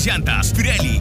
[0.00, 0.52] mejores llantas.
[0.52, 1.00] Pirelli.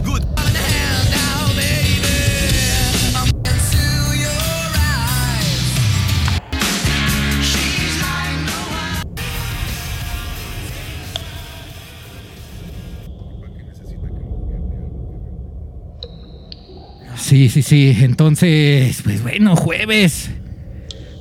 [17.16, 17.96] Sí, sí, sí.
[18.02, 20.32] Entonces, pues bueno, jueves.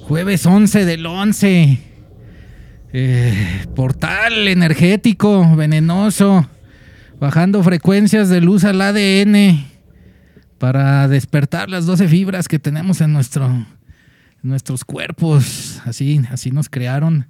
[0.04, 1.78] Jueves 11 del 11.
[2.94, 6.48] Eh, portal energético, venenoso.
[7.20, 9.66] Bajando frecuencias de luz al ADN.
[10.58, 13.66] Para despertar las 12 fibras que tenemos en, nuestro, en
[14.42, 15.80] nuestros cuerpos.
[15.84, 17.26] Así, así nos crearon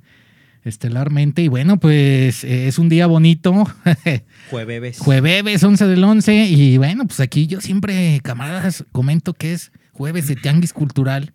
[0.63, 1.41] estelarmente.
[1.41, 3.67] Y bueno, pues eh, es un día bonito.
[4.51, 4.99] Jueves.
[4.99, 10.29] Jueves 11 del 11 y bueno, pues aquí yo siempre, camaradas, comento que es jueves
[10.29, 11.33] de tianguis cultural,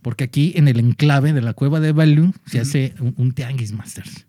[0.00, 3.72] porque aquí en el enclave de la cueva de Balú se hace un, un tianguis,
[3.72, 4.26] Masters.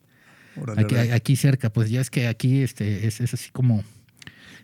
[1.13, 3.83] Aquí, cerca, pues ya es que aquí este, es, es así como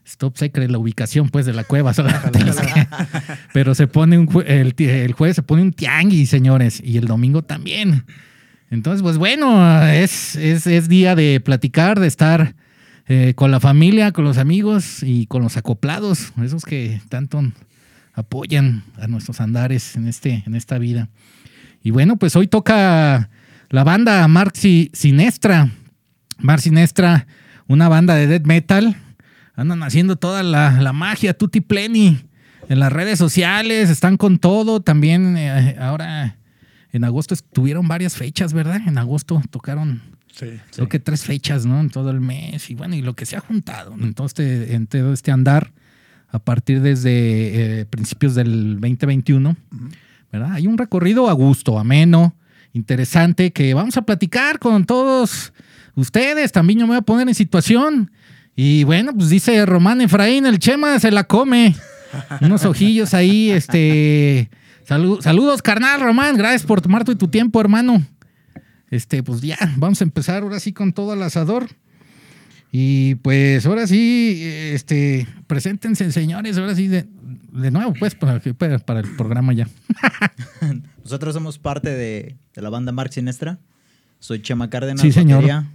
[0.05, 2.87] stop secret la ubicación pues de la cueva, que-
[3.53, 7.05] pero se pone un jue- el, el jueves se pone un tianguis, señores, y el
[7.05, 8.05] domingo también.
[8.71, 12.55] Entonces, pues bueno, es, es, es día de platicar, de estar
[13.07, 17.41] eh, con la familia, con los amigos y con los acoplados, esos que tanto
[18.13, 21.09] apoyan a nuestros andares en, este, en esta vida.
[21.83, 23.29] Y bueno, pues hoy toca
[23.69, 25.71] la banda Marxi Sinestra.
[26.39, 27.27] Mar Sinestra,
[27.67, 28.95] una banda de death metal.
[29.55, 32.19] Andan haciendo toda la, la magia, tutti pleni,
[32.69, 34.79] en las redes sociales, están con todo.
[34.79, 36.37] También eh, ahora
[36.91, 38.81] en agosto tuvieron varias fechas, ¿verdad?
[38.87, 40.45] En agosto tocaron Sí.
[40.73, 41.81] creo que tres fechas, ¿no?
[41.81, 43.97] En todo el mes y bueno, y lo que se ha juntado.
[43.97, 44.05] ¿no?
[44.05, 45.73] Entonces, en todo este andar,
[46.29, 49.57] a partir desde eh, principios del 2021,
[50.31, 50.53] ¿verdad?
[50.53, 52.35] Hay un recorrido a gusto, ameno,
[52.71, 55.51] interesante, que vamos a platicar con todos
[55.99, 56.51] ustedes.
[56.51, 58.11] También yo me voy a poner en situación.
[58.55, 61.75] Y bueno, pues dice Román Efraín, el Chema se la come.
[62.41, 64.49] Unos ojillos ahí, este.
[64.87, 66.35] salu- saludos, carnal, Román.
[66.37, 68.03] Gracias por tomar tu, tu tiempo, hermano.
[68.91, 71.67] Este, pues ya, vamos a empezar ahora sí con todo el asador.
[72.71, 77.07] Y pues ahora sí, este, preséntense, señores, ahora sí, de,
[77.51, 79.67] de nuevo, pues, para, para, el programa ya.
[81.03, 83.57] Nosotros somos parte de, de la banda Marx Sinestra.
[84.19, 85.37] Soy Chema Cárdenas, Sí, señor.
[85.37, 85.65] batería,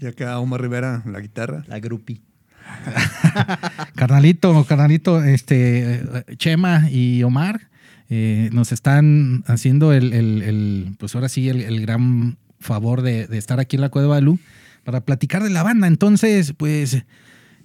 [0.00, 1.64] Y acá Omar Rivera, la guitarra.
[1.68, 2.20] la grupi.
[3.94, 6.02] Carnalito, carnalito, este,
[6.36, 7.68] Chema y Omar
[8.08, 13.26] eh, nos están haciendo el, el- el, pues ahora sí, el, el gran favor de,
[13.26, 14.38] de estar aquí en la Cueva de Balú
[14.84, 15.86] para platicar de la banda.
[15.86, 17.02] Entonces, pues,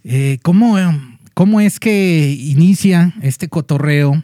[0.04, 0.78] eh, ¿cómo,
[1.34, 4.24] ¿cómo es que inicia este cotorreo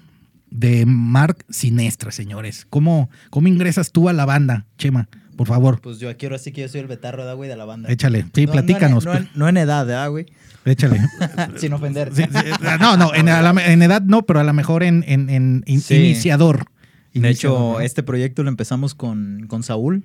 [0.50, 2.66] de Mark Sinestra, señores?
[2.70, 5.08] ¿Cómo, ¿Cómo ingresas tú a la banda, Chema?
[5.38, 7.56] Por favor, Pues yo aquí ahora sí que yo soy el betarro, ¿verdad, güey, de
[7.56, 7.90] la banda.
[7.90, 8.26] échale.
[8.34, 9.06] Sí, No- platícanos.
[9.06, 10.26] No, en, no en- no en edad, ¿verdad, güey?
[10.66, 11.00] Échale.
[11.58, 12.12] Sin ofender.
[12.14, 12.40] Sí, sí,
[12.80, 15.64] no, no, en, a la- en edad no, pero a lo mejor en, en- en
[15.66, 15.96] in- Sí.
[15.96, 16.66] iniciador.
[17.14, 17.80] De hecho, ¿no?
[17.80, 20.04] este proyecto lo empezamos con, con Saúl.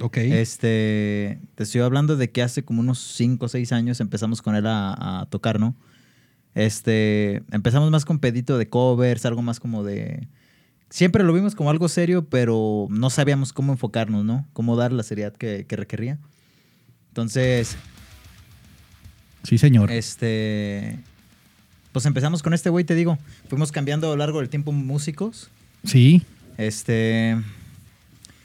[0.00, 0.16] Ok.
[0.18, 4.54] Este, te estoy hablando de que hace como unos 5 o 6 años empezamos con
[4.56, 5.74] él a, a tocar, ¿no?
[6.54, 10.28] Este, empezamos más con pedito de covers, algo más como de...
[10.90, 14.46] Siempre lo vimos como algo serio, pero no sabíamos cómo enfocarnos, ¿no?
[14.52, 16.18] Cómo dar la seriedad que, que requería.
[17.08, 17.76] Entonces,
[19.42, 19.90] Sí, señor.
[19.90, 20.98] este...
[21.92, 23.18] Pues empezamos con este güey, te digo.
[23.48, 25.48] Fuimos cambiando a lo largo del tiempo músicos.
[25.84, 26.22] Sí.
[26.58, 27.36] Este.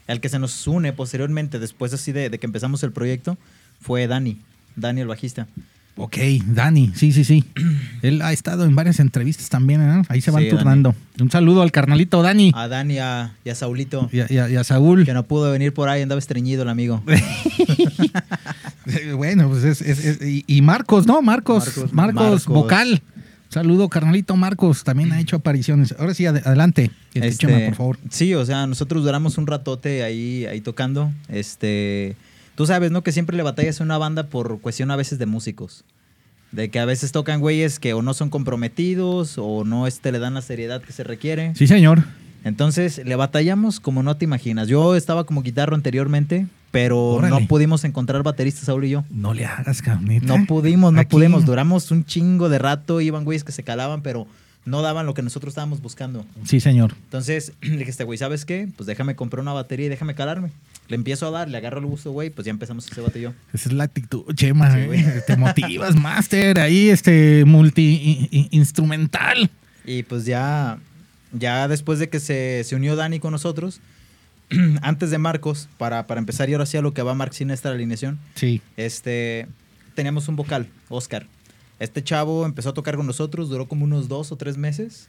[0.06, 3.36] El que se nos une posteriormente, después así de, de que empezamos el proyecto,
[3.80, 4.38] fue Dani.
[4.76, 5.48] Dani, el bajista.
[5.96, 7.44] Ok, Dani, sí, sí, sí.
[8.02, 10.02] Él ha estado en varias entrevistas también, ¿eh?
[10.08, 10.58] Ahí se van Sí, Dani.
[10.58, 10.94] turnando.
[11.20, 14.48] Un saludo al carnalito Dani A Dani a- y a Saulito, y, a, y a-
[14.48, 15.04] y a Saúl.
[15.04, 17.02] que no pudo venir por ahí, andaba estreñido el amigo.
[19.16, 21.22] Bueno, pues es, es- es- y, y Marcos, ¿no?
[21.22, 22.14] Marcos, Marcos, Marcos.
[22.14, 22.46] Marcos.
[22.46, 23.02] vocal.
[23.48, 25.94] Saludo, carnalito Marcos, también ha hecho apariciones.
[25.98, 27.98] Ahora sí, ad- adelante, este, Este, por favor.
[28.08, 31.12] Sí, o sea, nosotros duramos un ratote ahí, ahí tocando.
[31.28, 32.14] Este,
[32.60, 33.02] tú sabes, ¿no?
[33.02, 35.82] Que siempre le batallas a una banda por cuestión a veces de músicos.
[36.52, 40.18] De que a veces tocan güeyes que o no son comprometidos o no este, le
[40.18, 41.54] dan la seriedad que se requiere.
[41.54, 42.04] Sí, señor.
[42.44, 44.68] Entonces le batallamos como no te imaginas.
[44.68, 47.40] Yo estaba como guitarro anteriormente, pero Órale.
[47.40, 49.04] no pudimos encontrar bateristas, Saúl y yo.
[49.08, 50.26] No le hagas, carnita.
[50.26, 51.46] No pudimos, no Aquí- pudimos.
[51.46, 54.26] Duramos un chingo de rato, iban güeyes que se calaban, pero
[54.66, 56.26] no daban lo que nosotros estábamos buscando.
[56.44, 56.94] Sí, señor.
[57.04, 58.68] Entonces le dije este güey, ¿sabes qué?
[58.76, 60.50] Pues déjame comprar una batería y déjame calarme.
[60.90, 63.32] Le empiezo a dar, le agarro el gusto, güey, pues ya empezamos ese bate yo.
[63.54, 64.70] Esa es la actitud, Chema.
[64.74, 65.22] Sí, ¿eh?
[65.26, 66.58] Te motivas, Master.
[66.60, 67.44] Ahí, este,
[68.30, 69.50] multi-instrumental.
[69.84, 70.78] Y pues ya,
[71.32, 73.80] ya después de que se, se unió Dani con nosotros,
[74.82, 77.50] antes de Marcos, para, para empezar y ahora sí a lo que va Marx sin
[77.50, 78.60] esta alineación, Sí.
[78.76, 79.46] este,
[79.94, 81.26] teníamos un vocal, Oscar.
[81.78, 85.06] Este chavo empezó a tocar con nosotros, duró como unos dos o tres meses.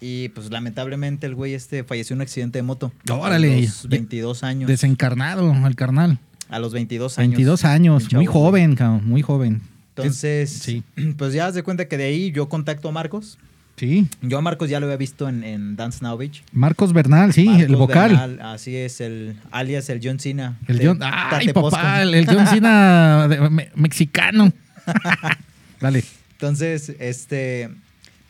[0.00, 2.92] Y pues lamentablemente el güey este falleció en un accidente de moto.
[3.10, 3.56] Órale.
[3.58, 4.68] A los 22 años.
[4.68, 6.18] Desencarnado, el carnal.
[6.50, 7.30] A los 22 años.
[7.30, 9.62] 22 años, muy joven, cabrón, muy joven.
[9.96, 10.82] Entonces, Sí.
[11.16, 13.38] pues ya haz de cuenta que de ahí yo contacto a Marcos.
[13.76, 14.06] Sí.
[14.22, 16.44] Yo a Marcos ya lo había visto en, en Dance Now Beach.
[16.52, 18.10] Marcos Bernal, sí, el vocal.
[18.10, 20.58] Bernal, así es, el alias el John Cena.
[20.68, 24.52] El John, ay, papá, el, el John Cena de- me- mexicano.
[25.80, 26.04] Dale.
[26.32, 27.70] Entonces, este,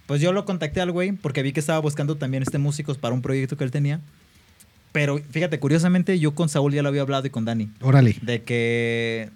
[0.06, 3.14] pues yo lo contacté al güey porque vi que estaba buscando también este músicos para
[3.14, 4.00] un proyecto que él tenía.
[4.92, 7.68] Pero fíjate, curiosamente yo con Saúl ya lo había hablado y con Dani.
[7.80, 8.16] Órale.
[8.22, 9.28] De que,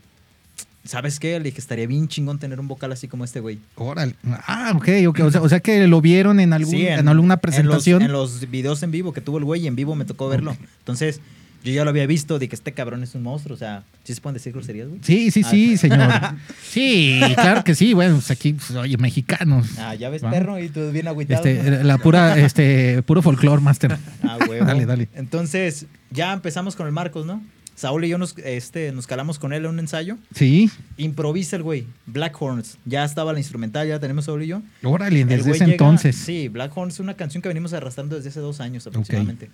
[0.84, 1.38] ¿sabes qué?
[1.40, 3.58] Le dije, estaría bien chingón tener un vocal así como este güey.
[3.74, 4.14] Órale.
[4.46, 5.20] Ah, ok, ok.
[5.24, 8.02] O sea, o sea que lo vieron en, algún, Sí, en, alguna los- presentación.
[8.02, 10.56] En los, videos en vivo que tuvo el güey y en vivo me tocó verlo.
[10.78, 11.20] Entonces,
[11.64, 13.54] yo ya lo había visto, de que este cabrón es un monstruo.
[13.54, 15.00] O sea, ¿sí se pueden decir groserías, güey?
[15.02, 16.10] Sí, sí, Ah, sí, señor.
[16.62, 17.94] Sí, claro que sí.
[17.94, 19.66] Bueno, pues aquí, pues, oye, mexicanos.
[19.78, 20.30] Ah, ya ves, Va.
[20.30, 21.44] perro, y tú bien agüitado.
[21.44, 23.96] Este, la pura, este, puro folclore, master.
[24.22, 24.64] Ah, huevo.
[24.64, 25.08] Dale, dale.
[25.14, 27.42] Entonces, ya empezamos con el Marcos, ¿no?
[27.74, 30.18] Saúl y yo nos, este, nos calamos con él en un ensayo.
[30.34, 30.68] Sí.
[30.96, 31.86] Improvisa el güey.
[32.06, 32.76] Black Horns.
[32.84, 34.62] Ya estaba la instrumental, ya tenemos Saúl y yo.
[34.82, 36.16] Órale, desde güey ese llega- entonces.
[36.16, 39.48] Sí, Black Horns es una canción que venimos arrastrando desde hace dos años aproximadamente.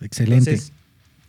[0.00, 0.50] Excelente.
[0.52, 0.72] Entonces,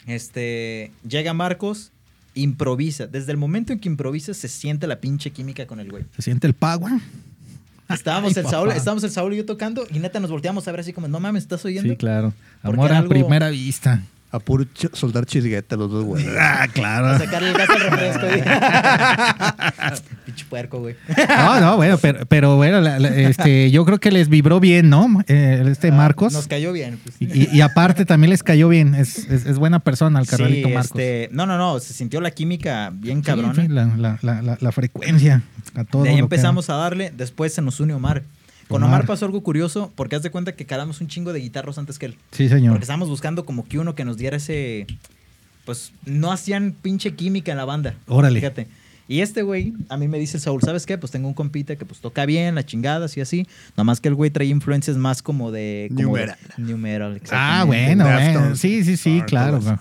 [0.07, 1.91] este, llega Marcos,
[2.33, 3.05] improvisa.
[3.07, 6.05] Desde el momento en que improvisa, se siente la pinche química con el güey.
[6.15, 6.93] Se siente el power.
[7.89, 10.71] Estábamos, Ay, el Saúl, estábamos el Saúl y yo tocando y neta nos volteamos a
[10.71, 11.89] ver así como, no mames, ¿estás oyendo?
[11.89, 12.33] Sí, claro.
[12.61, 14.03] Amor a algo- primera vista.
[14.29, 16.25] A puro ch- soldar chisgueta los dos, güey.
[16.37, 17.17] Ah, A claro.
[17.17, 18.25] sacarle el gas al refresco.
[20.25, 20.95] Pinche puerco, güey.
[21.29, 24.89] No, no, bueno, pero, pero bueno, la- la- este, yo creo que les vibró bien,
[24.89, 25.07] ¿no?
[25.27, 26.33] Eh, este Marcos.
[26.33, 26.99] Nos cayó bien.
[27.01, 27.15] pues.
[27.19, 28.95] Y, y- aparte también les cayó bien.
[28.95, 30.85] Es, es- es buena persona el Sí, carnalito Marcos.
[30.91, 33.53] este, no, no, no, se sintió la química bien Sí, cabrona.
[33.55, 35.41] sí, la, la- la- la- la frecuencia.
[35.75, 38.23] A todo de ahí que- empezamos a darle, después se nos une Omar.
[38.67, 38.95] Con Omar.
[39.01, 41.97] Omar pasó algo curioso, porque haz de cuenta que calamos un chingo de guitarros antes
[41.99, 42.17] que él.
[42.31, 42.73] Sí, señor.
[42.73, 44.87] Porque estábamos buscando como que uno que nos diera ese.
[45.65, 47.95] Pues no hacían pinche química en la banda.
[48.07, 48.39] Órale.
[48.39, 48.67] Fíjate.
[49.09, 50.97] Y este güey, a mí me dice el Saúl, ¿sabes qué?
[50.97, 53.47] Pues tengo un compita que pues toca bien, las chingadas y así.
[53.77, 55.87] Nomás que el güey trae influencias más como de.
[55.89, 56.37] como New de- metal.
[56.57, 58.55] New metal, Ah, bueno, bueno.
[58.57, 59.79] Sí, sí, sí, Thor, claro.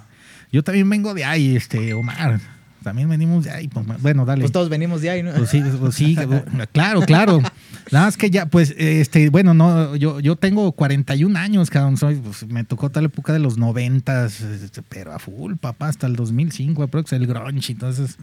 [0.52, 2.40] Yo también vengo de ahí, este, Omar.
[2.86, 3.66] También venimos de ahí.
[3.66, 4.42] pues, bueno, dale.
[4.42, 5.32] Pues todos venimos de ahí, ¿no?
[5.32, 6.16] Pues sí, pues sí,
[6.72, 7.42] claro, claro.
[7.90, 12.14] Nada más que ya, pues, este, bueno, no, yo, yo tengo 41 años, cabrón, soy,
[12.14, 16.14] pues, me tocó tal época de los 90, este, pero a full, papá, hasta el
[16.14, 18.18] 2005, aprox, el grunge, entonces,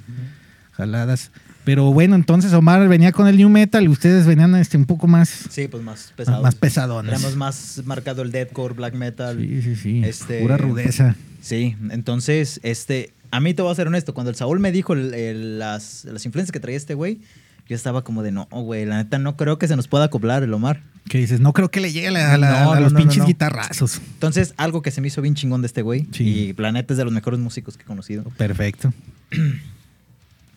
[0.72, 1.32] jaladas.
[1.66, 5.08] Pero bueno, entonces Omar venía con el new metal y ustedes venían este, un poco
[5.08, 6.44] más, Sí, pues más pesados.
[6.44, 7.14] más pesadones.
[7.14, 9.38] Tenemos más marcado el deathcore, black metal.
[9.40, 11.16] Sí, sí, sí, Este- pura rudeza.
[11.42, 14.94] Sí, entonces, este, a mí te voy a ser honesto, cuando el Saúl me dijo
[14.94, 17.22] el- el- las, las influencias que traía este güey,
[17.70, 20.44] yo estaba como de, no, güey, la neta no creo que se nos pueda acoplar
[20.44, 20.82] el Omar.
[21.08, 23.06] Que dices, no creo que le llegue a, la- la- No, a los no, no,
[23.06, 24.02] pinches guitarrazos.
[24.16, 26.24] Entonces, algo que se me hizo bien chingón de este güey, Sí.
[26.58, 28.24] y la neta es de los mejores músicos que he conocido.
[28.38, 28.94] Perfecto.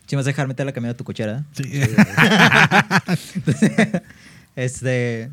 [0.07, 1.65] Si me vas a dejar meter la camioneta a tu cochera, Sí.
[1.73, 1.89] ¿eh?
[4.57, 5.31] este,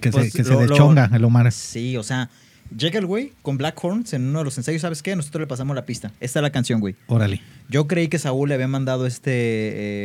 [0.00, 1.50] que Pues, se, que se lo- deschonga el Omar.
[1.52, 2.28] sí, o sea,
[2.76, 5.14] llega el güey con Black Horns en uno de los ensayos, ¿sabes qué?
[5.16, 6.10] Nosotros le pasamos la pista.
[6.20, 6.94] Esta es la canción, güey.
[7.06, 7.40] Órale.
[7.68, 9.30] Yo creí que Saúl le había mandado este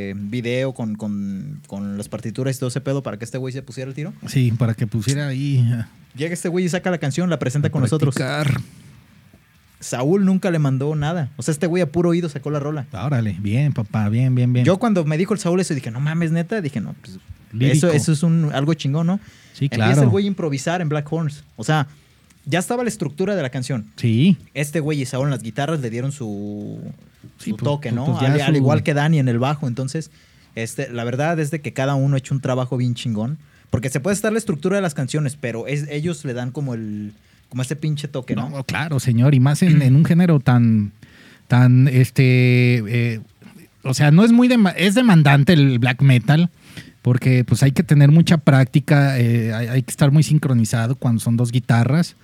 [0.09, 3.53] eh, video con, con- con las partituras y todo ese pedo para que este güey
[3.53, 4.13] se pusiera el tiro.
[4.27, 5.65] Sí, para que pusiera ahí.
[6.15, 8.15] Llega este güey y saca la canción, la presenta a con nosotros.
[9.85, 11.29] Saúl nunca le mandó nada.
[11.37, 12.87] O sea, este güey a puro oído sacó la rola.
[12.91, 14.65] Órale, bien, papá, bien, bien, bien.
[14.65, 16.59] Yo cuando me dijo el Saúl eso dije, no mames, neta.
[16.59, 17.19] Dije, no, pues
[17.53, 17.87] Lírico.
[17.87, 19.19] eso, eso es un, algo chingón, ¿no?
[19.53, 20.01] sí, Empieza claro.
[20.01, 21.43] el güey a improvisar en Black Horns.
[21.55, 21.87] O sea,
[22.45, 23.85] ya estaba la estructura de la canción.
[23.95, 26.79] Sí, Este güey y Saúl en las guitarras le dieron su,
[27.37, 28.17] Sí, su pues, toque, pues, ¿no?
[28.17, 29.67] pues, al, igual que Dani en el bajo.
[29.67, 30.09] Entonces,
[30.55, 33.37] este, la verdad es de que cada uno ha hecho un trabajo bien chingón.
[33.69, 36.73] Porque se puede estar la estructura de las canciones, pero es, ellos le dan como
[36.73, 37.13] el
[37.49, 38.49] como ese pinche toque, ¿no?
[38.49, 40.91] No, claro, señor, y más en, un género tan,
[41.47, 43.19] tan, este, eh,
[43.83, 46.49] o sea, no es muy, dema- es demandante el black metal,
[47.01, 51.37] porque pues hay que tener mucha práctica, eh, hay, que estar muy sincronizado cuando son
[51.37, 52.15] dos guitarras.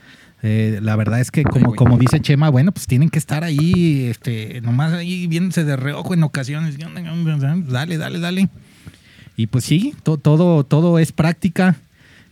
[0.44, 4.06] Eh, la verdad es que como, como dice Chema, bueno, pues tienen que estar ahí,
[4.10, 6.78] este, nomás ahí viéndose de reojo en ocasiones.
[6.80, 8.50] Dale, dale, dale.
[9.38, 11.76] Y pues sí, to- todo, todo es práctica.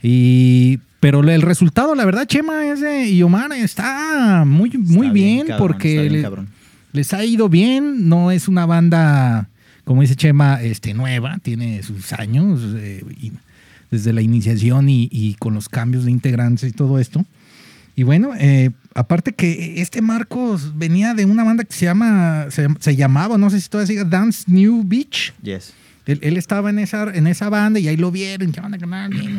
[0.01, 5.13] Y, pero el resultado, la verdad, Chema es de- y Omar está muy, muy Está
[5.13, 6.29] bien, cabrón, porque bien le-
[6.91, 8.09] les ha ido bien.
[8.09, 9.49] No es una banda,
[9.85, 13.31] como dice Chema, este, nueva, tiene sus años eh, y
[13.91, 17.25] desde la iniciación y, y con los cambios de integrantes y todo esto.
[17.95, 22.67] Y bueno, eh, aparte que este Marcos venía de una banda que se llama, se,
[22.79, 25.33] se llamaba, no sé si todavía sigue, Dance New Beach.
[25.41, 25.73] Yes.
[26.05, 28.51] Él, él estaba en esa, en esa banda y ahí lo vieron.
[28.51, 28.77] ¿Qué onda,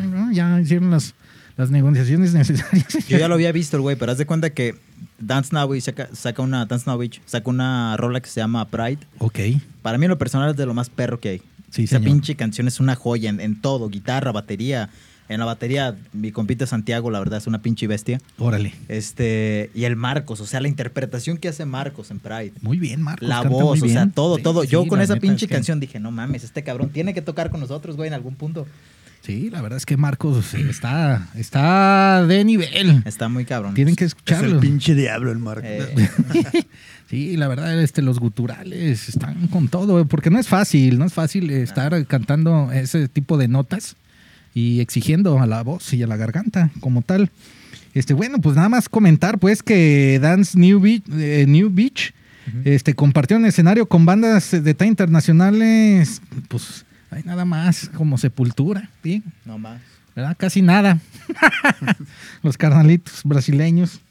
[0.09, 0.31] ¿no?
[0.31, 1.15] Ya hicieron las,
[1.57, 3.07] las negociaciones necesarias.
[3.07, 4.75] Yo ya lo había visto el güey, pero haz de cuenta que
[5.19, 6.85] Dance Now güey, saca, saca una Dance
[7.25, 8.99] saca una rola que se llama Pride.
[9.19, 9.39] Ok.
[9.81, 11.41] Para mí en lo personal es de lo más perro que hay.
[11.69, 12.11] Sí, Esa señor.
[12.13, 14.89] pinche canción es una joya en, en todo, guitarra, batería.
[15.29, 18.19] En la batería, mi compita Santiago, la verdad, es una pinche bestia.
[18.37, 18.73] Órale.
[18.89, 22.51] Este, y el Marcos, o sea, la interpretación que hace Marcos en Pride.
[22.61, 23.29] Muy bien, Marcos.
[23.29, 24.65] La canta voz, muy o sea, todo, Sí, todo.
[24.65, 27.21] Yo sí, con esa pinche es que- canción dije, no mames, este cabrón tiene que
[27.21, 28.67] tocar con nosotros, güey, en algún punto.
[29.21, 33.03] Sí, la verdad es que Marcos está, está de nivel.
[33.05, 33.75] Está muy cabrón.
[33.75, 34.59] Tienen que Es el escucharlo.
[34.59, 35.61] pinche diablo el Marco.
[35.65, 36.09] Eh,
[37.11, 41.03] Sí, la verdad, este, los guturales están con todo, eh, porque no es fácil, no
[41.03, 43.97] es fácil eh, estar cantando ese tipo de notas
[44.53, 47.29] y exigiendo a la voz y a la garganta como tal.
[47.93, 52.13] Este, bueno, pues nada más comentar, pues, que Dance New Beach, eh, New Beach
[52.63, 59.21] este, compartieron escenario con bandas de talla internacionales, pues, hay nada más como Sepultura, ¿sí?
[59.45, 59.81] no más.
[60.15, 60.35] ¿verdad?
[60.37, 60.99] Casi nada.
[62.43, 64.01] Los carnalitos brasileños.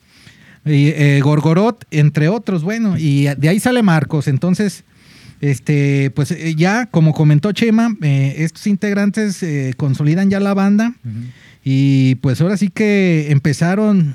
[0.64, 4.28] Y, eh, Gorgorot, entre otros, bueno, y de ahí sale Marcos.
[4.28, 4.84] Entonces,
[5.40, 10.94] este, pues eh, ya, como comentó Chema, eh, estos integrantes eh, consolidan ya la banda.
[11.64, 14.14] Y pues ahora sí que empezaron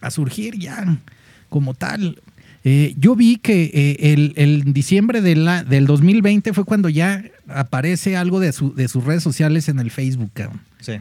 [0.00, 0.98] a surgir ya
[1.48, 2.20] como tal.
[2.68, 7.22] Eh, yo vi que eh, el, el diciembre de la- del 2020 fue cuando ya
[7.46, 10.60] aparece algo de, su- de sus redes sociales en el Facebook, cabrón.
[10.80, 10.94] Sí,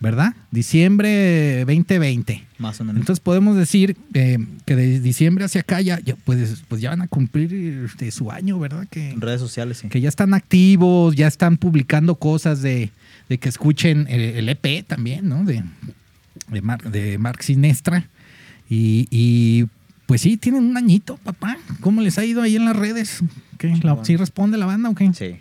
[0.00, 0.34] ¿verdad?
[0.50, 2.42] Diciembre 2020.
[2.56, 3.00] más o menos.
[3.00, 7.02] Entonces podemos decir eh, que de diciembre hacia acá ya, ya, pues, pues ya van
[7.02, 8.86] a cumplir su año, ¿verdad?
[8.90, 9.88] Que, en redes sociales, sí.
[9.88, 12.90] que ya están activos, ya están publicando cosas de,
[13.28, 15.44] de que escuchen el, el EP también, ¿no?
[15.44, 15.62] De,
[16.48, 18.08] de, Mar- de Mark Sinestra.
[18.70, 19.66] Y, y,
[20.10, 21.56] pues sí, tienen un añito, papá.
[21.80, 23.20] ¿Cómo les ha ido ahí en las redes?
[23.58, 23.68] ¿Qué?
[23.68, 24.04] ¿La- Chingón.
[24.04, 25.04] ¿Sí responde la banda o qué?
[25.14, 25.36] Sí.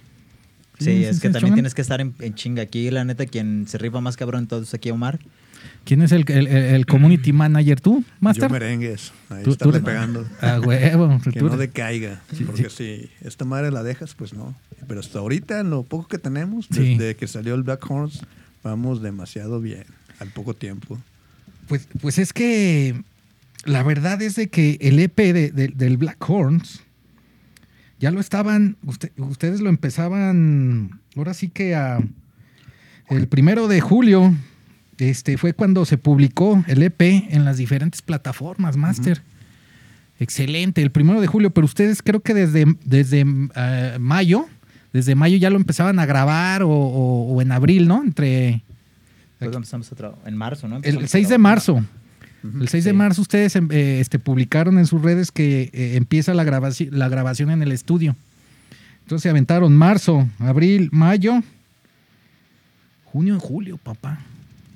[0.77, 1.53] Sí, es sí, que también chongan.
[1.55, 2.61] tienes que estar en, en chinga.
[2.61, 5.17] Aquí, la neta, quien se rifa más cabrón entonces aquí Omar.
[5.85, 7.81] ¿Quién es el, el- el community manager?
[7.81, 8.43] ¿Tú, Master?
[8.47, 9.11] Yo merengues.
[9.31, 10.23] Ahí Tú- tú- pegando.
[10.39, 11.19] A huevo.
[11.33, 12.21] Que tú- no decaiga.
[12.45, 14.55] porque si esta madre la dejas, pues no.
[14.87, 16.95] Pero hasta ahorita, en lo poco que tenemos, Sí.
[16.95, 18.19] desde que salió el Black Horns,
[18.63, 19.85] vamos demasiado bien.
[20.19, 20.99] Al poco tiempo.
[21.67, 23.01] Pues, pues es que
[23.65, 26.81] la verdad es de que el EP de- de- del Black Horns
[27.99, 31.99] ya lo estaban, usted- ustedes lo empezaban, ahora sí que a,
[33.09, 34.33] el primero de julio,
[34.97, 39.21] este fue cuando se publicó el EP en las diferentes plataformas, Master.
[40.19, 43.25] Excelente, el primero de julio, pero ustedes creo que desde, desde
[43.55, 44.47] eh, mayo,
[44.91, 48.03] desde mayo ya lo empezaban a grabar o, o- o en abril, ¿no?
[48.03, 48.63] Entre
[49.39, 49.95] empezamos a.
[50.25, 50.75] En marzo, ¿no?
[50.77, 51.37] el Empezamos a 6 de
[52.43, 56.33] El 6 de marzo ustedes em, eh, este, publicaron en sus redes que eh, empieza
[56.33, 58.15] la, grabaci- la grabación en el estudio.
[59.03, 61.41] Entonces se aventaron marzo, abril, mayo,
[63.05, 64.19] junio julio, papá.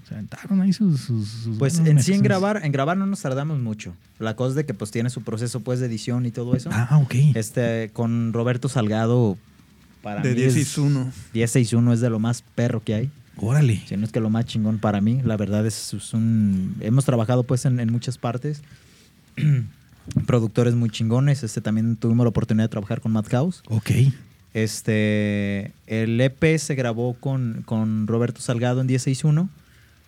[0.08, 1.00] Se aventaron ahí sus...
[1.02, 2.06] sus- sus Pues en meses.
[2.06, 3.96] sí en grabar, en grabar no nos tardamos mucho.
[4.20, 6.70] La cosa es de que pues tiene su proceso pues de edición y todo eso.
[6.74, 7.14] Ah, ok.
[7.36, 9.38] Este, con Roberto Salgado,
[10.02, 11.12] para De mí 10 y es- 1.
[11.34, 13.12] 10-6-1 es de lo más perro que hay.
[13.38, 13.82] Órale.
[13.88, 15.22] Si no es que lo más chingón para mí.
[15.24, 16.76] La verdad es, es un...
[16.80, 18.62] Hemos trabajado pues en, en muchas partes.
[20.26, 21.44] Productores muy chingones.
[21.44, 23.64] Este también tuvimos la oportunidad de trabajar con Madhouse.
[23.68, 23.92] Ok.
[24.54, 29.50] Este, el EP se grabó con, con Roberto Salgado en 1061.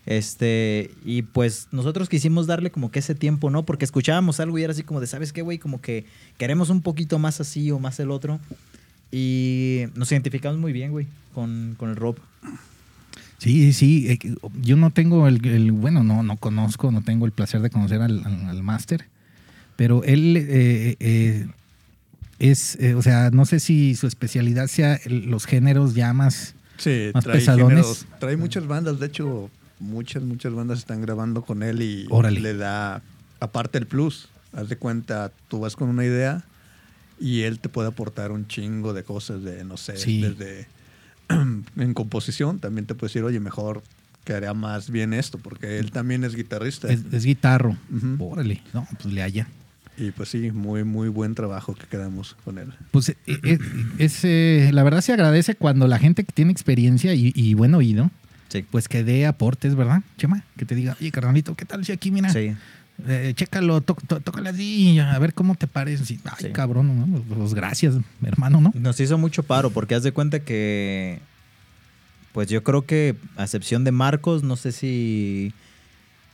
[0.05, 3.65] Este, y pues nosotros quisimos darle como que ese tiempo, ¿no?
[3.65, 5.57] Porque escuchábamos algo y era así como de, ¿sabes qué, güey?
[5.57, 6.05] Como que
[6.37, 8.39] queremos un poquito más así o más el otro.
[9.11, 12.17] Y nos identificamos muy bien, güey, con, con el Rob.
[13.37, 14.09] Sí, sí.
[14.09, 17.61] eh, que- yo no tengo el, el- bueno, no, no conozco, no tengo el placer
[17.61, 19.05] de conocer al, al, al máster,
[19.75, 21.47] pero él eh, eh,
[22.39, 26.55] es, eh, o sea, no sé si su especialidad sea el- los géneros ya más...
[26.77, 27.69] Sí, Más trae pesadones.
[27.69, 29.49] géneros, trae muchas bandas, de hecho,
[29.79, 32.39] muchas, muchas bandas están grabando con él y Órale.
[32.41, 33.01] le da,
[33.39, 36.43] aparte el plus, haz de cuenta, tú vas con una idea
[37.19, 40.21] y él te puede aportar un chingo de cosas de, no sé, Sí.
[40.21, 40.67] desde
[41.77, 43.83] en composición, también te puede decir, oye, mejor
[44.23, 46.91] quedaría más bien esto, porque él también es guitarrista.
[46.91, 47.77] Es, es guitarro.
[48.19, 49.47] Órale, no, pues le haya.
[49.97, 52.73] Y pues sí, muy, muy buen trabajo que quedamos con él.
[52.91, 53.59] Pues eh, eh,
[53.97, 57.73] es, eh, la verdad se agradece cuando la gente que tiene experiencia y, y buen
[57.75, 58.11] oído,
[58.49, 58.65] Sí.
[58.69, 60.43] pues que dé aportes, ¿verdad, Chema?
[60.57, 62.55] Que te diga, oye, carnalito, ¿qué tal si aquí, mira, Sí.
[63.07, 66.05] Eh, chécalo, tó- tó- tócale así, a ver cómo te parece?
[66.05, 66.49] Sí, Ay, Sí.
[66.51, 67.21] cabrón, ¿no?
[67.21, 68.71] pues gracias, hermano, ¿no?
[68.75, 71.19] Nos hizo mucho paro porque haz de cuenta que,
[72.33, 75.53] pues yo creo que a excepción de Marcos, no sé si,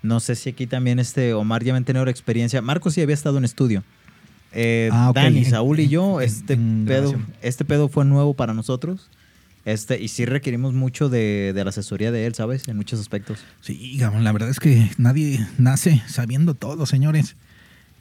[0.04, 2.62] no sé si aquí también este Omar ya habían tenido la experiencia.
[2.62, 3.84] Marcos sí había estado en estudio.
[4.54, 5.12] Eh, Ah.
[5.16, 9.10] Dani, Saúl y yo, este pedo, este pedo fue nuevo para nosotros.
[9.66, 12.68] Este, y sí requerimos mucho de, de la asesoría de él, ¿sabes?
[12.68, 13.40] En muchos aspectos.
[13.62, 17.36] Sí, la verdad es que nadie nace sabiendo todo, señores.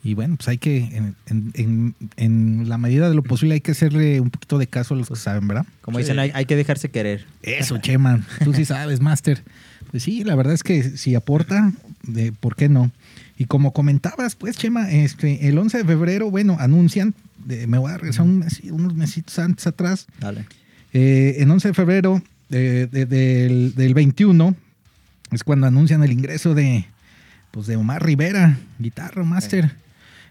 [0.03, 3.61] Y bueno, pues hay que, en, en- en- en la medida de lo posible, hay
[3.61, 5.67] que hacerle un poquito de caso a los que saben, ¿verdad?
[5.83, 6.05] Como Sí.
[6.05, 7.27] dicen, hay, hay que dejarse querer.
[7.43, 9.43] Eso, Chema, tú sí sabes, Master.
[9.91, 11.75] Pues sí, la verdad es que si aporta,
[12.05, 12.91] de, ¿por qué no?
[13.37, 17.13] Y como comentabas, pues, Chema, este, el 11 de febrero, bueno, anuncian,
[17.45, 20.47] de- me voy a regresar un mes- unos mesitos antes atrás, Dale.
[20.93, 24.55] Eh, en 11 de febrero eh, de- del, del 21
[25.33, 26.87] es cuando anuncian el ingreso de,
[27.53, 29.71] pues, de Omar Rivera, guitarra, Master.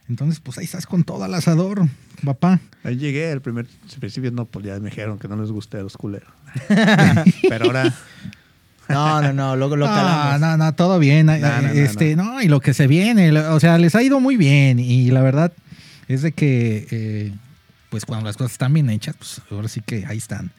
[0.10, 1.88] Entonces, pues ahí estás con todo al asador,
[2.26, 2.60] papá.
[2.84, 5.78] Ahí llegué, el primer al principio no, pues ya me dijeron que no les gusta
[5.78, 6.30] a los culeros.
[7.48, 7.94] Pero ahora,
[8.90, 10.40] No, no, no, luego lo No, calamos.
[10.42, 11.28] no, no, todo bien.
[11.28, 12.42] No, no, no, este, no.
[12.42, 14.80] y lo que se viene, o sea, les ha ido muy bien.
[14.80, 15.54] Y la verdad
[16.08, 17.32] es de que, eh,
[17.90, 20.52] pues cuando las cosas están bien hechas, pues ahora sí que ahí están.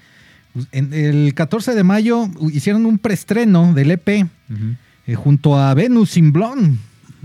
[0.52, 6.16] Pues, En el 14 de mayo hicieron un preestreno del EP eh, junto a Venus
[6.20, 6.76] Blonde,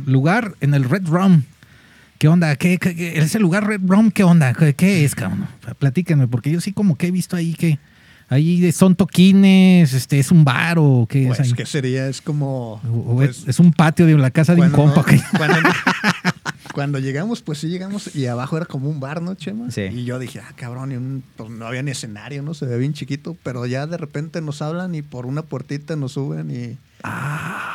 [0.05, 1.43] lugar en el Red Rum.
[2.17, 2.55] ¿Qué onda?
[2.55, 4.53] ¿Qué, qué- qué- ese lugar Red Rum, qué onda?
[4.53, 5.47] ¿Qué, qué es, cabrón?
[5.79, 7.77] Platíquenme, porque yo sí como que he visto ahí que
[8.29, 11.53] ahí son toquines, este, es un bar o qué pues, es ahí.
[11.53, 12.07] ¿qué sería?
[12.07, 12.79] Es como...
[13.13, 15.01] Pues, es, es un patio de la casa de un compa.
[15.01, 15.57] no- que- cuando,
[16.75, 19.71] cuando llegamos, pues sí llegamos y abajo era como un bar, ¿no, Chema?
[19.71, 19.83] Sí.
[19.83, 22.53] Y yo dije, ah, cabrón, y un- pues no había ni escenario, ¿no?
[22.53, 26.11] Se ve bien chiquito, pero ya de repente nos hablan y por una puertita nos
[26.11, 26.77] suben y...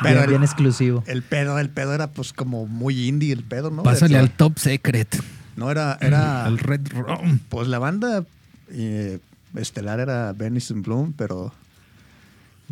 [0.03, 1.03] Bien, el, bien exclusivo.
[1.07, 3.81] el pedo, el pedo era pues como muy indie el pedo, ¿no?
[3.83, 5.07] Pásale al Top Secret,
[5.55, 5.97] No, era...
[5.99, 7.39] era al Red Rum.
[7.49, 8.23] Pues la banda
[8.69, 9.19] eh,
[9.55, 11.53] estelar era Venice and Bloom, pero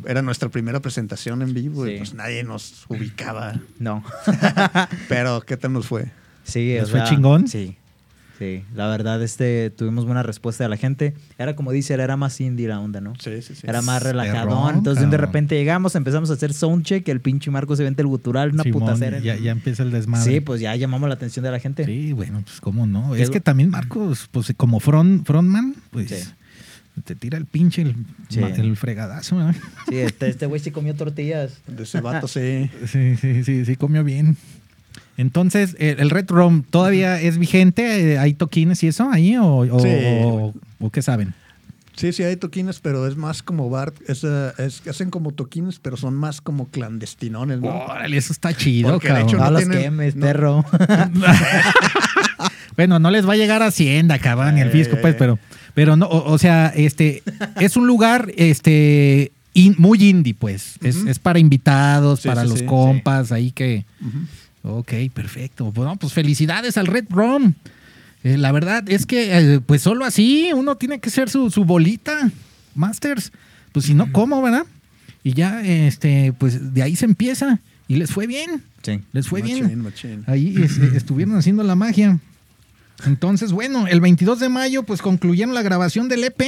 [0.08, 1.91] era nuestra primera presentación en vivo Sí.
[1.91, 3.60] y pues nadie nos ubicaba.
[3.80, 4.04] No.
[5.08, 6.12] Pero ¿qué tal nos fue?
[6.43, 7.47] Sí, ¿Les o fue sea, chingón?
[7.47, 7.76] Sí.
[8.38, 11.13] Sí, la verdad, este, tuvimos buena respuesta de la gente.
[11.38, 13.13] Era como dice, era más indie la onda, ¿no?
[13.19, 13.67] Sí, sí, sí.
[13.67, 14.76] Era más relajadón.
[14.76, 18.52] Entonces, de repente llegamos, empezamos a hacer soundcheck, el pinche Marco se vente el gutural,
[18.54, 19.19] una Simón, putacera.
[19.19, 20.32] ya, ya empieza el desmadre.
[20.32, 21.84] Sí, pues ya llamamos la atención de la gente.
[21.84, 23.12] Sí, bueno, pues cómo no.
[23.12, 26.30] ¿Qué Es es que también Marcos, pues como front, frontman, pues Sí.
[27.04, 27.96] Te tira el pinche, el,
[28.30, 28.40] Sí.
[28.42, 29.38] el fregadazo.
[29.38, 29.56] ¿verdad?
[29.90, 31.60] Sí, este este güey sí comió tortillas.
[31.68, 32.70] De ese vato sí.
[32.88, 34.38] Sí, sí, sí, sí, comió bien.
[35.18, 39.46] Entonces, el, el Red Rum todavía es vigente, Eh, hay toquines y eso ahí o,
[39.58, 39.90] o, Sí.
[40.24, 41.34] o- o qué saben.
[41.96, 43.92] Sí, sí hay toquines, pero es más como bar.
[44.08, 47.68] Es, eh, es- hacen como toquines, pero son más como clandestinones, ¿no?
[47.72, 49.28] Órale, eso está chido, Porque de cabrón.
[49.28, 50.26] hecho No, no los tienen- quemes, no.
[50.26, 50.66] perro.
[52.78, 55.18] Bueno, no les va a llegar a Hacienda, cabrón, ni el fisco, pues, Eh.
[55.20, 55.38] pero,
[55.80, 57.24] pero no, o, o sea, este,
[57.62, 60.74] es un lugar, este, in- muy indie, pues.
[60.82, 63.86] Es, es para invitados, Sí, para sí, los sí, compas, ahí que.
[64.02, 64.80] Ujú.
[64.80, 65.72] Ok, perfecto.
[65.72, 67.54] Bueno, pues felicidades al Red Rum.
[68.26, 71.63] Eh, la verdad es que, eh, pues solo así, uno tiene que ser su, su
[71.63, 72.30] bolita,
[72.76, 73.32] Masters.
[73.72, 74.65] Pues si no, ¿cómo, verdad?
[75.24, 77.62] Y ya, este, pues de ahí se empieza.
[77.88, 78.63] Y les fue bien.
[78.84, 79.00] Sí.
[79.13, 79.82] Les fue Machín, bien.
[79.82, 80.24] machín.
[80.28, 82.20] Ahí este, estuvieron haciendo la magia.
[83.06, 86.42] Entonces, bueno, el 22 de mayo, pues concluyeron la grabación del EP.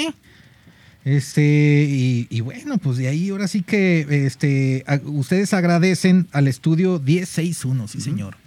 [1.03, 6.47] Este, y, y bueno, pues de ahí ahora sí que este, a- ustedes agradecen al
[6.47, 8.37] estudio 1061, sí, señor.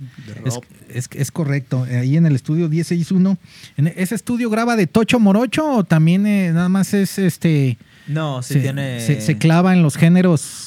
[0.44, 3.38] Es, es- es correcto, ahí en el estudio 1061.
[3.76, 7.76] ¿En ¿Ese estudio graba de Tocho Morocho o también eh, nada más es este.
[8.06, 9.00] No, sí se, tiene.
[9.00, 10.66] se- se clava en los géneros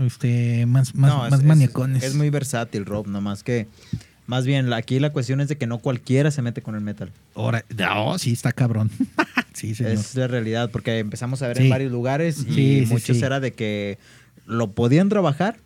[0.00, 2.02] este, más, más, No, es- más es- maniacones?
[2.02, 3.68] Es, muy versátil, Rob, nomás que.
[4.30, 7.10] Más bien, aquí la cuestión es de que no cualquiera se mete con el metal.
[7.34, 7.64] Ahora,
[7.96, 8.88] oh, sí, está cabrón.
[9.54, 9.90] sí, señor.
[9.94, 11.64] Es la realidad, porque empezamos a ver Sí.
[11.64, 13.98] en varios lugares y Sí, muchos era de que
[14.46, 15.56] lo podían trabajar,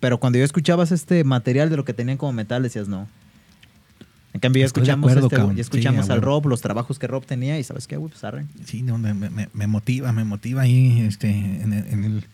[0.00, 3.06] pero cuando yo escuchabas este material de lo que tenían como metal, decías no.
[4.32, 6.22] En cambio, ya escuchamos, acuerdo, este, ya escuchamos Sí, al.
[6.22, 8.10] Rob, los trabajos que Rob tenía y ¿sabes qué, güey?
[8.10, 8.46] Pues arre.
[8.64, 12.24] Sí, no, me, me- me motiva, me motiva ahí este, en, el, en el-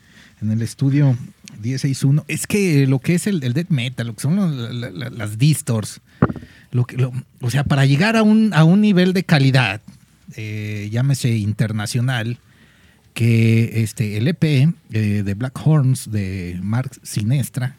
[0.45, 1.17] en el estudio
[1.63, 2.25] 1061.
[2.29, 5.11] Es que lo que es el, el death metal, lo que son los- la- la-
[5.11, 6.01] las distors,
[6.71, 9.81] lo que, lo- o sea, para llegar a un, a un nivel de calidad,
[10.37, 12.39] eh, llámese internacional,
[13.15, 17.77] que este, el EP eh, de Black Horns de Mark Sinestra,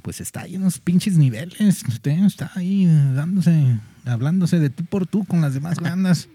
[0.00, 5.24] pues está ahí en unos pinches niveles, está ahí dándose, hablándose de tú por tú
[5.26, 6.28] con las demás bandas.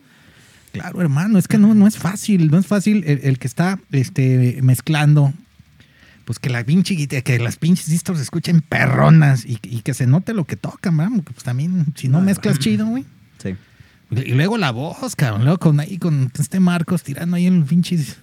[0.71, 3.79] Claro, hermano, es que no, no es fácil, no es fácil el, el que está
[3.91, 5.33] este, mezclando,
[6.27, 10.07] pues que la pinche, que las pinches distros se escuchen perronas y, y que se
[10.07, 10.97] note lo que tocan.
[10.97, 13.05] Porque pues también, si no No, mezclas chido, güey.
[13.41, 13.55] Sí.
[14.09, 17.69] Y luego la voz, cabrón, luego con ahí con este Marcos tirando ahí en los
[17.69, 18.17] pinches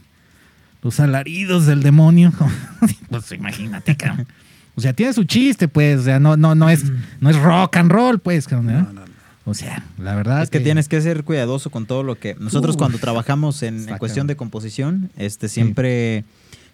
[0.83, 2.33] los alaridos del demonio.
[3.11, 4.27] pues imagínate, cabrón.
[4.75, 6.85] O sea, tiene su chiste, pues, o sea, no, no, no es,
[7.21, 8.83] no es rock and roll, pues, cabrón, ¿verdad?
[8.83, 9.15] No, no, no.
[9.47, 10.43] O sea, la verdad.
[10.43, 12.35] Es que tienes que ser cuidadoso con todo lo que.
[12.39, 16.25] Nosotros Uf, cuando trabajamos en, cuestión de composición, este siempre.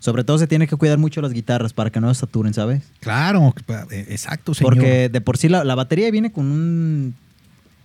[0.00, 2.82] Sobre todo se tiene que cuidar mucho las guitarras para que no se saturen, ¿sabes?
[3.00, 3.54] Claro,
[3.90, 4.74] eh, exacto, señor.
[4.74, 7.14] Porque de por sí la, la batería viene con un,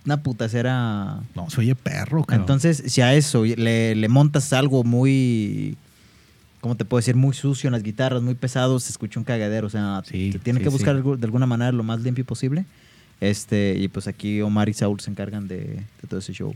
[0.06, 1.20] una putacera.
[1.34, 2.40] No, soy el perro, cabrón.
[2.42, 5.76] Entonces, si a eso le, le montas algo muy.
[6.62, 7.14] ¿Cómo te puedo decir?
[7.16, 9.66] Muy sucio en las guitarras, muy pesado, se escucha un cagadero.
[9.66, 11.02] O sea, Sí, se tiene sí, que buscar sí.
[11.18, 12.64] de alguna manera lo más limpio posible.
[13.20, 16.54] Este, y pues aquí Omar y Saúl se encargan de, de todo ese show.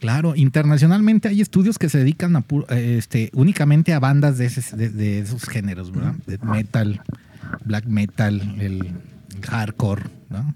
[0.00, 4.76] Claro, internacionalmente hay estudios que se dedican a eh, este, únicamente a bandas de, ese-
[4.76, 6.14] de- de esos géneros, ¿verdad?
[6.26, 7.00] Death metal,
[7.64, 8.92] black metal, el,
[9.42, 10.54] hardcore, ¿no?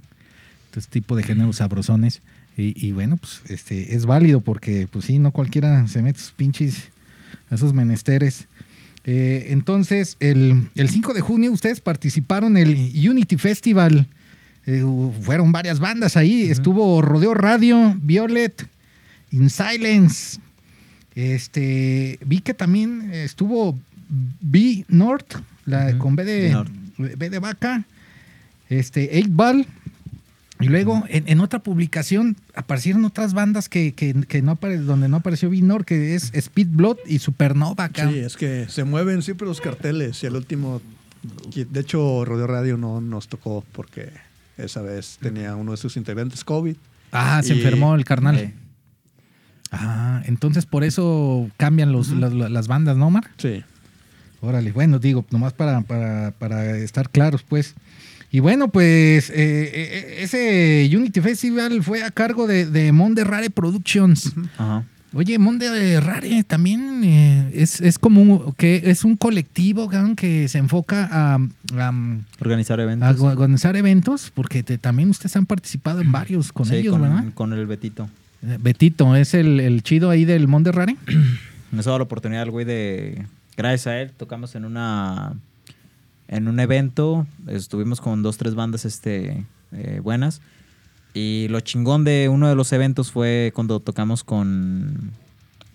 [0.74, 2.22] Este tipo de géneros sabrosones.
[2.57, 6.33] Y, y bueno, pues este, es válido porque, pues sí, no cualquiera se mete sus
[6.33, 6.90] pinches,
[7.50, 8.46] a esos menesteres.
[9.05, 14.07] Eh, entonces, el, el 5 de junio ustedes participaron en el Unity Festival.
[14.66, 14.85] Eh,
[15.22, 16.42] fueron varias bandas ahí.
[16.50, 18.66] Estuvo Rodeo Radio, Violet,
[19.33, 20.38] In Silence.
[21.14, 23.79] Este, vi que también estuvo
[24.40, 25.35] B North,
[25.66, 26.64] la, Ujú, con B de,
[26.99, 27.85] B de vaca.
[28.68, 29.66] Este, 8 Ball.
[30.61, 35.09] Y luego en, en otra publicación aparecieron otras bandas que, que- que no apare- donde
[35.09, 37.88] no apareció Vinor, que es Speed Blood y Supernova.
[37.88, 38.14] Sí, cabrón.
[38.25, 40.81] es que se mueven siempre los carteles y el último,
[41.55, 44.11] de hecho Rodeo Radio no nos tocó porque
[44.57, 46.77] esa vez tenía uno de sus integrantes COVID.
[47.11, 48.38] Ah, se enfermó el carnal.
[48.38, 48.55] Eh,
[49.72, 53.24] Ah, entonces por eso cambian los, las, las bandas, ¿no, Omar?
[53.38, 53.64] Sí.
[54.40, 57.74] Órale, bueno, digo, nomás para, para, para estar claros, pues.
[58.30, 63.50] Y bueno, pues eh, eh, ese Unity Festival fue a cargo de, de Monde Rare
[63.50, 64.32] Productions.
[64.58, 64.85] ajá.
[65.14, 70.56] Oye, Monde Rare también eh, es, es como un, que es un colectivo que se
[70.56, 71.35] enfoca a,
[71.78, 71.92] a,
[72.40, 73.20] Organizar a eventos.
[73.20, 77.24] organizar eventos, porque te- también ustedes han participado en varios con Sí, ellos, con, ¿verdad?
[77.35, 78.08] con el Betito.
[78.42, 80.96] Eh, Betito, es el, el chido ahí del Monde Rare.
[81.70, 83.26] Nos ha dado la oportunidad el güey de.
[83.57, 85.35] Gracias a él, tocamos en una.
[86.28, 87.26] En un evento.
[87.46, 90.40] Estuvimos con dos, tres bandas este, eh, buenas.
[91.14, 95.11] Y lo chingón de uno de los eventos fue cuando tocamos con.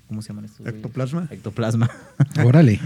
[0.08, 0.60] ¿Cómo se llaman estos?
[0.62, 0.76] güeyes?
[0.76, 1.28] Ectoplasma.
[1.32, 1.90] Ectoplasma.
[2.44, 2.80] Órale.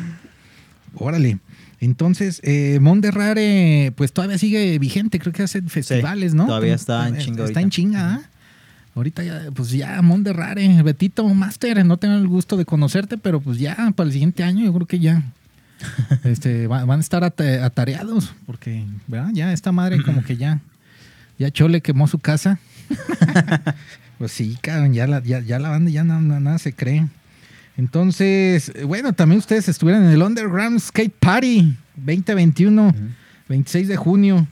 [0.96, 1.40] Órale.
[1.80, 6.46] Entonces, eh, Monde Rare, pues todavía sigue vigente, creo que hacen festivales, ¿no?
[6.46, 7.62] todavía está en Eh, chinga Está ahorita.
[7.62, 8.30] en chinga, ¿ah?
[8.96, 13.40] Ahorita ya, pues ya, Monde Rare, Betito Master, no tengo el gusto de conocerte, pero
[13.40, 15.24] pues ya para el siguiente año yo creo que ya
[16.26, 19.30] este, va- van a estar ata- atareados, porque, ¿verdad?
[19.34, 20.60] Ya esta madre como que ya,
[21.40, 22.60] ya Chole quemó su casa.
[24.18, 27.08] pues sí, cabrón, ya la, ya, ya la banda ya na- na- nada se cree.
[27.78, 32.94] Entonces, bueno, también ustedes estuvieron en el Underground Skate Party 2021,
[33.48, 34.48] 26 de junio.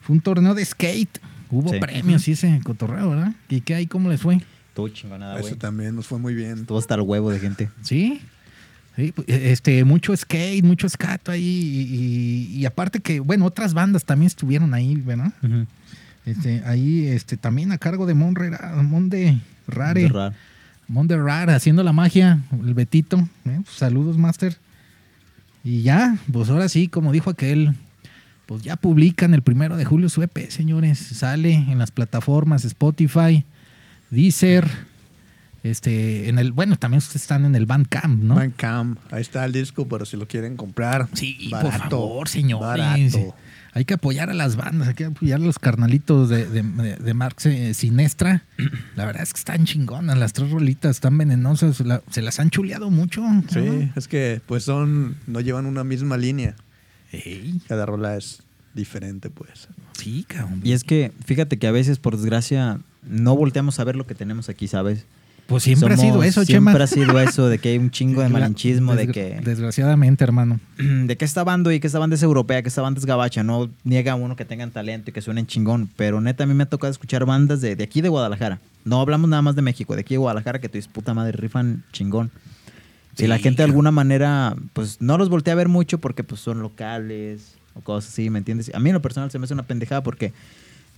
[0.00, 1.18] Fue un torneo de skate.
[1.52, 1.78] Hubo Sí.
[1.78, 3.32] premios y ese cotorreo, ¿verdad?
[3.48, 3.86] ¿Y qué hay?
[3.86, 4.40] ¿Cómo les fue?
[4.68, 5.46] Estuvo chingonada, güey.
[5.46, 6.60] Eso también nos fue muy bien.
[6.60, 7.68] Estuvo hasta el huevo de gente.
[7.82, 8.20] Sí.
[8.96, 11.42] Sí, pues, eh, este, mucho skate, mucho skato ahí.
[11.42, 15.32] Y, y- y aparte que, bueno, otras bandas también estuvieron ahí, ¿verdad?
[16.26, 18.50] Este, ahí, este, también a cargo de Monde,
[18.82, 19.38] Monde
[19.68, 20.02] Rare.
[20.02, 20.34] De raro.
[20.88, 23.18] Monde Rare haciendo la magia, el Betito.
[23.44, 23.60] ¿eh?
[23.64, 24.56] Pues, saludos, Master.
[25.64, 27.74] Y ya, pues ahora sí, como dijo aquel,
[28.52, 30.98] pues ya publican el primero de julio su EP, señores.
[30.98, 33.44] Sale en las plataformas Spotify,
[34.10, 34.68] Deezer,
[35.62, 38.34] este, en el, bueno, también ustedes están en el Bandcamp, ¿no?
[38.34, 41.08] Bandcamp, ahí está el disco, pero si lo quieren comprar.
[41.12, 43.12] Sí, barato, por favor, señores.
[43.14, 43.34] Barato.
[43.74, 46.62] Hay que apoyar a las bandas, hay que apoyar a los carnalitos de, de,
[46.96, 48.42] de Marx eh, Sinestra.
[48.96, 52.50] La verdad es que están chingonas, las tres rolitas están venenosas, la- se las han
[52.50, 53.22] chuleado mucho.
[53.48, 56.54] Sí, es que pues son, no llevan una misma línea.
[57.12, 58.42] Ey, Cada rola es
[58.74, 59.68] diferente, pues.
[59.92, 60.60] sí, cabrón.
[60.64, 64.14] Y es que, fíjate que a veces, por desgracia, no volteamos a ver lo que
[64.14, 65.04] tenemos aquí, ¿sabes?
[65.48, 66.84] pues siempre ha Somos- sido eso, Siempre Chema.
[66.84, 69.38] ha sido eso, de que hay un chingo de malinchismo, de que...
[69.44, 70.60] Desgraciadamente, hermano.
[70.78, 73.42] de que esta banda y que esta banda es europea, que esta banda es gabacha,
[73.42, 76.54] no niega a uno que tengan talento y que suenen chingón, pero neta a mí
[76.54, 78.60] me ha tocado escuchar bandas de, de aquí de Guadalajara.
[78.86, 81.84] No hablamos nada más de México, de aquí de Guadalajara que tu puta madre rifan
[81.92, 82.30] chingón.
[83.16, 86.24] Sí, y la gente de alguna manera, pues no los voltea a ver mucho porque
[86.24, 88.70] pues son locales o cosas así, ¿me entiendes?
[88.74, 90.32] A mí en lo personal se me hace una pendejada porque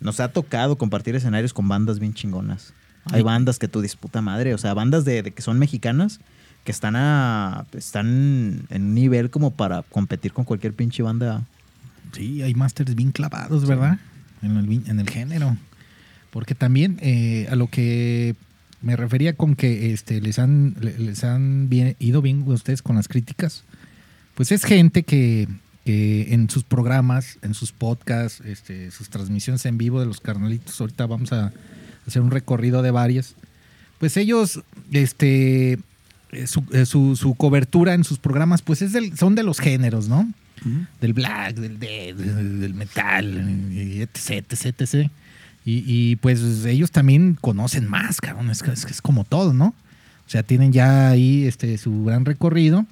[0.00, 2.72] nos ha tocado compartir escenarios con bandas bien chingonas.
[3.10, 6.20] Hay bandas que tú disputa madre, o sea, bandas de, de que son mexicanas
[6.64, 11.42] que están a están en un nivel como para competir con cualquier pinche banda.
[12.12, 13.98] Sí, hay masters bien clavados, ¿verdad?
[14.42, 15.56] En, el, en el género.
[16.30, 18.34] Porque también eh, a lo que
[18.84, 22.96] me refería con que este, les han, le- les han bien- ido bien ustedes con
[22.96, 23.64] las críticas,
[24.34, 25.48] pues es gente que,
[25.84, 30.80] que en sus programas, en sus podcasts, este, sus transmisiones en vivo de los carnalitos,
[30.80, 31.52] ahorita vamos a,
[32.06, 33.34] hacer un recorrido de varias.
[33.98, 34.60] Pues ellos,
[34.92, 35.78] este,
[36.32, 39.58] eh, su, eh, su- su cobertura en sus programas, pues es del- son de los
[39.60, 40.30] géneros, ¿no?
[41.00, 45.10] Del black, del del, del metal, etc, etc, etc.
[45.66, 49.68] Y, pues ellos también conocen más, cabrón, es, es, es como todo, ¿no?
[50.26, 52.84] O sea, tienen ya ahí este, su gran recorrido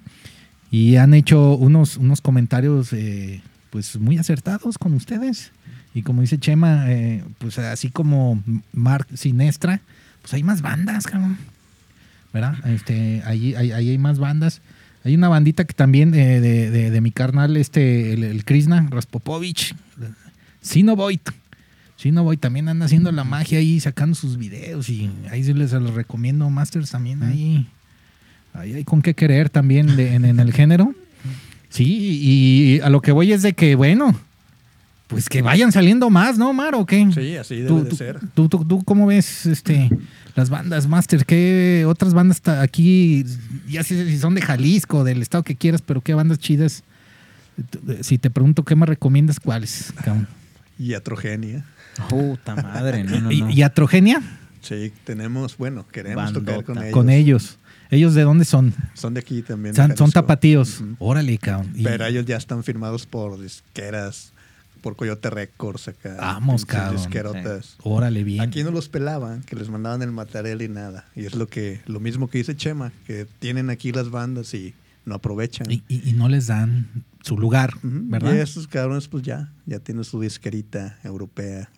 [0.70, 5.50] y han hecho unos, unos comentarios eh, pues muy acertados con ustedes.
[5.94, 9.82] Y como dice Chema, eh, pues así como Mark Sinestra,
[10.22, 11.36] pues hay más bandas, cabrón.
[12.32, 12.54] ¿Verdad?
[12.66, 14.62] Este, ahí, ahí, ahí hay más bandas.
[15.04, 18.86] Hay una bandita que también eh, de, de- de mi carnal, este, el, el Krishna
[18.90, 19.74] Raspopovich,
[20.62, 21.20] Sinovoid.
[22.02, 25.94] Sinovoid también anda haciendo la magia ahí, sacando sus videos y ahí sí les los
[25.94, 27.66] recomiendo, Masters también ahí.
[28.54, 30.92] Ahí hay con qué querer también de- en, en el género.
[31.68, 34.14] Sí, y a lo que voy es de que, bueno,
[35.06, 36.74] pues que vayan saliendo más, ¿no, Mar?
[36.74, 37.08] ¿O qué?
[37.14, 38.18] Sí, así debe ¿Tú, de tú- ser.
[38.34, 39.88] tú- tú- tú cómo ves este,
[40.34, 41.24] las bandas Master?
[41.24, 43.24] ¿Qué otras bandas aquí,
[43.68, 46.82] ya si, si son de Jalisco, del estado que quieras, pero qué bandas chidas?
[48.00, 49.92] Si te pregunto qué me recomiendas, ¿cuáles?
[50.04, 50.26] cabrón?
[50.82, 51.64] Y atrogenia.
[52.08, 53.32] Puta madre, no, no, no.
[53.32, 54.20] ¿Y, y Atrogenia?
[54.62, 56.54] Sí, tenemos, bueno, queremos Bandota.
[56.56, 56.92] tocar con ellos.
[56.94, 57.58] Con ellos.
[57.90, 58.74] ¿Ellos de dónde son?
[58.94, 59.74] Son de aquí también.
[59.74, 60.82] de Son, tapatíos.
[60.98, 61.72] Órale, cabrón.
[61.74, 64.32] Y- Pero ellos ya están firmados por disqueras,
[64.80, 66.16] por Coyote Records acá.
[66.18, 66.96] Vamos, cabrón.
[66.96, 67.76] Disquerotas.
[67.82, 68.40] Órale, bien.
[68.40, 71.04] Aquí no los pelaban, que les mandaban el material y nada.
[71.14, 74.74] Y es lo que lo mismo que dice Chema, que tienen aquí las bandas y
[75.04, 75.70] no aprovechan.
[75.70, 76.86] Y, y- y no les dan
[77.22, 77.88] su lugar, Ujú.
[78.04, 78.34] ¿verdad?
[78.34, 81.68] Y esos cabrones pues ya, ya tienen su disquerita europea.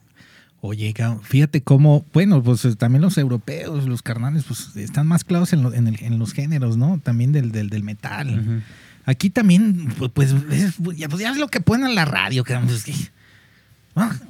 [0.60, 5.22] Oye, cabrón, fíjate cómo, bueno, pues eh, también los europeos, los carnales, pues están más
[5.24, 6.98] claros en, lo- en el- en los géneros, ¿no?
[7.02, 8.62] También del, del, del metal.
[9.06, 12.68] Aquí también, pues, pues, es, pues ya es lo que ponen en la radio, cabrón.
[12.68, 12.94] pues, que-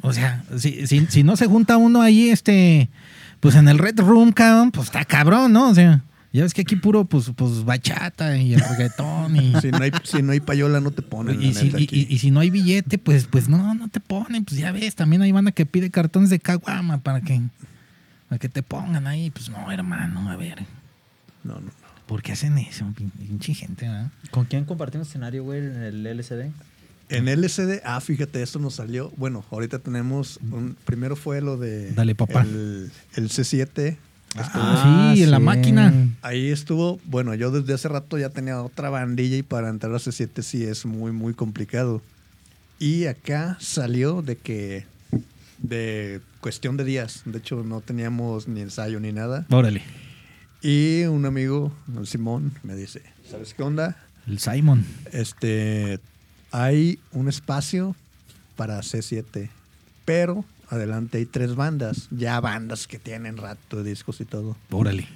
[0.03, 2.91] o sea, si, si, si no se junta uno ahí, este,
[3.41, 5.71] pues en el Red Room, cabrón, pues está cabrón, ¿no?
[5.71, 6.03] O sea,
[6.38, 9.55] ya ves que aquí puro, pues, pues bachata y el reggaetón y...
[9.61, 11.40] Si no hay, si no hay payola no te ponen.
[11.42, 12.07] Y la si, neta, y- aquí.
[12.11, 14.44] y- y si no hay billete, pues, pues no, no te ponen.
[14.44, 17.40] Pues ya ves, también hay banda que pide cartones de caguama para que,
[18.29, 19.31] para que te pongan ahí.
[19.31, 20.64] Pues no, hermano, a ver.
[21.44, 21.70] No, no.
[22.07, 22.85] ¿Por qué hacen eso?
[22.97, 24.11] Pin- Pinche gente, ¿verdad?
[24.31, 26.51] ¿Con quién compartimos escenario, güey, en el LCD?
[27.11, 29.12] En LCD, ah, fíjate, esto nos salió.
[29.16, 30.38] Bueno, ahorita tenemos.
[30.51, 31.92] Un, primero fue lo de.
[31.92, 32.42] Dale, papá.
[32.42, 33.97] El, el C7.
[34.37, 35.92] Ah, sí, en la máquina.
[36.23, 36.99] Ahí estuvo.
[37.05, 40.64] Bueno, yo desde hace rato ya tenía otra bandilla y para entrar a C7 sí
[40.64, 42.03] es muy, muy complicado.
[42.79, 44.87] Y acá salió de que.
[45.59, 47.23] De cuestión de días.
[47.25, 49.47] De hecho, no teníamos ni ensayo ni nada.
[49.51, 49.83] Órale.
[50.61, 53.97] Y un amigo, el Simón, me dice: ¿Sabes qué onda?
[54.27, 54.85] El Simon.
[55.12, 56.01] Este,
[56.51, 57.94] hay un espacio
[58.57, 59.51] para C7,
[60.05, 64.57] pero adelante hay tres bandas, ya bandas que tienen rato de discos y todo.
[64.70, 65.07] Órale.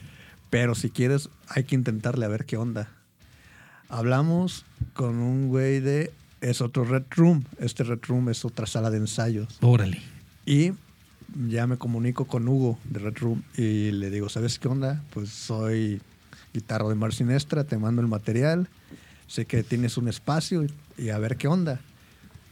[0.51, 2.89] Pero si quieres, hay que intentarle a ver qué onda.
[3.89, 8.91] Hablamos con un güey de, es otro Red Room, este Red Room es otra sala
[8.91, 9.59] de ensayos.
[9.61, 10.01] Órale.
[10.45, 10.73] Y
[11.49, 15.03] ya me comunico con Hugo de Red Room y le digo, ¿sabes qué onda?
[15.13, 16.01] Pues soy
[16.53, 18.69] guitarro de Mar Sinestra, te mando el material,
[19.27, 21.81] sé que tienes un espacio y, y a ver qué onda.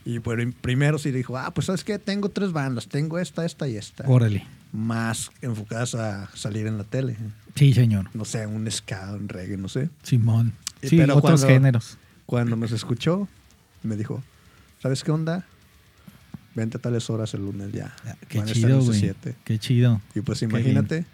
[0.07, 1.99] Y pues primero sí dijo, ah, pues ¿sabes qué?
[1.99, 4.05] Tengo tres bandas, tengo esta, esta y esta.
[4.09, 4.47] Órale.
[4.73, 7.17] Más enfocadas a salir en la tele.
[7.57, 8.09] Sí, señor.
[8.15, 9.91] No sé, un ska, un reggae, no sé.
[10.05, 10.53] Simón.
[10.83, 11.99] Sí, pero otros cuando- géneros.
[12.25, 13.29] Cuando nos escuchó,
[13.83, 14.23] me dijo,
[14.81, 15.45] ¿sabes qué onda?
[16.55, 17.95] Vente a tales horas el lunes ya.
[18.07, 19.01] Ah, Qué Van chido, güey.
[19.01, 19.35] C7.
[19.45, 20.01] Qué chido.
[20.15, 21.05] Y pues imagínate,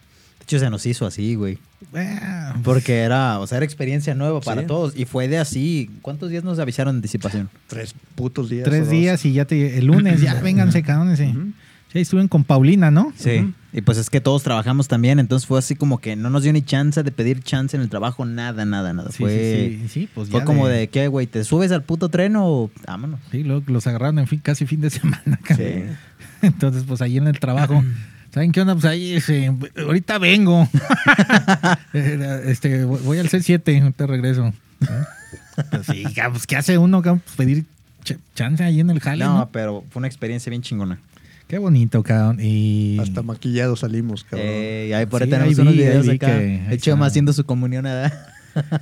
[0.56, 1.58] hecho, se nos hizo así, güey.
[1.94, 4.66] Ah, Porque era, o sea, era experiencia nueva para Sí.
[4.66, 4.96] todos.
[4.96, 5.90] Y fue de así.
[6.02, 7.48] ¿Cuántos días nos avisaron de anticipación?
[7.66, 8.64] tres putos días.
[8.64, 8.90] Tres dos.
[8.90, 9.78] días y ya te.
[9.78, 11.18] El lunes, ya vénganse, cabrones.
[11.18, 11.26] Sí.
[11.26, 11.52] Ujú.
[11.92, 13.12] Sí, ahí estuvieron con Paulina, ¿no?
[13.16, 13.52] Sí.
[13.74, 15.18] Y pues es que todos trabajamos también.
[15.18, 17.90] Entonces fue así como que no nos dio ni chance de pedir chance en el
[17.90, 18.24] trabajo.
[18.24, 19.10] Nada, nada, nada.
[19.10, 21.26] Sí, fue sí, sí, sí, pues fue ya como de, ¿qué, güey?
[21.26, 23.20] ¿Te subes al puto tren o vámonos?
[23.30, 25.38] Sí, luego los agarraron en fin, casi fin de semana.
[25.42, 25.66] cabrón.
[25.68, 25.84] Sí.
[26.46, 27.84] Entonces, pues ahí en el trabajo,
[28.32, 28.74] ¿saben qué onda?
[28.74, 30.68] Pues ahí, este, ahorita vengo.
[31.92, 34.46] Este, voy al C7, ahorita regreso.
[34.46, 34.86] ¿Eh?
[35.70, 37.02] Pues sí, cabrón, pues, ¿qué hace uno?
[37.02, 37.64] Pues pedir
[38.04, 39.48] ch- chance ahí en el jale, No, ¿no?
[39.50, 40.98] pero fue una experiencia bien chingona.
[41.46, 42.38] Qué bonito, cabrón.
[42.40, 42.98] Y...
[42.98, 44.46] Hasta maquillados salimos, cabrón.
[44.48, 46.26] Eh, y ahí por ahí Sí, tenemos ahí unos vi, ahí videos vi acá.
[46.38, 47.06] que- El Chema está.
[47.06, 48.26] haciendo su comunión, ¿verdad?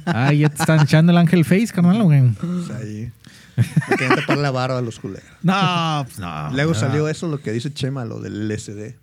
[0.06, 2.22] Ah, ya te están echando el ángel face, carnal, güey.
[2.66, 3.10] Sea, ahí.
[3.56, 5.24] Me tapar la barba a los culeros.
[5.42, 6.50] No, pues no.
[6.52, 6.78] Luego no.
[6.78, 8.94] salió eso, lo que dice Chema, lo del LSD.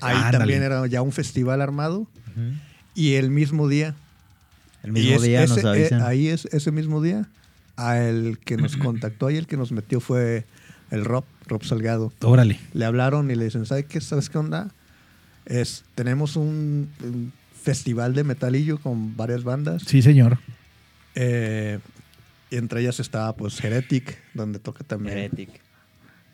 [0.00, 0.38] Ah, Ahí ándale.
[0.38, 2.06] también era ya un festival armado.
[2.94, 3.94] Y el mismo día.
[4.82, 6.00] El mismo es- día nos ese- avisan.
[6.00, 7.28] eh, ahí es ese mismo día.
[7.76, 10.44] A el que nos contactó y el que nos metió fue
[10.90, 12.12] el Rob, Rob Salgado.
[12.20, 12.58] Órale.
[12.74, 14.00] Le hablaron y le dicen, ¿sabes qué?
[14.00, 14.70] ¿Sabes qué onda?
[15.46, 19.82] Es, tenemos un, un festival de metalillo con varias bandas.
[19.86, 20.38] Sí, señor.
[21.14, 21.78] Eh,
[22.50, 25.16] y entre ellas estaba pues Heretic, donde toca también.
[25.16, 25.48] Heretic.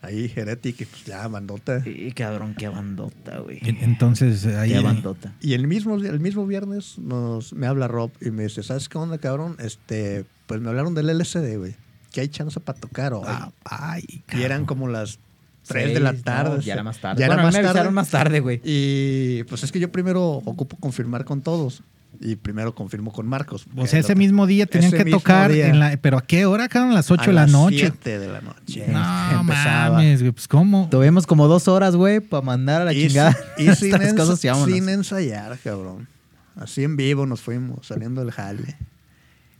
[0.00, 1.82] Ahí Heretic, pues ya bandota.
[1.82, 3.58] Sí, cabrón, qué bandota, güey.
[3.62, 4.70] En- Entonces, ahí.
[4.72, 5.34] Qué bandota.
[5.40, 8.96] Y el mismo, el mismo viernes nos, me habla Rob y me dice, ¿sabes qué
[8.98, 9.56] onda, cabrón?
[9.58, 11.74] Este, pues me hablaron del LCD, güey.
[12.12, 13.24] Que hay chance para tocar hoy.
[13.26, 15.18] Ah, ay, y eran como las
[15.66, 16.62] 3 de la no, tarde.
[16.62, 17.20] ya era más tarde.
[17.20, 17.90] Ya Bueno, era más me tarde.
[17.90, 18.60] más tarde, güey.
[18.64, 21.82] Y pues es que yo primero ocupo confirmar con todos.
[22.20, 23.66] Y primero confirmo con Marcos.
[23.76, 26.90] O sea, ese mismo día tenían que tocar, en la, pero ¿a qué hora, cabrón?
[26.90, 27.78] A las 8 a de la las noche.
[27.78, 28.86] 7 de la noche.
[28.88, 29.96] No Empezaba.
[29.96, 30.88] mames, güey, pues ¿cómo?
[30.90, 33.36] Tuvimos como dos horas, güey, para mandar a la Y, chingada.
[33.56, 36.08] y sin, cosas y sin ensayar, cabrón.
[36.56, 38.76] Así en vivo nos fuimos, saliendo del jale.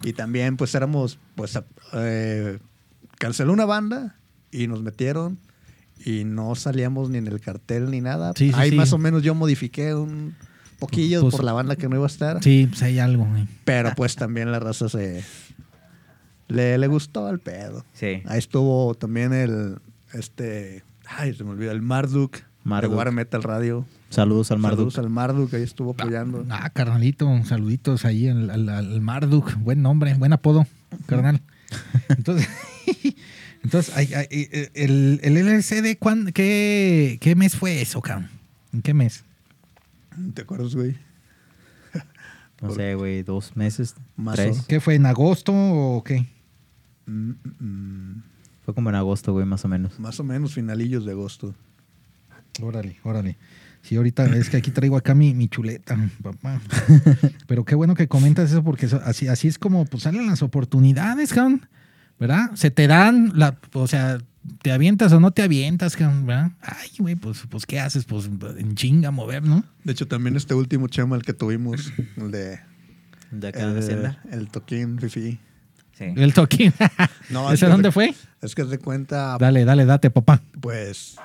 [0.02, 2.58] Y también, pues éramos, pues, a- eh,
[3.18, 4.16] canceló una banda
[4.50, 5.38] y nos metieron
[6.04, 8.32] y no salíamos ni en el cartel ni nada.
[8.36, 8.76] Sí, sí, Ahí sí.
[8.76, 10.34] más o menos yo modifiqué un
[10.78, 12.42] poquillo Pues- por la banda que no iba a estar.
[12.42, 13.46] Sí, pues hay algo, güey.
[13.64, 15.24] Pero pues también la raza se...
[16.48, 17.84] Le, le gustó el pedo.
[17.92, 18.22] Sí.
[18.26, 19.76] Ahí estuvo también el,
[20.14, 22.90] este, ay, se me olvidó, el Marduk, Marduk.
[22.90, 23.84] de War Metal Radio.
[24.08, 24.78] Saludos al Marduk.
[24.90, 26.46] Saludos al Marduk, ahí estuvo apoyando.
[26.48, 29.56] Ah, carnalito, saluditos ahí al, al- al Marduk.
[29.58, 30.66] Buen nombre, buen apodo,
[31.04, 31.42] carnal.
[32.08, 32.48] Entonces,
[33.62, 38.30] entonces ay, ay, eh, el, el LCD, ¿cuán- qué, ¿qué mes fue eso, cabrón?
[38.72, 39.24] ¿En qué mes?
[40.34, 40.96] ¿Te acuerdas, güey?
[42.60, 44.64] No sé, güey, dos meses, Más tres.
[44.66, 46.26] ¿Qué fue, en agosto o qué?
[47.06, 48.22] Mm, mm, mm.
[48.64, 49.98] Fue como en agosto, güey, más o menos.
[50.00, 51.54] Más o menos finalillos de agosto.
[52.60, 53.36] Órale, órale.
[53.82, 56.60] Sí, ahorita es que aquí traigo acá mi, mi chuleta, papá.
[57.46, 60.42] Pero qué bueno que comentas eso porque eso- así, así es como pues, salen las
[60.42, 61.66] oportunidades, cabrón.
[62.18, 62.50] ¿Verdad?
[62.54, 64.18] Se te dan, la, o sea,
[64.62, 66.52] te avientas o no te avientas, ¿verdad?
[66.60, 68.04] Ay, güey, pues, pues ¿qué haces?
[68.04, 69.64] Pues en chinga mover, ¿no?
[69.84, 72.60] De hecho, también este último chema, el que tuvimos, el de...
[73.30, 74.22] De acá de la el, hacienda.
[74.30, 75.38] el toquín fifi.
[75.92, 76.04] Sí.
[76.16, 76.72] El toquín.
[77.30, 78.14] No, es ¿Ese dónde de- fue?
[78.40, 80.40] Es que de cuenta, Dale, dale, date, papá.
[80.60, 81.16] pues,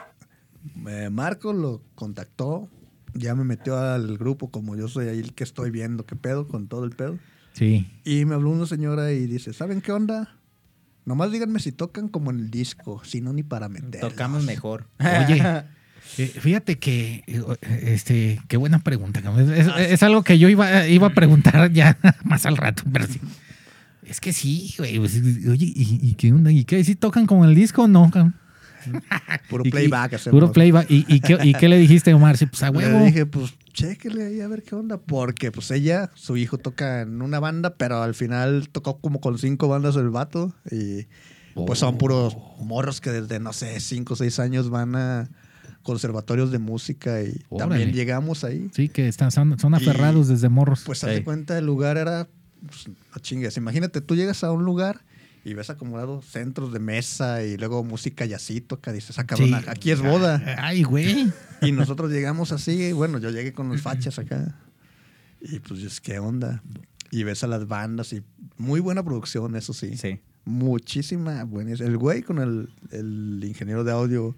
[0.89, 2.67] eh, Marco lo contactó,
[3.13, 6.47] ya me metió al grupo, como yo soy ahí el que estoy viendo qué pedo,
[6.49, 7.17] con todo el pedo.
[7.53, 7.87] Sí.
[8.03, 10.35] Y me habló una señora y dice, ¿saben qué onda?
[11.05, 13.99] Nomás díganme si tocan como en el disco, si no ni para meter.
[14.01, 14.87] Tocamos mejor.
[14.99, 15.41] Oye,
[16.17, 17.41] eh, fíjate que, eh,
[17.81, 19.21] este, qué buena pregunta.
[19.21, 19.51] cabrón.
[19.53, 23.05] Es, es- es algo que yo iba, iba a preguntar ya más al rato, pero
[23.07, 23.19] sí.
[24.05, 24.97] Es que sí, güey.
[24.99, 25.15] pues,
[25.49, 26.51] oye, ¿y, y qué onda?
[26.51, 26.83] ¿Y qué?
[26.83, 28.09] ¿Sí tocan con el disco o no?
[28.11, 28.35] cabrón?
[29.49, 30.29] Puro Y- y- playback.
[30.29, 30.91] Puro playback.
[30.91, 32.37] ¿Y, y, qué, y qué le dijiste, Omar?
[32.37, 32.99] Sí, pues a huevo.
[32.99, 34.97] Le dije, pues, chéquele ahí a ver qué onda.
[34.97, 39.37] Porque, pues, ella, su hijo toca en una banda, pero al final tocó como con
[39.37, 40.53] cinco bandas el vato.
[40.71, 41.07] Y,
[41.53, 45.29] pues, son puros morros que desde, no sé, cinco o seis años van a
[45.81, 47.69] conservatorios de música y Órale.
[47.69, 48.69] también llegamos ahí.
[48.73, 50.83] Sí, que están, son, son aferrados desde morros.
[50.85, 51.15] Pues, haz Ey.
[51.17, 52.29] de cuenta, el lugar era,
[52.65, 53.57] pues, a chingas.
[53.57, 55.03] Imagínate, tú llegas a un lugar
[55.45, 59.55] y ves acomodado centros de mesa y luego música yacito acá dices, ah, cabrón, Sí.
[59.67, 60.41] aquí es boda.
[60.57, 61.31] Ay, güey.
[61.61, 64.55] Y nosotros llegamos así, bueno, yo llegué con los fachas acá.
[65.41, 66.63] Y pues, es, ¿qué onda?
[67.11, 68.23] Y ves a las bandas y
[68.57, 69.97] muy buena producción, eso sí.
[69.97, 70.19] Sí.
[70.45, 71.71] Muchísima buena.
[71.73, 74.35] El güey con el, el ingeniero de audio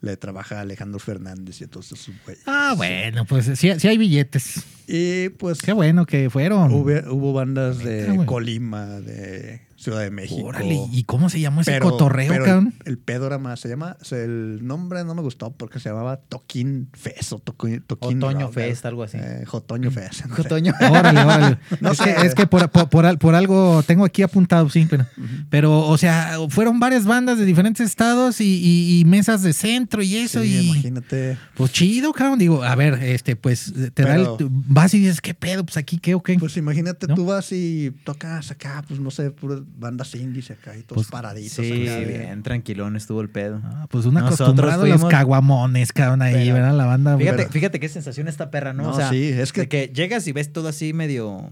[0.00, 2.36] le trabaja a Alejandro Fernández y entonces su güey.
[2.46, 4.64] Ah, bueno, pues sí, sí hay billetes.
[4.86, 6.72] Y pues Qué bueno que fueron.
[6.72, 8.22] hubo, hubo bandas de.
[8.26, 10.46] Colima, de Ciudad de México.
[10.46, 12.74] Órale, ¿y cómo se llamó ese Pero- cotorreo, pero cabrón?
[12.84, 15.80] El, el pedo era más, se llama, o sea, el nombre no me gustó porque
[15.80, 19.16] se llamaba Toquín Fest o Toquín, Toquín Otoño Rock, Fest, algo así.
[19.18, 20.26] Eh, Jotoño Fest.
[20.26, 20.42] no sé.
[20.42, 20.74] Otoño.
[20.90, 21.58] Órale, órale.
[21.80, 22.04] No es, sé.
[22.14, 25.06] que, es que por, por, por al- por algo tengo aquí apuntado, sí, pero,
[25.48, 30.02] pero, o sea, fueron varias bandas de diferentes estados y, y- y mesas de centro
[30.02, 31.38] y eso, Sí, y imagínate.
[31.54, 32.38] pues chido, cabrón.
[32.38, 35.64] Digo, a ver, este, pues te da el, Pero- vas y dices, ¿qué pedo?
[35.64, 36.38] Pues aquí, ¿qué o qué?
[36.38, 37.14] Pues imagínate, ¿No?
[37.14, 41.10] tú vas y tocas acá, pues no sé, puras bandas indies acá y todos Pues,
[41.10, 41.52] paraditos.
[41.64, 43.60] Sí, acá, bien tranquilón estuvo el pedo.
[43.64, 46.74] Ah, pues un acostumbrado a los fuimos- caguamones, cabrón, ahí, Pero- ¿verdad?
[46.76, 47.16] La banda.
[47.16, 48.82] Fíjate, Pero- fíjate qué sensación esta perra, ¿no?
[48.84, 51.48] No, o sea, sí, es que- de que llegas y ves todo así medio...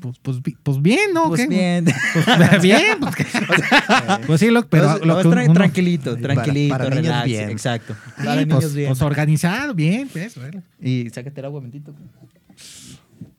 [0.00, 1.28] Pues, pues, pues bien, ¿no?
[1.28, 1.46] Pues ¿Qué?
[1.48, 1.84] bien.
[1.84, 2.24] Pues,
[2.62, 3.00] bien.
[3.00, 3.26] Pues, que-
[4.26, 7.50] pues sí, lo, pero lo que uno- tranquilito, tranquilito, para niños relax, bien.
[7.50, 7.94] Exacto.
[7.94, 8.88] Sí, Para pues, niños bien.
[8.88, 10.36] pues organizado, bien, pues.
[10.38, 10.62] bueno.
[10.80, 11.92] y sácate el agua, mentito.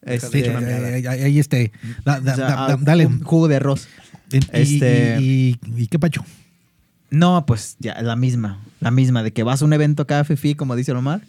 [0.03, 0.87] Este, meada.
[0.87, 1.71] ahí, ahí, ahí, este,
[2.05, 3.05] da- da- o sea, da- da- ah, dale.
[3.05, 3.87] un jugo de arroz.
[4.31, 6.25] Y, este- y, y- y qué pacho.
[7.09, 8.59] No, pues ya, la misma.
[8.79, 11.21] La misma, de que vas a un evento acá, Fifi, como dice Omar.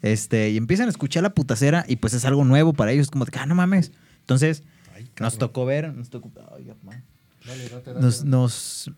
[0.00, 3.10] Este, y empiezan a escuchar la putacera y pues es algo nuevo para ellos.
[3.10, 3.92] Como de que, ah, no mames.
[4.20, 4.62] Entonces,
[5.20, 6.30] nos tocó ver, nos tocó.
[6.56, 7.02] Ay, Omar.
[8.00, 8.90] nos, nos,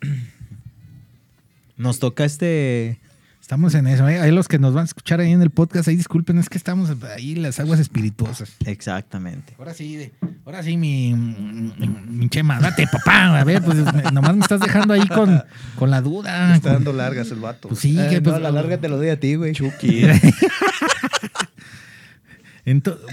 [1.76, 2.98] nos toca este
[3.44, 4.08] Estamos en eso.
[4.08, 4.18] ¿eh?
[4.20, 6.56] Ahí los que nos van a escuchar ahí en el podcast, ahí disculpen, es que
[6.56, 8.54] estamos ahí en las aguas espirituosas.
[8.64, 9.52] Exactamente.
[9.58, 10.14] Ahora sí, de-
[10.46, 11.74] ahora sí, mi, mi,
[12.08, 13.38] mi chema, date, papá.
[13.38, 15.42] A ver, pues me- nomás me estás dejando ahí con,
[15.76, 16.54] con la duda.
[16.54, 17.68] Está con- dando largas el vato.
[17.68, 19.52] pues sí, Eh, que pues, la larga te lo doy a ti, güey.
[19.52, 20.04] Chucky.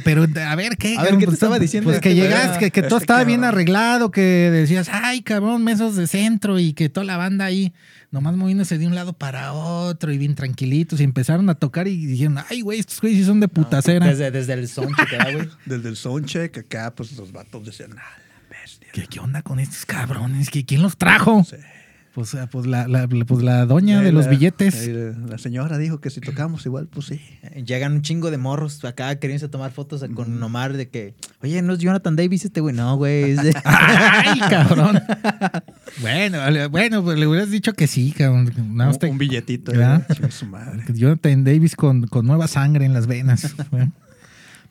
[0.06, 0.96] Pero a ver, ¿qué?
[0.98, 1.12] A ver?
[1.16, 4.10] ¿qué te Pues, estaba diciendo Pues que llegas, que, que todo Este estaba bien arreglado,
[4.10, 7.74] que decías, ay, cabrón, mesos de centro y que toda la banda ahí
[8.12, 12.06] nomás moviéndose de un lado para otro y bien tranquilitos y empezaron a tocar y
[12.06, 14.06] dijeron, ay, güey, estos güeyes sí son de putacera.
[14.06, 15.50] Desde, desde el da, güey.
[15.66, 18.04] Desde el soundcheck acá, pues los vatos decían, ah,
[18.52, 18.90] la bestia.
[18.94, 20.52] ¿Qué, qué onda con estos cabrones?
[20.52, 21.44] ¿Qui- ¿Quién los trajo?
[21.50, 21.56] Sí.
[22.14, 24.90] Pues, ah, pues, la, la- pues la doña Ahí de los la- billetes.
[25.30, 27.22] La, señora dijo que si tocamos igual, pues sí.
[27.66, 31.72] Llegan un chingo de morros acá queriéndose tomar fotos con Omar de que, oye, ¿no
[31.74, 32.76] es Jonathan Davis este güey?
[32.76, 33.32] No, güey.
[33.32, 35.02] es de- ¡Ay, cabrón!
[36.02, 36.38] bueno,
[36.70, 38.52] bueno, pues le hubieras dicho que sí, cabrón.
[38.58, 39.72] Un, te- un billetito.
[39.72, 40.06] ¿Verdad?
[40.14, 40.84] Chingue su madre.
[40.94, 43.56] Jonathan Davis con, con nueva sangre en las venas.
[43.72, 43.90] güey.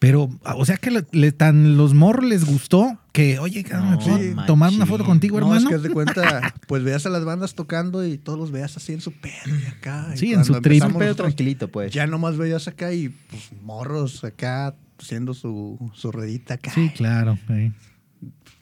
[0.00, 3.96] Pero, o sea que le, le- tan los morros les gustó que, oye, cabrón, ¿me
[3.96, 4.46] No, puedo machín.
[4.46, 5.68] tomar una foto contigo, No, es hermano?
[5.68, 8.94] que haz de cuenta, pues veas a las bandas tocando y todos los veas así
[8.94, 10.08] en su pedo y acá.
[10.14, 10.82] y Sí, en su trip.
[10.98, 11.92] pedo tranquilito, pues.
[11.92, 16.72] Ya nomás veías acá y pues morros acá haciendo su, su redita acá.
[16.74, 17.38] Sí, claro.
[17.46, 17.70] sí.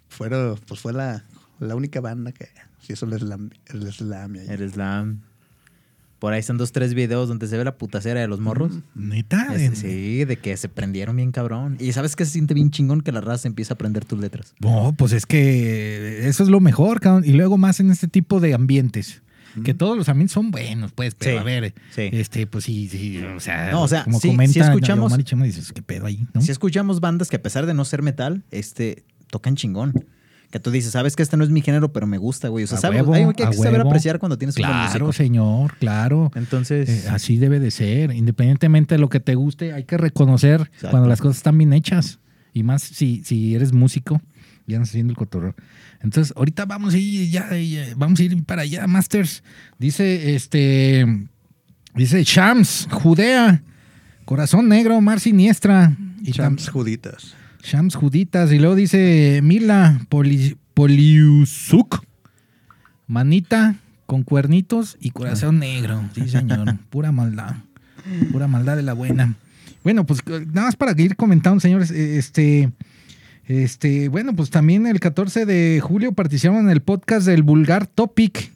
[0.09, 1.25] Fueron, pues fue la,
[1.61, 2.49] la única banda que
[2.89, 4.47] hizo el slam, el slam ahí.
[4.49, 5.21] El slam.
[6.19, 8.73] Por ahí están dos, tres videos donde se ve la putacera de los morros.
[8.95, 9.55] Neta.
[9.55, 11.77] Es- en- sí, de que se prendieron bien cabrón.
[11.79, 14.55] Y sabes que se siente bien chingón que la raza empieza a aprender tus letras.
[14.61, 17.25] No, pues es que eso es lo mejor, cabrón.
[17.25, 19.23] Y luego más en este tipo de ambientes.
[19.65, 22.09] Que todos los ambientes son buenos, pues, pero Sí, a ver, sí.
[22.13, 25.25] este, pues sí, sí, o sea, No, o sea, como sí- comenta sí escuchamos- y
[25.25, 26.27] Chema, dices, ¿qué pedo ahí?
[26.33, 26.41] ¿no?
[26.43, 29.95] Si escuchamos bandas que a pesar de no ser metal, este, tocan chingón.
[30.51, 32.65] Que tú dices, sabes que este no es mi género, pero me gusta, güey.
[32.65, 33.89] O sea, A sabes- huevo, hay que a saber huevo.
[33.91, 35.13] apreciar cuando tienes un buen Claro, músico.
[35.13, 36.31] señor, claro.
[36.35, 38.13] Entonces, Eh, así debe de ser.
[38.13, 40.91] Independientemente de lo que te guste, hay que reconocer Exacto.
[40.91, 42.19] cuando las cosas están bien hechas.
[42.55, 44.23] Y más si, si eres músico,
[44.67, 45.55] ya andas haciendo el cotorreo.
[46.01, 49.43] Entonces, ahorita vamos a ir, ya, ya, vamos a ir para allá, Masters.
[49.79, 51.05] Dice, este,
[51.95, 53.63] dice Shams, Judea,
[54.25, 55.95] Corazón Negro, Mar Siniestra.
[56.23, 57.35] Y Champs Juditas.
[57.63, 58.53] Shams Juditas.
[58.53, 62.05] Y luego dice Mila Poli- Poliusuk.
[63.07, 66.03] Manita con cuernitos y corazón negro.
[66.15, 66.77] Sí, señor.
[66.91, 67.57] Pura maldad.
[68.33, 69.35] Pura maldad de la buena.
[69.85, 71.91] Bueno, pues nada más para ir comentando, señores.
[71.91, 72.71] eh, Este.
[73.47, 78.53] Este, bueno, pues también el 14 de julio participaron en el podcast del Vulgar Topic.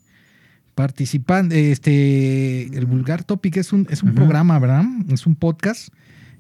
[0.75, 4.85] Participan, este, el Vulgar Topic es un, es un programa, ¿verdad?
[5.09, 5.89] Es un podcast.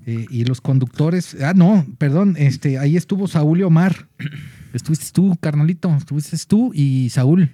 [0.06, 4.08] Eh, y los conductores, ah, no, perdón, este, ahí estuvo Saúl y Omar.
[4.72, 7.50] Estuviste tú, carnalito, estuviste tú y Saúl.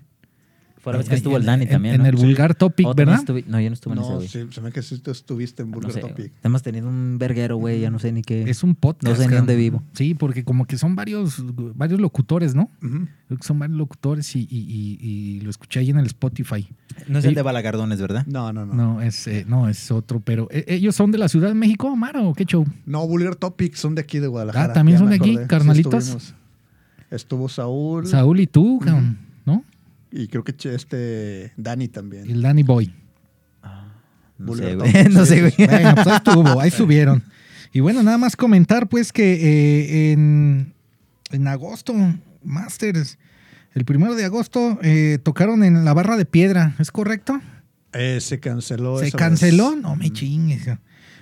[0.88, 1.94] Fue la vez que En- estuvo el Dani en- también.
[1.96, 2.06] En ¿no?
[2.08, 3.16] el Vulgar Topic, Oh, ¿verdad?
[3.20, 4.28] estuve- no, yo no estuve en ese, No, güey.
[4.28, 6.32] sí, se me que sí tú estuviste en No sé, Topic.
[6.42, 8.42] Hemos tenido un verguero, güey, ya no sé ni qué.
[8.50, 9.04] Es un podcast.
[9.18, 9.82] No sé ni dónde vivo.
[9.92, 11.42] Sí, porque como que son varios,
[11.76, 12.70] varios locutores, ¿no?
[12.82, 13.06] Ujú.
[13.28, 16.68] Creo que son varios locutores y, y- y- y lo escuché ahí en el Spotify.
[17.08, 18.26] No es el de Balagardones, ¿verdad?
[18.26, 18.74] No, no, no.
[18.74, 21.88] No, es, eh, no, es otro, pero ¿e- ¿ellos son de la Ciudad de México,
[21.88, 22.66] Omar, o qué show?
[22.86, 24.70] No, Vulgar Topic son de aquí de Guadalajara.
[24.70, 25.36] Ah, ¿también son de aquí.
[25.36, 26.34] Sí, carnalitos?
[27.10, 28.06] Estuvo Saúl.
[28.06, 29.62] Saúl y tú, ¿no?
[30.10, 32.30] Y creo que este Dani también.
[32.30, 32.94] El Danny Boy.
[34.38, 34.92] No Vulgar sé, güey.
[35.10, 35.52] No sé, güey.
[35.52, 35.66] sí.
[35.66, 37.22] Bueno, pues ahí estuvo, ahí subieron.
[37.72, 40.72] Y bueno, nada más comentar, pues, que eh, en,
[41.32, 41.94] en agosto,
[42.42, 43.18] Masters,
[43.74, 47.40] el primero de agosto, eh, tocaron en la barra de piedra, ¿es correcto?
[47.92, 48.98] Eh, se canceló.
[48.98, 49.72] ¿Se esa canceló?
[49.72, 49.82] vez.
[49.82, 50.68] No me chingues.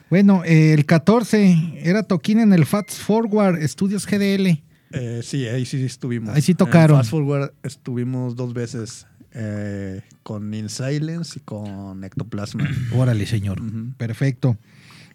[0.09, 4.63] Bueno, eh, el 14 era toquín en el Fast Forward Studios GDL.
[4.97, 6.35] Eh, sí, ahí sí estuvimos.
[6.35, 6.97] Ahí sí En tocaron.
[6.99, 12.69] Fast Forward estuvimos dos veces eh, con In Silence y con Ectoplasma.
[12.95, 13.61] Órale, señor.
[13.97, 14.57] Perfecto.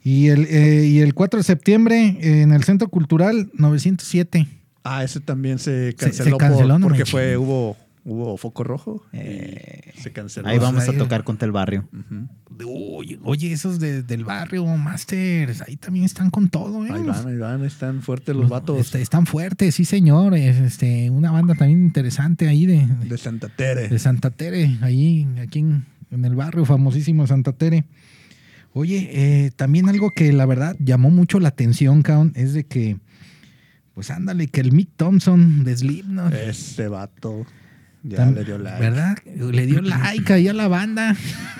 [0.04, 4.48] Y el, eh, y el 4 de septiembre eh, en el Centro Cultural 907.
[4.84, 9.04] Ah, ese también se canceló, se canceló, por- no porque fue, hubo, hubo foco rojo
[9.14, 10.48] Eh, se canceló.
[10.48, 11.88] Ahí vamos a tocar contra el barrio.
[12.68, 16.90] Oye, oye, esos de- del barrio, Masters, ahí también están con todo, ¿eh?
[16.92, 20.36] Ahí van, ahí van, están fuertes los vatos Est- están fuertes, sí, señor.
[20.36, 23.88] Es, Este, una banda también interesante ahí de, de Santa Tere.
[23.88, 27.86] de Santa Tere, ahí, aquí en, en el barrio famosísimo de Santa Tere.
[28.74, 32.98] Oye, eh, también algo que la verdad llamó mucho la atención, Caon, es de que,
[33.94, 37.46] pues ándale, que el Mick Thompson de Slipknot, Ese vato
[38.04, 38.80] ya le dio like.
[38.82, 39.18] ¿verdad?
[39.26, 41.16] Le dio like ahí a la banda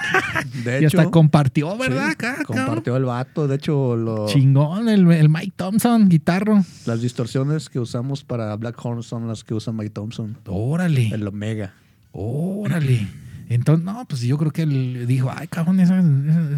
[0.64, 2.10] De y hecho, hasta compartió, sí, ¿verdad?
[2.10, 2.66] Acá, cabrón.
[2.66, 3.48] compartió el vato.
[3.48, 6.64] De hecho, lo- Chingón, el, el Mike Thompson, guitarro.
[6.86, 10.38] las distorsiones que usamos para Black Horn son las que usa Mike Thompson.
[10.48, 11.08] Órale.
[11.14, 11.74] El Omega.
[12.12, 13.08] Órale.
[13.50, 16.04] Entonces, no, pues yo creo que él dijo, ay, cabrón, esas,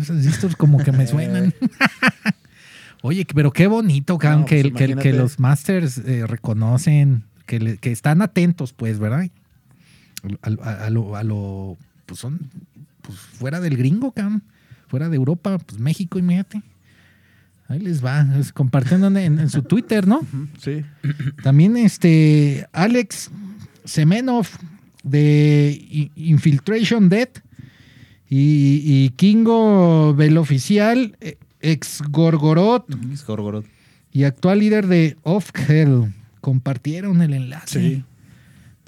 [0.02, 1.54] esas, discos como que me suenan.
[3.02, 7.78] Oye, pero qué bonito, cabrón, No, que, pues, que, los masters eh, reconocen, que, le-
[7.78, 9.28] que están atentos, pues, ¿verdad?
[10.42, 12.40] A, a- a lo, a lo- pues son,
[13.02, 14.44] pues fuera del gringo, cabrón,
[14.88, 16.62] fuera de Europa, pues México, imagínate.
[17.68, 20.22] Ahí les va, compartiendo en, en su Twitter, ¿no?
[20.60, 20.84] Sí.
[21.44, 23.32] También este Alex
[23.86, 24.48] Semenov
[25.04, 27.30] de Infiltration Dead
[28.30, 33.66] y, y Kingo Veloficial, eh, ex Gorgoroth Es Gorgoroth.
[34.12, 38.04] y actual líder de Off Hell compartieron el enlace Sí.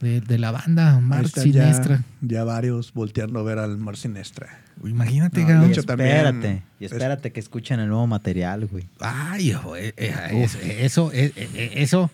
[0.01, 2.03] De, de la banda Mar Sinestra.
[2.21, 4.59] Ya, ya varios volteando a ver al Mar Sinestra.
[4.83, 5.65] Imagínate, No, cabrón.
[5.67, 6.63] de hecho, también Espérate.
[6.79, 8.85] Y es- espérate que escuchen el nuevo material, güey.
[8.99, 12.11] Ay, hijo, eh, eh, es- eso, eh, eh, eso.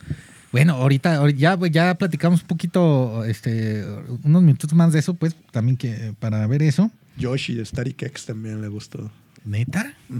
[0.52, 3.86] Bueno, ahorita, ya, ya platicamos un poquito, este,
[4.24, 6.92] unos minutos más de eso, pues, también que para ver eso.
[7.18, 9.12] Yoshi de Static X también le gustó.
[9.46, 9.94] Neta.
[10.10, 10.20] Ujú.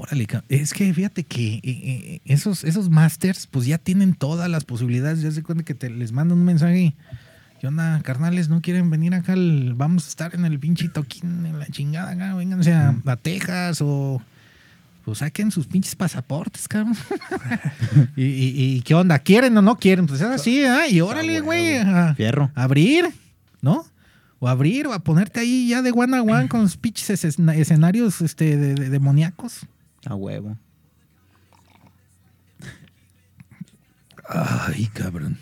[0.00, 4.64] Órale, es que fíjate que eh, eh, esos, esos masters, pues ya tienen todas las
[4.64, 5.22] posibilidades.
[5.22, 6.94] Ya se cuenta que te les mandan un mensaje.
[7.60, 8.48] ¿Qué onda, carnales?
[8.48, 9.32] ¿No quieren venir acá?
[9.32, 12.34] al- vamos a estar en el pinche toquín, en la chingada acá.
[12.36, 14.22] Vénganse a, a Texas o.
[15.04, 16.94] Pues saquen sus pinches pasaportes, cabrón.
[18.16, 19.18] y, y- y qué onda?
[19.18, 20.06] ¿Quieren o no quieren?
[20.06, 20.86] Pues es así, ¿ah?
[20.88, 21.46] Y órale, huevo.
[21.46, 21.76] güey.
[21.78, 22.52] a- Fierro.
[22.54, 23.06] abrir,
[23.62, 23.84] ¿no?
[24.38, 27.56] O abrir o a ponerte ahí ya de one a one con los pinches escena-
[27.56, 29.66] escenarios este, de, de- demoníacos.
[30.08, 30.56] A huevo.
[34.26, 35.38] Ay, cabrón.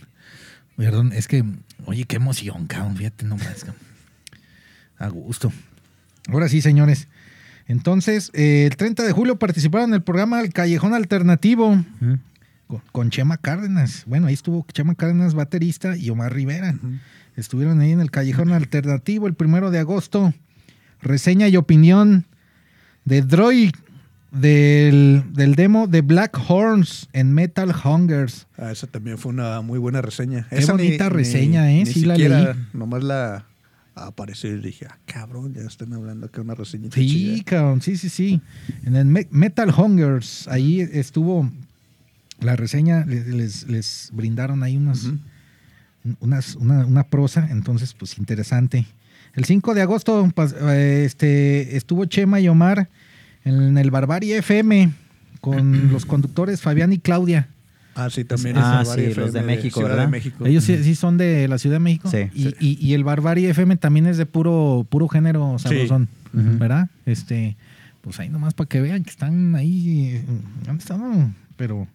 [0.76, 1.44] Perdón, es que,
[1.84, 2.96] oye, qué emoción, cabrón.
[2.96, 3.60] Fíjate nomás.
[3.60, 3.82] cabrón.
[4.98, 5.52] A gusto.
[6.28, 7.06] Ahora sí, señores.
[7.68, 11.84] Entonces, eh, el 30 de julio participaron en el programa El Callejón Alternativo
[12.66, 14.02] con, con Chema Cárdenas.
[14.06, 16.74] Bueno, ahí estuvo Chema Cárdenas, baterista, y Omar Rivera.
[17.36, 20.34] Estuvieron ahí en el Callejón Alternativo el primero de agosto.
[21.02, 22.26] Reseña y opinión
[23.04, 23.72] de Droid
[24.40, 28.46] del, del demo de Black Horns en Metal Hungers.
[28.58, 30.46] Ah, esa también fue una muy buena reseña.
[30.50, 31.84] Qué esa bonita reseña, ¿eh?
[31.84, 32.46] Ni Sí la leí.
[32.72, 33.46] Nomás la
[33.94, 36.90] apareció y dije, ah, cabrón, ya están hablando que una reseña.
[36.92, 38.40] Sí, cabrón, sí, sí, sí.
[38.84, 41.50] En el Me- Metal Hungers, ahí estuvo
[42.40, 45.10] la reseña, les, les- les brindaron ahí unos,
[46.20, 48.86] unas, una, una prosa, entonces, pues interesante.
[49.34, 50.30] El 5 de agosto
[50.62, 52.88] eh, este, estuvo Chema y Omar
[53.46, 54.92] en el Barbarie FM
[55.40, 57.48] con los conductores Fabián y Claudia.
[57.94, 58.58] Ah, sí, también.
[58.58, 60.02] Ah, es el sí, los de México, ¿verdad?
[60.02, 60.44] de México.
[60.44, 62.10] Ellos sí, sí son de la Ciudad de México.
[62.10, 62.28] Sí.
[62.34, 66.58] y, y- y el Barbarie FM también es de puro, puro género sabrosón, Ujú.
[66.58, 66.90] ¿verdad?
[67.06, 67.56] Este,
[68.02, 70.24] pues ahí nomás para que vean que están ahí, eh,
[70.66, 71.34] ¿dónde están?
[71.56, 71.88] Pero,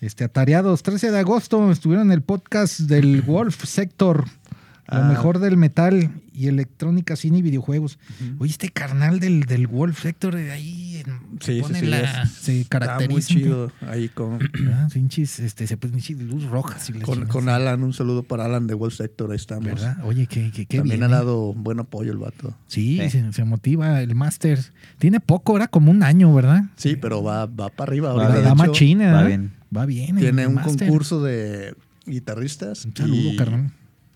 [0.00, 0.82] este, atareados.
[0.82, 5.08] 13 de agosto estuvieron en el podcast del Wolf Sector, lo Ah.
[5.08, 7.98] mejor del metal y electrónica, cine y videojuegos.
[8.38, 11.02] Oye, este carnal del, del Wolf Sector de ahí
[11.40, 13.28] se Sí, sí, pone sí, la, es- se Está muy caracteriza.
[13.28, 14.38] chido ahí con.
[14.92, 16.88] Pinches, este, se pinches luz rojas.
[16.90, 17.82] y la con, con Alan.
[17.82, 19.30] Un saludo para Alan de Wall Sector.
[19.30, 19.64] Ahí estamos.
[19.66, 19.98] ¿Verdad?
[20.04, 21.18] Oye, qué, qué, qué también bien, ha ¿eh?
[21.18, 22.56] dado buen apoyo el vato.
[22.68, 22.98] Sí.
[23.10, 24.58] Se, se motiva el máster.
[24.98, 26.64] Tiene poco, era como un año, ¿verdad?
[26.76, 28.12] Sí, pero va, va para arriba.
[28.12, 29.52] Va La hecho, machina, va bien.
[29.76, 30.16] Va bien.
[30.16, 31.74] Tiene un concurso de
[32.06, 32.84] guitarristas.
[32.84, 33.72] Un saludo, y, carnal.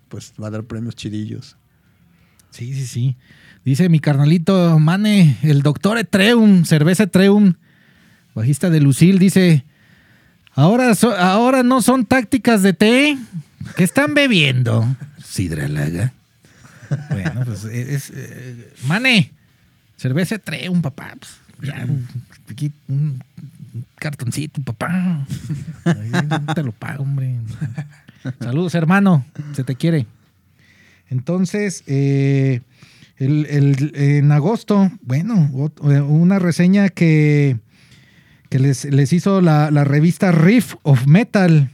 [0.08, 1.56] Pues va a dar premios chidillos.
[2.50, 3.16] Sí, sí, sí.
[3.64, 7.54] Dice mi carnalito Mane, el doctor Etreum, cerveza Etreum,
[8.34, 9.64] bajista de Lucil, dice,
[10.54, 13.18] ahora, so- ahora no son tácticas de té,
[13.76, 14.86] ¿qué están bebiendo?
[15.24, 16.12] Sidralaga.
[17.10, 18.12] Bueno, pues es...
[18.14, 19.32] eh, Mane,
[19.96, 21.14] cerveza Etreum, papá.
[21.56, 21.84] Pues, ya,
[22.88, 23.20] un
[23.96, 25.26] cartoncito, papá.
[25.84, 26.12] Ahí
[26.54, 27.34] te lo pago, hombre.
[28.40, 29.24] Saludos, hermano.
[29.54, 30.06] Se te quiere.
[31.08, 32.60] Entonces, eh,
[33.16, 35.50] el- el- en agosto, bueno,
[35.90, 37.58] eh, una reseña que,
[38.50, 41.70] que les, les hizo la, la revista Riff of Metal.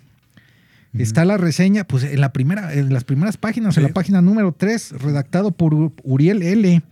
[0.98, 4.52] Está la reseña, pues en la primera, en las primeras páginas, en la página número
[4.52, 5.72] 3, redactado por
[6.02, 6.82] Uriel L.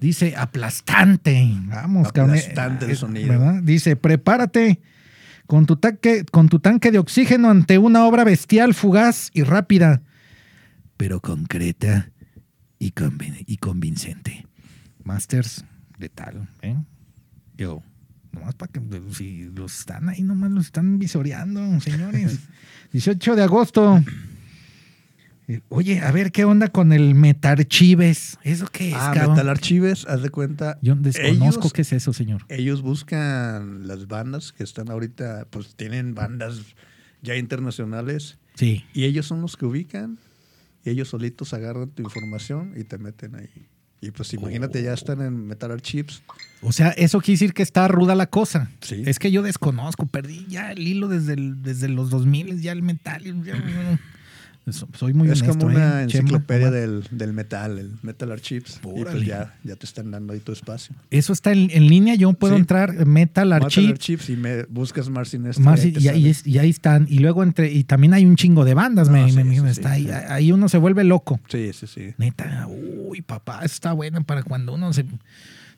[0.00, 1.48] Dice aplastante.
[1.66, 2.36] Vamos, cabrón.
[2.36, 3.28] Aplastante el Eh, sonido.
[3.28, 3.62] ¿verdad?
[3.62, 4.80] Dice, prepárate
[5.46, 10.02] con tu, tanque, con tu tanque de oxígeno ante una obra bestial, fugaz y rápida,
[11.00, 12.10] pero concreta
[12.78, 12.92] y,
[13.46, 14.46] y convincente.
[15.02, 15.64] Masters
[15.98, 16.76] de tal, ¿eh?
[17.56, 17.82] Yo,
[18.32, 18.82] nomás para que
[19.14, 22.40] si los están ahí, nomás los están visoreando, señores.
[22.92, 24.04] 18 de agosto.
[25.48, 28.36] Eh, Oye, a ver qué onda con el Metarchives.
[28.42, 29.36] ¿Eso qué es, Ah, cabrón?
[29.36, 30.78] Metal Archives, haz de cuenta.
[30.82, 32.42] Yo desconozco ellos- qué es eso, señor.
[32.50, 36.60] Ellos buscan las bandas que están ahorita, pues tienen bandas
[37.22, 38.84] ya internacionales Sí.
[38.92, 40.18] y ellos son los que ubican
[40.84, 43.68] y ellos solitos agarran tu información y te meten ahí.
[44.02, 46.22] Y pues imagínate, ya están en Metal Archives.
[46.62, 48.70] O sea, eso quiere decir que está ruda la cosa.
[48.80, 49.02] Sí.
[49.04, 52.82] Es que yo desconozco, perdí ya el hilo desde, el- desde los 2000, ya el
[52.82, 53.22] metal.
[53.44, 54.00] ya-
[54.72, 56.20] soy muy es honesto, como una ¿eh, Chema?
[56.22, 58.80] enciclopedia del, del metal, el Metal Archives.
[58.82, 59.10] Y Órale.
[59.18, 60.94] pues ya, ya te están dando ahí tu espacio.
[61.10, 62.60] Eso está en, en línea, yo puedo Sí.
[62.60, 63.88] entrar, Metal Metal Archive.
[63.92, 67.06] Archives y me buscas Marcin ahí te y, ahí es- y ahí están.
[67.08, 69.66] Y luego entre, y también hay un chingo de bandas, No, me, sí, me- sí,
[69.66, 71.40] está ahí, ahí uno se vuelve loco.
[71.48, 72.14] Sí, sí, sí.
[72.18, 75.04] Neta, uy, papá, eso está bueno para cuando uno se,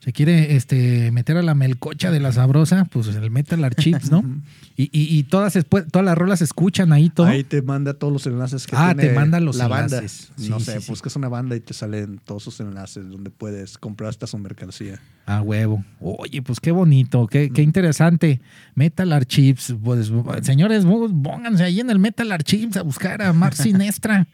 [0.03, 4.24] se quiere este, meter a la melcocha de la sabrosa, pues el Metal Archives, ¿no?
[4.76, 5.57] y, y, y todas,
[5.92, 7.28] todas las rolas se escuchan ahí todo.
[7.28, 9.98] Ahí te manda todos los enlaces que Ah, tiene te manda los la banda.
[9.98, 10.32] enlaces.
[10.48, 10.90] no Sí, sé, sí, sí.
[10.90, 15.00] buscas una banda y te salen todos sus enlaces donde puedes comprar hasta su mercancía.
[15.26, 15.84] A huevo.
[16.00, 18.40] Oye, pues qué bonito, qué, qué interesante.
[18.74, 19.72] Metal Archives.
[19.84, 20.11] Pues,
[20.42, 24.26] señores, pónganse ahí en el Metal Archives a buscar a Mar Sinestra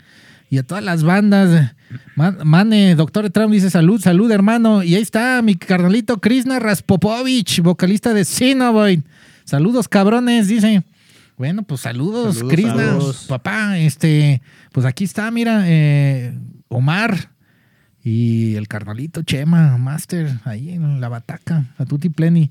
[0.50, 1.74] y a todas las bandas.
[2.16, 4.82] Man- Mane, doctor Trump dice salud, salud, hermano.
[4.82, 9.00] Y ahí está mi carnalito Krishna Raspopovich, vocalista de Sinovoid.
[9.44, 10.82] Saludos, cabrones, dice.
[11.36, 12.74] Bueno, pues saludos, Saludos, Krishna.
[12.76, 13.26] saludos.
[13.28, 14.42] Papá, este,
[14.72, 16.36] pues aquí está, mira, eh,
[16.68, 17.30] Omar.
[18.02, 22.50] Y el carnalito Chema, Master, ahí en la bataca, a Tutti Pleni.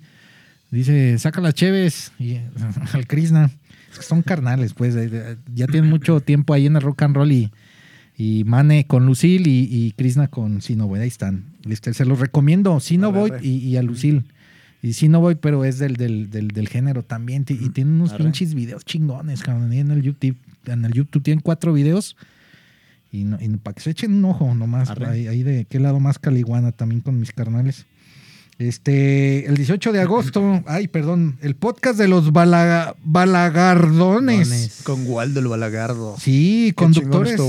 [0.70, 2.38] Dice, saca las cheves y
[2.94, 3.50] al Krishna.
[4.00, 4.96] Son carnales, pues.
[4.96, 7.52] eh, Ya tienen mucho tiempo ahí en el rock and roll y,
[8.18, 11.02] y Mane con Lucille y, y Krishna con Sinovoid.
[11.02, 11.46] Ahí están.
[11.70, 14.24] Este, se los recomiendo, Sinovoid y, y a Lucille.
[14.82, 17.46] Y Sinovoid, pero es del, del, del, del género también.
[17.48, 18.24] Y tiene unos Arre.
[18.24, 19.72] pinches videos chingones, cabrón.
[19.72, 20.38] ahí en el YouTube.
[20.66, 22.16] En el YouTube tienen cuatro videos.
[23.12, 26.00] Y, no- y para que se echen un ojo nomás, ahí, ahí de qué lado
[26.00, 27.86] más caliguana también con mis carnales.
[28.60, 34.50] Este, el 18 de agosto, ay, perdón, el podcast de los bala- balagardones.
[34.50, 34.80] Dones.
[34.84, 36.16] Con Waldo el Balagardo.
[36.20, 37.40] Sí, Qué conductores.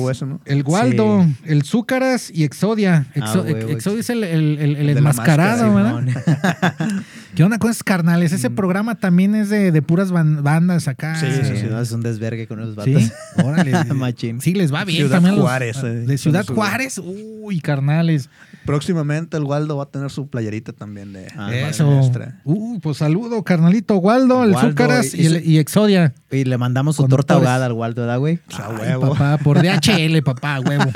[0.44, 1.36] El Waldo, Sí.
[1.46, 3.06] el Zúcaras y Exodia.
[3.08, 7.02] Ah, Exo- huevo, Exodia es el, el- el- el enmascarado, máscara, ¿verdad?
[7.34, 8.32] ¿Qué onda con esos carnales?
[8.32, 11.14] Ese programa también es de, de puras ban- bandas acá.
[11.16, 11.66] Sí, sí, sí.
[11.70, 13.12] No, es un desvergue con los Sí, vatos.
[13.44, 13.72] órale.
[13.94, 14.40] Machín.
[14.40, 15.36] Sí, les va bien Ciudad también.
[15.36, 15.86] los- Juárez, eh.
[15.88, 16.98] de Ciudad su- Juárez.
[16.98, 18.30] Uy, carnales.
[18.64, 21.86] Próximamente el Waldo va a tener su playerita también de Ah, Eso.
[21.90, 22.40] maestra.
[22.44, 23.96] Uy, pues saludo, carnalito.
[23.96, 26.12] Waldo, el Waldo, Zúcaras y- y, el- y Exodia.
[26.30, 28.40] Y le mandamos su torta ahogada al Waldo, ¿verdad, güey?
[28.50, 29.12] O sea, Ay, huevo.
[29.14, 30.90] papá, por DHL, papá, huevo.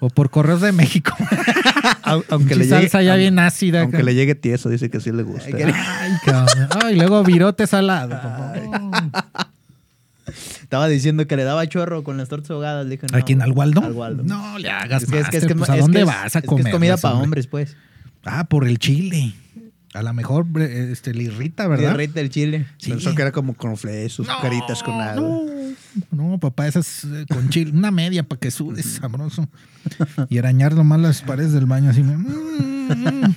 [0.00, 1.12] O por Correos de México.
[2.04, 3.80] Au- Aunque le llegue, salsa ya aunque- bien ácida.
[3.82, 4.04] aunque acá.
[4.06, 5.50] le llegue tieso, dice que sí le gusta.
[5.88, 6.68] Ay, cabrón.
[6.84, 8.54] Ay, luego virote salado, papá.
[10.62, 12.84] Estaba diciendo que le daba chorro con las tortas ahogadas.
[12.84, 13.40] Le dije, ¿A no, quién?
[13.40, 13.82] ¿Al Waldo?
[13.82, 14.22] Al Waldo.
[14.22, 16.66] No le hagas Es que, es que, es que, pues, ¿a dónde vas a comer?
[16.66, 17.76] es comida para hombres, pues.
[18.24, 19.32] Ah, por el chile.
[19.94, 21.92] A lo mejor este, le irrita, ¿verdad?
[21.92, 22.66] El rey del chile.
[22.76, 22.90] Sí.
[22.90, 25.16] Pensó que era como cornflakes, sus No, caritas con nada.
[25.16, 25.40] No,
[26.10, 29.48] no, papá, esas eh, con chile, una media para que sudes sabroso.
[30.28, 32.02] Y arañar nomás las paredes del baño así.
[32.02, 33.34] mm, mm.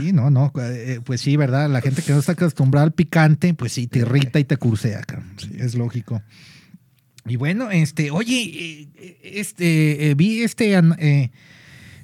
[0.00, 1.70] Sí, no, no, eh, pues sí, ¿verdad?
[1.70, 5.02] La gente que no está acostumbrada al picante, pues sí, te irrita y te cursea,
[5.02, 5.32] cabrón.
[5.38, 6.22] Sí, es lógico.
[7.26, 11.30] Y bueno, este, oye, eh, este, eh, vi este, eh, eh,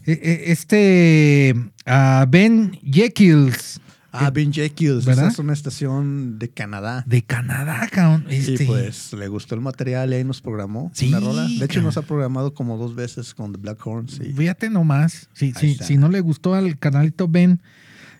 [0.06, 1.54] eh, este,
[1.86, 3.80] ah, Ben Jekyll's
[4.14, 5.24] Ah, Ben Jekyll's, ¿Verdad?
[5.28, 7.02] esa es una estación de Canadá.
[7.06, 8.26] de Canadá, cabrón.
[8.28, 11.48] Este, Y pues le gustó el material y ahí nos programó Sí, una rola.
[11.48, 14.20] De hecho, nos ha programado como dos veces con The Black Horns.
[14.22, 15.86] y- Fíjate nomás, si, está.
[15.86, 17.62] si no le gustó al canalito Ben,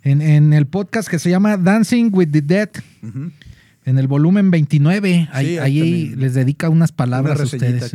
[0.03, 2.69] en, en el podcast que se llama Dancing with the Dead,
[3.85, 6.21] en el volumen 29, ahí, Sí, ahí ahí también.
[6.21, 7.93] les dedica unas palabras Una a ustedes.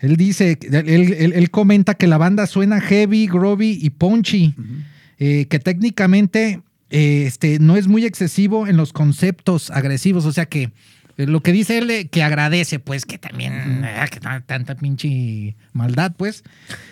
[0.00, 4.54] Él dice, él, él- él comenta que la banda suena heavy, groovy y punchy,
[5.18, 10.46] eh, que técnicamente eh, este, no es muy excesivo en los conceptos agresivos, o sea
[10.46, 10.72] que
[11.16, 15.56] lo que dice él eh, que agradece, pues que también ah, que no- tanta pinche
[15.72, 16.42] maldad, pues,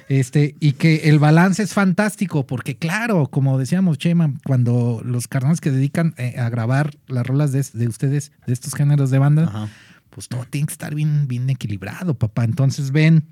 [0.08, 5.60] este, y que el balance es fantástico, porque claro, como decíamos, Chema, cuando los carnales
[5.60, 9.44] que dedican eh, a grabar las rolas de, de ustedes, de estos géneros de banda,
[9.44, 9.68] Ajá.
[10.10, 12.44] pues todo tiene que estar bien, bien equilibrado, papá.
[12.44, 13.24] Entonces ven,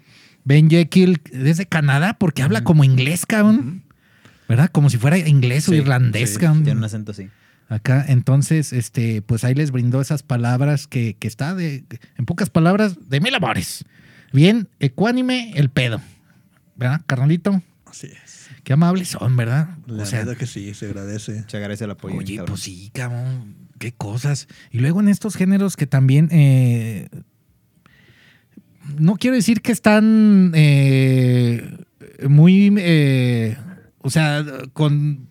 [0.44, 3.82] Ben Jekyll desde Canadá porque habla como inglés, cabrón.
[4.48, 4.70] ¿Verdad?
[4.72, 6.64] Como si fuera inglés o Sí, irlandés, sí, cabrón.
[6.64, 7.28] Tiene un acento así.
[7.68, 11.84] Acá, entonces, este, pues ahí les brindó esas palabras que, que está de,
[12.16, 13.84] en pocas palabras, de mil amores.
[14.32, 16.00] Bien, ecuánime el pedo.
[16.76, 17.62] ¿Verdad, carnalito?
[17.84, 18.48] Así es.
[18.64, 19.68] Qué amables son, ¿verdad?
[19.86, 21.44] La o sea, verdad que sí, se agradece.
[21.46, 22.16] Se agradece el apoyo.
[22.16, 23.56] Oye, pues sí, cabrón.
[23.78, 24.48] Qué cosas.
[24.70, 26.28] Y luego en estos géneros que también.
[26.32, 27.08] eh,
[28.96, 31.78] no quiero decir que están eh,
[32.28, 32.74] muy.
[32.78, 33.56] eh,
[33.98, 35.27] o sea, con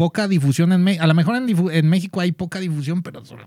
[0.00, 1.04] poca difusión en México.
[1.04, 3.46] A lo mejor en, en México hay poca difusión, pero solo-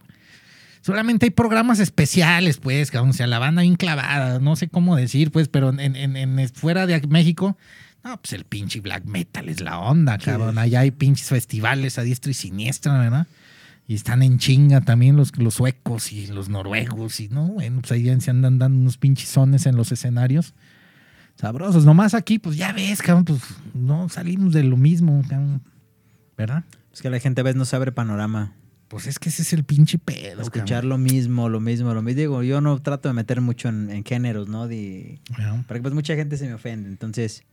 [0.82, 3.10] Solamente hay programas especiales, pues, cabrón.
[3.10, 6.50] O sea, la banda bien clavada, no sé cómo decir, pues, pero en, en- en-
[6.50, 7.58] fuera de México,
[8.04, 10.58] no, pues el pinche black metal es la onda, cabrón.
[10.60, 13.26] Allá hay pinches festivales a diestra y siniestra, ¿verdad?
[13.88, 17.20] Y están en chinga también los, los suecos y los noruegos.
[17.20, 20.54] Y no, bueno, pues ahí se andan dando unos pinches sones en los escenarios.
[21.36, 21.84] Sabrosos.
[21.86, 23.42] Nomás aquí, pues ya ves, cabrón, pues
[23.74, 25.62] no salimos de lo mismo, cabrón.
[26.48, 26.64] ¿Verdad?
[26.94, 28.54] Es que la gente a veces no sabe el panorama.
[28.90, 30.42] Pues es que ese es el pinche pedo.
[30.42, 32.20] Escuchar lo mismo, lo mismo, lo mismo.
[32.20, 34.68] Digo, yo no trato de meter mucho en, en géneros, ¿no?
[34.68, 35.64] De, cabrón.
[35.68, 36.90] porque pues mucha gente se me ofende.
[36.90, 37.44] Entonces,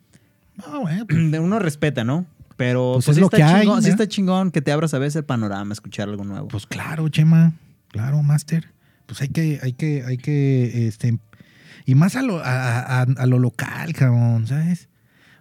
[0.57, 1.01] No, pues,
[1.41, 2.27] uno respeta, ¿no?
[2.59, 4.71] Pero Pues pues, es sí lo está que hay, chingón, sí está chingón que te
[4.73, 6.49] abras a veces el panorama, escuchar algo nuevo.
[6.49, 7.55] pues claro, Chema.
[7.89, 8.69] Claro, Master.
[9.07, 11.19] Pues hay que, hay que, hay que, este.
[11.87, 14.90] Y más a lo, a, a- a lo local, cabrón, ¿sabes?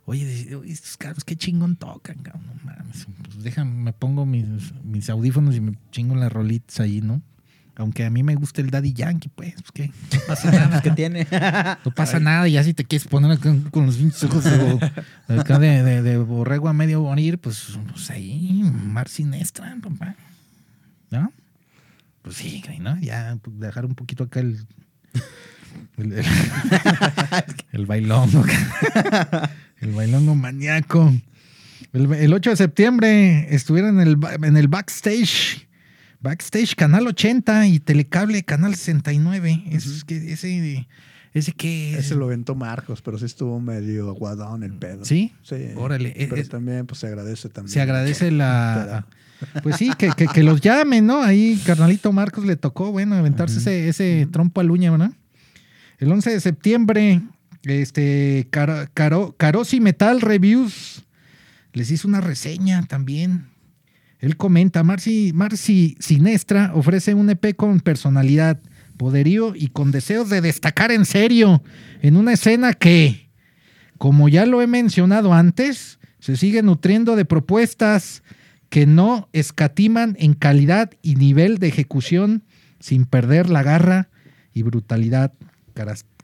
[0.10, 2.44] Oye, estos cabros, qué chingón tocan, cabrón.
[2.48, 3.06] No mames.
[3.26, 4.46] Pues déjame, me pongo mis,
[4.84, 7.22] mis audífonos y me chingo las rolitas ahí, ¿no?
[7.76, 9.88] Aunque a mí me gusta el Daddy Yankee, pues, pues ¿qué?
[10.18, 10.82] No pasa nada.
[10.82, 11.28] ¿Qué tiene?
[11.86, 14.58] No pasa nada, y ya si te quieres poner acá con los pinches ojos de,
[14.58, 20.16] bo- acá de, de- de borrego a medio morir, pues, pues ahí, mar siniestra, papá.
[21.12, 21.32] ¿No?
[22.24, 23.00] Pues sí, ¿no?
[23.00, 24.66] Ya pues, dejar un poquito acá el.
[25.98, 26.26] El, el,
[27.74, 28.44] el bailongo.
[29.82, 31.14] El bailongo maníaco.
[31.94, 35.68] El, el 8 de septiembre estuvieron en el, en el backstage.
[36.22, 39.64] Backstage Canal 80 y Telecable Canal 69.
[39.72, 40.86] Eso es que ese,
[41.34, 45.06] ese que Ese lo aventó Marcos, pero sí estuvo medio aguadón el pedo.
[45.06, 45.34] ¿Sí?
[45.44, 45.56] Sí.
[45.78, 47.72] Órale, Pero es- también pues se agradece también.
[47.74, 49.06] se agradece la.
[49.64, 51.24] Pues sí, que, que, que los llamen, ¿no?
[51.24, 55.14] Ahí, carnalito Marcos le tocó, bueno, aventarse ese, ese trompo al uña, ¿verdad?
[55.98, 57.22] El 11 de septiembre,
[57.64, 61.06] este, Caro, Caro- Carosi Metal Reviews
[61.74, 63.48] les hizo una reseña también.
[64.20, 65.34] Él comenta, Marci,
[66.00, 68.60] Sinestra ofrece un EP con personalidad,
[68.98, 71.64] poderío y con deseos de destacar en serio
[72.02, 73.30] en una escena que,
[73.98, 78.24] como ya lo he mencionado antes, se sigue nutriendo de propuestas
[78.68, 82.44] que no escatiman en calidad y nivel de ejecución
[82.82, 84.10] sin perder la garra
[84.54, 85.32] y brutalidad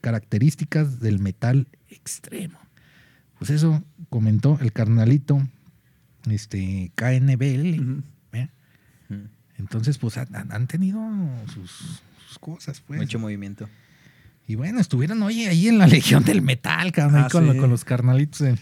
[0.09, 2.59] características del metal extremo.
[3.39, 5.41] Pues eso comentó el carnalito
[6.29, 7.79] este, KNBL.
[7.81, 8.03] Ujú.
[8.33, 8.49] ¿eh?
[9.09, 9.21] Ujú.
[9.57, 10.99] Entonces, pues han, tenido
[11.51, 12.99] sus, sus cosas, pues.
[12.99, 13.67] Mucho movimiento.
[14.47, 17.57] Y bueno, estuvieron, oye, ahí en la Legión del Metal, cabrón, ahí Ah, con, sí.
[17.57, 18.55] con los carnalitos, eh,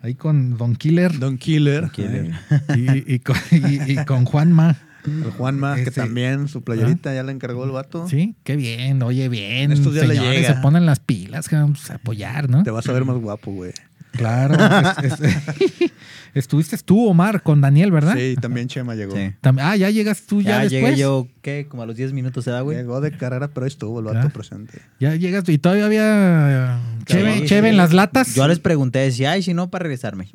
[0.00, 1.82] ahí con Don Killer Don Killer.
[1.82, 2.32] Don Killer.
[2.68, 4.78] eh, y, y con, y- y con Juanma.
[5.04, 8.06] El Juanma, que también su playerita ya la encargó el vato.
[8.08, 9.72] Sí, qué bien, oye, bien.
[9.72, 10.54] Estos ya le señores, llega.
[10.56, 12.62] se ponen las pilas, cabrón, pues, a apoyar, ¿no?
[12.62, 13.72] Te vas a ver más guapo, güey.
[14.12, 14.56] Claro.
[15.04, 15.92] es- es-
[16.34, 18.14] estuviste tú, Omar, con Daniel, ¿verdad?
[18.16, 19.14] Sí, también Chema llegó.
[19.16, 19.32] Sí.
[19.58, 20.82] Ah, ya llegas tú ya, Ya después.
[20.82, 21.66] llegué yo, ¿qué?
[21.68, 22.76] Como a los 10 minutos se da, güey.
[22.76, 24.80] Llegó de carrera, pero ahí estuvo el vato presente.
[24.98, 27.70] Ya llegas tú y todavía había cheve, Sí, cheve sí.
[27.70, 28.34] en las latas.
[28.34, 30.28] Yo les pregunté si hay, si no, para regresarme.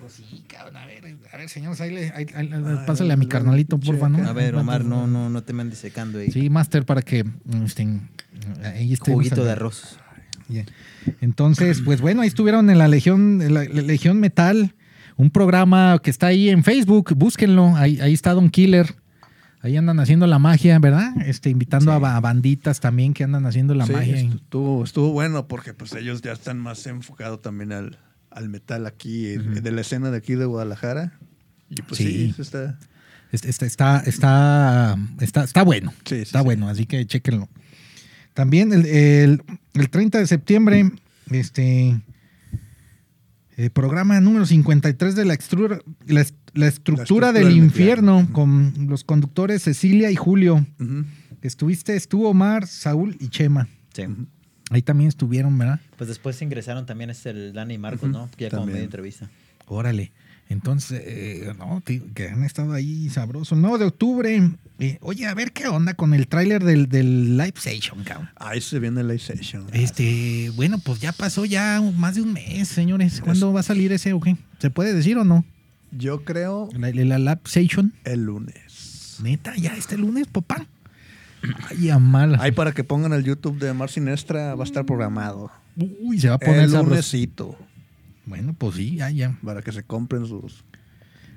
[0.00, 0.84] Pues sí, cabrón, a
[1.44, 2.50] ver, señores, ahí le, ahí- ahí-
[2.86, 4.26] pásale a mi carnalito, porfa, ¿no?
[4.28, 6.30] A ver, Omar, no, no, no te me andes secando ahí.
[6.30, 7.24] Sí, Master, para que
[7.64, 7.82] este,
[8.64, 9.98] ahí estemos Juguito de arroz.
[10.48, 10.64] Ya.
[11.20, 14.74] Entonces, pues bueno, ahí estuvieron en la Legión, en la, la Legión Metal,
[15.16, 18.94] un programa que está ahí en Facebook, búsquenlo, ahí, ahí está Don Killer.
[19.62, 21.14] Ahí andan haciendo la magia, ¿verdad?
[21.26, 24.16] Este, invitando a, ba- a banditas también que andan haciendo la Sí, magia.
[24.20, 27.98] estuvo, estuvo bueno porque pues ellos ya están más enfocados también al,
[28.30, 31.18] al metal aquí, de la escena de aquí de Guadalajara.
[31.70, 32.04] Y pues Sí.
[32.06, 32.78] sí, eso está...
[33.32, 35.92] Este- este está, está, está, está bueno.
[36.04, 36.44] Sí, sí, está sí.
[36.44, 37.48] bueno, así que chéquenlo.
[38.32, 39.42] También el, el-
[39.74, 40.90] el 30 de septiembre,
[41.30, 42.00] este
[43.56, 48.20] eh, programa número 53 de la, extru- la, est- la estructura estructura del del infierno
[48.20, 48.32] infierno.
[48.32, 50.66] con los conductores Cecilia y Julio.
[51.42, 53.68] Estuviste, estuvo Omar, Saúl y Chema.
[53.94, 54.04] Sí.
[54.70, 55.80] Ahí también estuvieron, ¿verdad?
[55.96, 58.30] Pues después ingresaron también es el Dani y Marcos, Ujú, ¿no?
[58.38, 59.28] Ya como medio entrevista.
[59.66, 60.12] Órale.
[60.48, 63.58] Entonces, eh, no, que han estado ahí sabrosos.
[63.58, 64.50] No, de octubre.
[64.78, 68.28] eh, oye, a ver qué onda con el tráiler del, del Live Station, cabrón.
[68.36, 69.66] Ahí se viene la session.
[69.72, 73.20] Este, bueno, pues ya pasó ya más de un mes, señores.
[73.20, 74.20] ¿Cuándo va a salir ese o?
[74.58, 75.44] ¿Se puede decir o no?
[75.90, 77.92] Yo creo La, la Live Station.
[78.04, 79.18] el lunes.
[79.22, 80.66] Neta, ya este lunes, papá.
[81.70, 82.36] Ay, a mal.
[82.40, 85.50] Ahí para que pongan el YouTube de Mar Sinestra va a estar programado.
[85.76, 87.56] Uy, se va a poner El sabroso.
[88.26, 89.38] Bueno, pues sí, ya, ya.
[89.44, 90.64] Para que se compren sus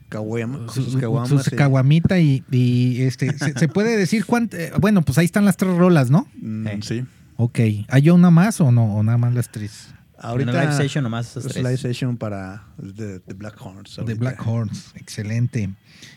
[0.10, 0.74] caguamas.
[0.74, 1.30] Sus, Sus, caguamas.
[1.30, 4.56] sus y- caguamita y, y, este, se, se puede decir cuánto.
[4.58, 6.28] eh, bueno, pues ahí están las tres rolas, ¿no?
[6.42, 6.82] Mm, Sí.
[6.82, 7.06] sí.
[7.38, 7.60] Ok.
[7.90, 8.96] ¿Hay una más o no?
[8.96, 9.90] ¿O nada más las tres?
[10.20, 11.58] Ahorita En el Live Station nomás esas tres.
[11.58, 14.00] Live Station para The, The Black Horns.
[14.00, 14.20] Ahorita.
[14.20, 15.70] Black Horns, excelente.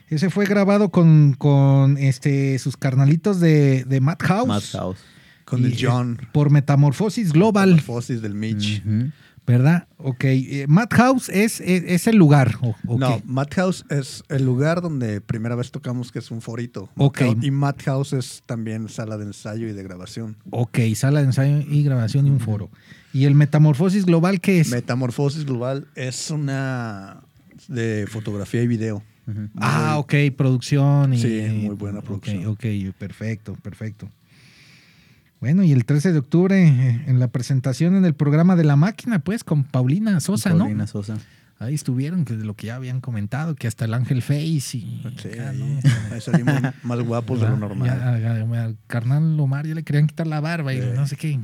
[0.08, 4.48] Ese fue grabado con, con este, sus carnalitos de, de Madhouse.
[4.48, 4.98] Madhouse.
[5.44, 6.18] Con el Y, John.
[6.22, 8.82] eh, Por Metamorfosis Global, Metamorfosis del Mitch.
[8.86, 9.10] Ujú.
[9.50, 9.86] ¿Verdad?
[9.98, 10.24] Ok.
[10.24, 12.56] eh, Madhouse es, es, es el lugar.
[12.62, 13.20] ¿o- o No?
[13.24, 16.88] Madhouse es el lugar donde primera vez tocamos que es un forito.
[16.96, 17.20] Ok.
[17.42, 20.36] Y Madhouse es también sala de ensayo y de grabación.
[20.50, 22.70] Ok, sala de ensayo y grabación y un foro.
[23.12, 24.70] ¿Y el Metamorfosis Global qué es?
[24.70, 27.20] Metamorfosis Global es una
[27.68, 29.02] de fotografía y video.
[29.56, 31.14] Ah, ok, producción.
[31.14, 32.46] Y, Sí, muy buena producción.
[32.46, 32.64] Ok,
[32.98, 34.08] perfecto, perfecto.
[35.40, 38.76] Bueno, y el 13 de octubre, eh, en la presentación en el programa de La
[38.76, 40.86] Máquina, pues, con Paulina Sosa, Paulina ¿no?
[40.86, 41.16] Sosa.
[41.58, 44.60] Ahí estuvieron, que de lo que ya habían comentado, que hasta el Ángel Face y...
[44.60, 45.78] Sí, acá, ¿no?
[46.14, 47.88] ahí salimos más guapos de lo normal.
[47.88, 50.86] ya, ya, ya, al carnal Omar ya le querían quitar la barba y Sí.
[50.94, 51.38] no sé qué.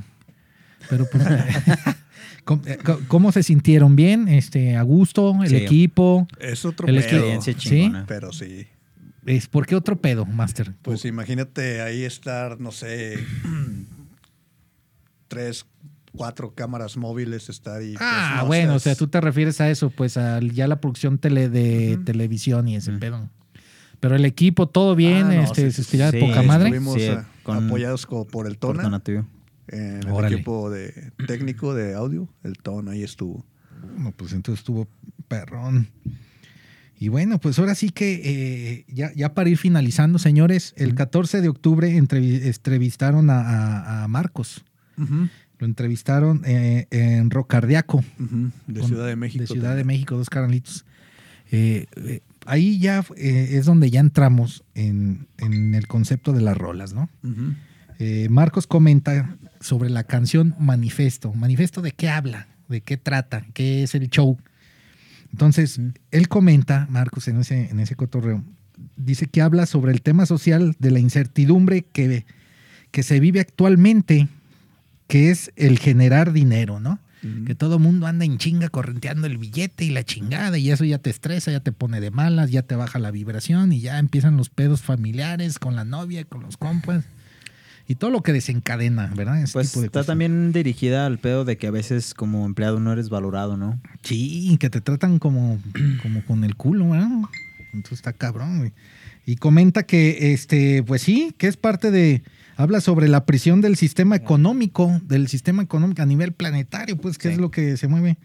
[0.91, 1.25] Pero pues,
[2.45, 2.79] ¿cómo, eh,
[3.09, 3.97] cómo se sintieron?
[3.97, 4.29] ¿Bien?
[4.29, 5.35] Este, ¿A gusto?
[5.43, 5.57] ¿El Sí.
[5.57, 6.27] equipo?
[6.39, 7.41] Es otro El pedo.
[7.43, 7.93] ¿Sí?
[8.07, 8.67] Pero sí.
[9.27, 10.75] Es, ¿Por qué otro pedo, Master?
[10.83, 13.17] Pues imagínate ahí estar, no sé,
[15.29, 15.67] tres,
[16.13, 17.81] cuatro cámaras móviles, estar.
[17.99, 20.81] Ah, pues, no, bueno, o sea, tú te refieres a eso, pues a ya la
[20.81, 23.29] producción tele de televisión y ese pedo.
[24.01, 26.43] Pero el equipo, todo bien, Ah, no, este, sí, se sí, estiraba de sí, poca
[26.43, 26.69] madre.
[26.69, 29.03] Estuvimos Sí, eh, con- apoyados por el Por Tona,
[29.69, 30.37] en el Órale.
[30.37, 32.29] equipo de técnico de audio.
[32.45, 33.45] El Tona ahí estuvo.
[33.99, 34.87] No, pues entonces estuvo
[35.29, 35.89] perrón.
[36.99, 41.41] Y bueno, pues ahora sí que eh, ya, ya para ir finalizando, señores, el 14
[41.43, 44.65] de octubre entrevi- entrevistaron a, a- a Marcos.
[45.59, 49.43] Lo entrevistaron eh, en Rocardiaco, Ujú, De con- Ciudad de México.
[49.43, 49.85] de Ciudad de.
[49.85, 50.85] México, dos carnalitos.
[51.53, 51.87] Eh,
[52.47, 57.09] ahí ya es donde ya entramos en, en el concepto de las rolas, ¿no?
[58.31, 61.33] Marcos comenta sobre la canción Manifesto.
[61.33, 62.49] ¿Manifesto de qué habla?
[62.69, 63.45] ¿De qué trata?
[63.55, 64.39] ¿Qué es el show?
[65.37, 65.89] Entonces, Mm.
[66.13, 68.43] él comenta, Marcos, en ese, en ese cotorreo,
[68.97, 72.25] dice que habla sobre el tema social de la incertidumbre que,
[72.91, 74.29] que se vive actualmente,
[75.09, 77.01] que es el generar dinero, ¿no?
[77.45, 80.99] Que todo mundo anda en chinga correnteando el billete y la chingada, y eso ya
[80.99, 84.37] te estresa, ya te pone de malas, ya te baja la vibración y ya empiezan
[84.37, 87.05] los pedos familiares con la novia, con los compas
[87.89, 89.43] y todo lo que desencadena, ¿verdad?
[89.43, 90.07] Ese Pues tipo de está cosas.
[90.09, 93.81] también dirigida al pedo de que a veces como empleado no eres valorado, ¿no?
[94.03, 95.59] Sí, que te tratan como,
[96.03, 97.09] como con el culo, ¿verdad?
[97.73, 98.73] Entonces está cabrón, güey.
[99.27, 102.23] Y comenta que, este, pues sí, que es parte de.
[102.59, 107.29] Habla sobre la prisión del sistema económico, del sistema económico a nivel planetario, pues, que
[107.29, 107.35] Sí.
[107.35, 108.17] es lo que se mueve.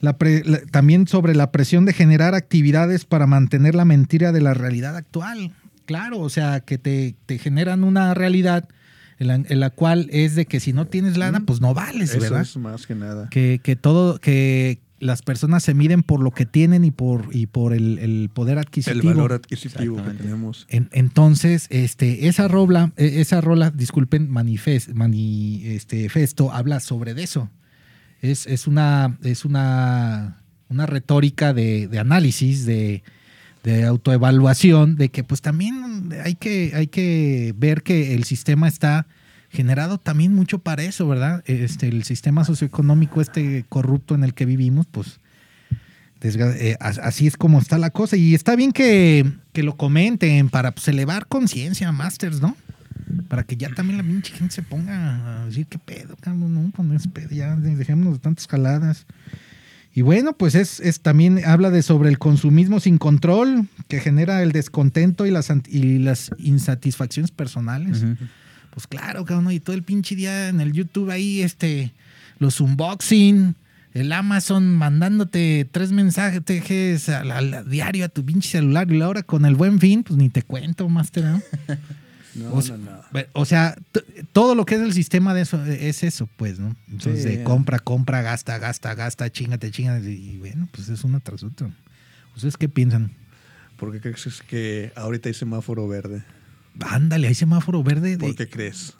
[0.00, 4.40] La pre- la- también sobre la presión de generar actividades para mantener la mentira de
[4.40, 5.52] la realidad actual.
[5.86, 8.68] Claro, o sea, que te, te generan una realidad
[9.18, 11.44] en la, en la cual es de que si no tienes lana, Mm.
[11.46, 12.42] pues no vales, Eso ¿verdad?
[12.42, 13.28] es más que nada.
[13.30, 17.46] que, que todo, que las personas se miden por lo que tienen y por, y
[17.46, 19.04] por el, el poder El adquisitivo.
[19.08, 20.66] valor adquisitivo que tenemos.
[20.68, 27.14] En- entonces, este, esa rola, eh, esa rola, disculpen, manifest, mani- este, festo, habla sobre
[27.14, 27.48] de eso.
[28.22, 33.04] Es, es una, es una, una retórica de, de análisis, de,
[33.64, 39.06] de autoevaluación, de que pues también hay que, hay que ver que el sistema está
[39.50, 41.42] generado también mucho para eso, ¿verdad?
[41.46, 45.20] Este, el sistema socioeconómico, este corrupto en el que vivimos, pues
[46.22, 48.16] eh, as- así es como está la cosa.
[48.16, 52.56] Y está bien que, que lo comenten para pues, elevar conciencia, Masters, ¿no?
[53.28, 56.70] Para que ya también la pinche gente se ponga a decir qué pedo, cabrón, no,
[56.74, 59.06] pues no es pedo, ya dejémonos de tantas caladas.
[59.94, 64.42] Y bueno, pues es, es también habla de sobre el consumismo sin control que genera
[64.42, 68.04] el descontento y las, y las insatisfacciones personales.
[68.70, 71.92] Pues claro, cabrón, y todo el pinche día en el YouTube ahí, este,
[72.38, 73.56] los unboxing,
[73.94, 79.44] el Amazon mandándote tres mensajes al, al diario a tu pinche celular y ahora con
[79.46, 81.42] el buen fin, pues ni te cuento, Master, ¿no?
[82.34, 83.00] No, O sea, no, no.
[83.12, 83.76] Ve- O sea,
[84.32, 86.76] todo lo que es el sistema de eso es eso, pues, ¿no?
[86.90, 87.28] Entonces, Sí.
[87.38, 90.10] de compra, compra, gasta, gasta, gasta, chingate, chingate.
[90.12, 91.70] Y bueno, pues es una tras otra.
[92.36, 93.12] ¿Ustedes qué piensan?
[93.76, 96.22] ¿Por qué crees que ahorita hay semáforo verde?
[96.80, 98.16] Ándale, hay semáforo verde.
[98.16, 98.94] de- ¿Por qué crees?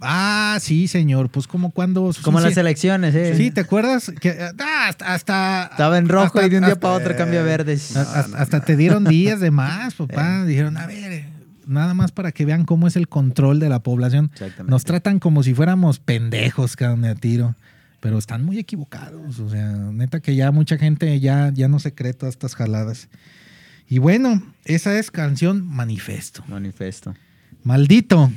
[0.00, 1.30] Ah, sí, señor.
[1.30, 2.10] Pues como cuando.
[2.22, 3.34] Como las elecciones, ¿eh?
[3.36, 4.12] Sí, ¿te acuerdas?
[4.20, 7.16] Que, ah, hasta, hasta- Estaba en rojo hasta- y de un día hasta- para otro
[7.16, 7.96] cambia a verdes.
[7.96, 10.44] hasta- te dieron días de más, papá.
[10.46, 11.26] Dijeron, a ver,
[11.66, 14.30] nada más para que vean cómo es el control de la población.
[14.32, 14.70] Exactamente.
[14.70, 17.54] Nos tratan como si fuéramos pendejos, cabrón, de a tiro.
[18.00, 19.38] Pero están muy equivocados.
[19.38, 23.08] O sea, neta que ya mucha gente ya, ya no se cree todas estas jaladas.
[23.88, 26.44] Y bueno, esa es canción Manifesto.
[26.48, 27.14] Manifesto.
[27.62, 28.30] Maldito.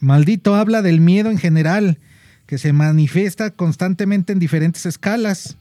[0.00, 1.98] Maldito habla del miedo en general,
[2.46, 5.56] que se manifiesta constantemente en diferentes escalas.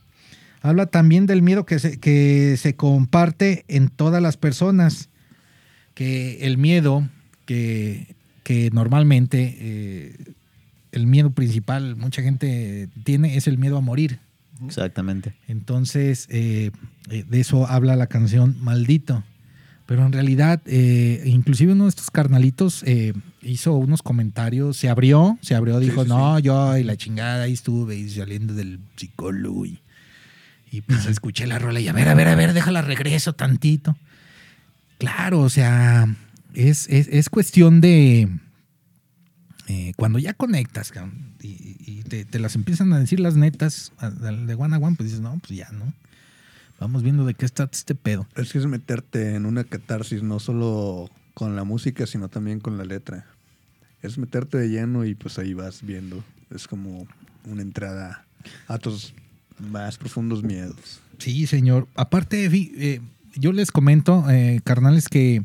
[0.62, 5.09] Habla también del miedo que se, que se comparte en todas las personas,
[6.00, 7.10] que el miedo
[7.46, 10.16] que, que normalmente, eh,
[10.94, 14.20] el miedo principal, mucha gente tiene, es el miedo a morir.
[14.66, 15.34] Exactamente.
[15.50, 16.72] Entonces, eh,
[17.10, 19.26] eh, de eso habla la canción Maldito.
[19.88, 25.38] Pero en realidad, eh, inclusive uno de estos carnalitos eh, hizo unos comentarios, se abrió,
[25.42, 29.66] se abrió, dijo, sí, no, yo y la chingada, ahí estuve y saliendo del psicólogo
[29.66, 29.82] y,
[30.72, 33.98] y pues escuché la rola y a ver, a ver, a ver, déjala regreso tantito.
[35.00, 36.16] Claro, o sea,
[36.54, 38.30] es, es, es cuestión de
[39.68, 40.92] eh, cuando ya conectas
[41.42, 45.10] y, y te, te las empiezan a decir las netas de one a one, pues
[45.10, 45.94] dices, no, pues ya, ¿no?
[46.80, 48.28] Vamos viendo de qué está este pedo.
[48.36, 52.78] Es que es meterte en una catarsis, no solo con la música, sino también con
[52.78, 53.26] la letra.
[54.02, 56.24] Es meterte de lleno y pues ahí vas viendo.
[56.50, 57.08] Es como
[57.46, 58.26] una entrada
[58.68, 59.14] a tus
[59.60, 61.02] más profundos miedos.
[61.18, 61.88] Sí, señor.
[61.96, 63.02] Aparte, eh,
[63.36, 65.44] yo les comento, eh, carnales, que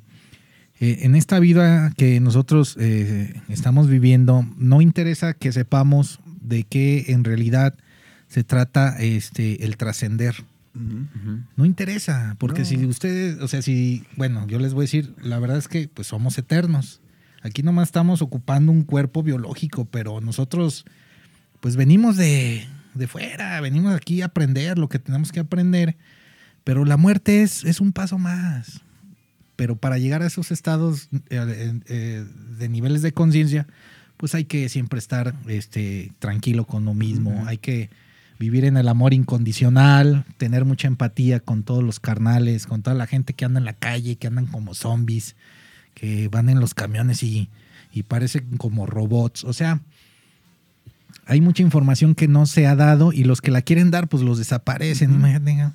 [0.80, 7.06] eh, en esta vida que nosotros eh, estamos viviendo, no interesa que sepamos de qué
[7.08, 7.74] en realidad
[8.28, 10.34] se trata este, el trascender.
[11.56, 12.66] No interesa, porque No.
[12.66, 15.86] si ustedes, o sea, si, bueno, yo les voy a decir, la verdad es que
[15.86, 17.00] pues somos eternos.
[17.42, 20.84] Aquí nomás estamos ocupando un cuerpo biológico, pero nosotros
[21.60, 25.96] pues venimos de, de fuera, venimos aquí a aprender lo que tenemos que aprender,
[26.64, 28.80] pero la muerte es, es un paso más.
[29.56, 32.24] Pero para llegar a esos estados eh, eh,
[32.58, 33.66] de niveles de conciencia,
[34.16, 37.90] pues hay que siempre estar este, tranquilo con lo mismo, hay que
[38.38, 43.06] vivir en el amor incondicional, tener mucha empatía con todos los carnales, con toda la
[43.06, 45.36] gente que anda en la calle, que andan como zombies,
[45.94, 47.48] que van en los camiones y,
[47.92, 49.44] y parecen como robots.
[49.44, 49.80] O sea,
[51.26, 54.22] hay mucha información que no se ha dado y los que la quieren dar, pues
[54.22, 55.12] los desaparecen.
[55.12, 55.72] Imagínate,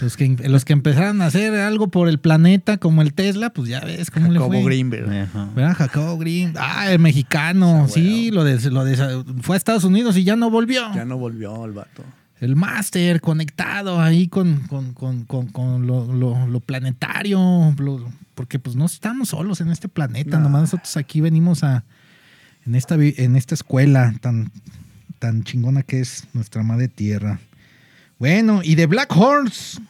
[0.00, 3.68] Los que, los que empezaron a hacer algo por el planeta, como el Tesla, pues
[3.68, 4.64] ya ves cómo le Jacobo fue.
[4.64, 5.06] Greenberg.
[5.54, 5.74] ¿Verdad?
[5.76, 6.54] Jacobo Green.
[6.56, 7.86] Ah, el mexicano.
[7.88, 10.94] Sí, lo de, lo de- fue a Estados Unidos y ya no volvió.
[10.94, 12.02] Ya no volvió el vato.
[12.40, 17.74] El máster conectado ahí con, con, con- con- con lo, lo- lo planetario.
[17.78, 20.38] lo- porque pues no estamos solos en este planeta.
[20.38, 20.44] No.
[20.44, 21.84] Nomás nosotros aquí venimos a.
[22.64, 24.50] En esta, en esta escuela tan,
[25.18, 27.40] tan chingona que es nuestra madre tierra.
[28.22, 29.82] Bueno, y de Black Horns.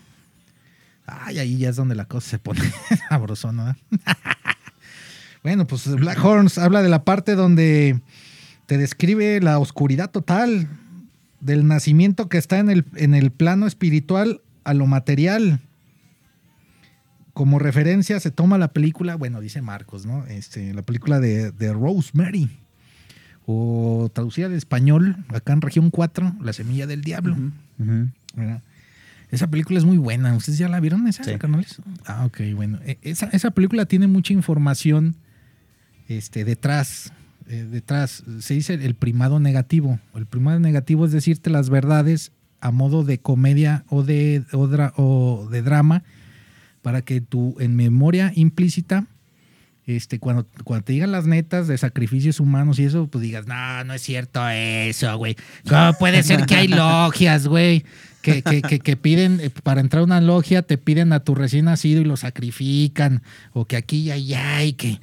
[1.05, 2.63] Ay, ahí ya es donde la cosa se pone
[3.11, 3.77] sabrosona.
[3.91, 4.17] ¿verdad?
[5.43, 8.01] bueno, pues Black Horns habla de la parte donde
[8.65, 10.67] te describe la oscuridad total
[11.41, 15.61] del nacimiento que está en el, en el plano espiritual a lo material.
[17.35, 20.25] Como referencia se toma la película, bueno, dice Marcos, ¿no?
[20.25, 22.49] Este, la película de, Rosemary.
[23.45, 27.37] O traducida al español, acá en región 4, La semilla del diablo.
[28.35, 28.63] ¿Verdad?
[29.31, 30.35] Esa película es muy buena.
[30.37, 31.33] ¿Ustedes ya la vieron esa, Sí.
[31.39, 31.81] carnales?
[32.05, 32.79] Ah, ok, bueno.
[32.85, 35.17] E- Esa, esa película tiene mucha información
[36.09, 37.13] este, detrás.
[37.49, 39.99] eh, detrás se dice el primado negativo.
[40.15, 42.31] El primado negativo es decirte las verdades
[42.61, 46.03] a modo de comedia o de, o dra- o de drama
[46.83, 49.07] para que tú en memoria implícita
[49.87, 53.83] este, cuando, cuando te digan las netas de sacrificios humanos y eso, pues digas, no,
[53.85, 55.37] no es cierto eso, güey.
[55.69, 57.85] ¿Cómo puede ser que hay logias, güey?
[58.23, 61.35] Que, que, que, que piden, eh, para entrar a una logia, te piden a tu
[61.35, 63.23] recién nacido y lo sacrifican.
[63.53, 65.01] O que aquí y allá y que...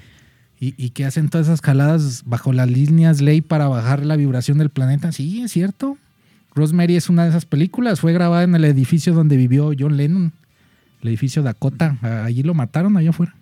[0.62, 4.58] Y, y que hacen todas esas caladas bajo las líneas ley para bajar la vibración
[4.58, 5.14] del planeta.
[5.14, 5.98] Sí, es cierto.
[6.54, 8.02] Rosemary es una de esas películas.
[8.02, 10.34] Fue grabada en el edificio donde vivió John Lennon.
[11.02, 11.98] El edificio Dakota.
[12.26, 13.36] Allí lo mataron, allá afuera.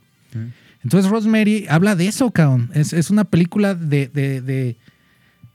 [0.84, 2.70] Entonces Rosemary habla de eso, cabrón.
[2.76, 4.78] Es, es una película de, de, de,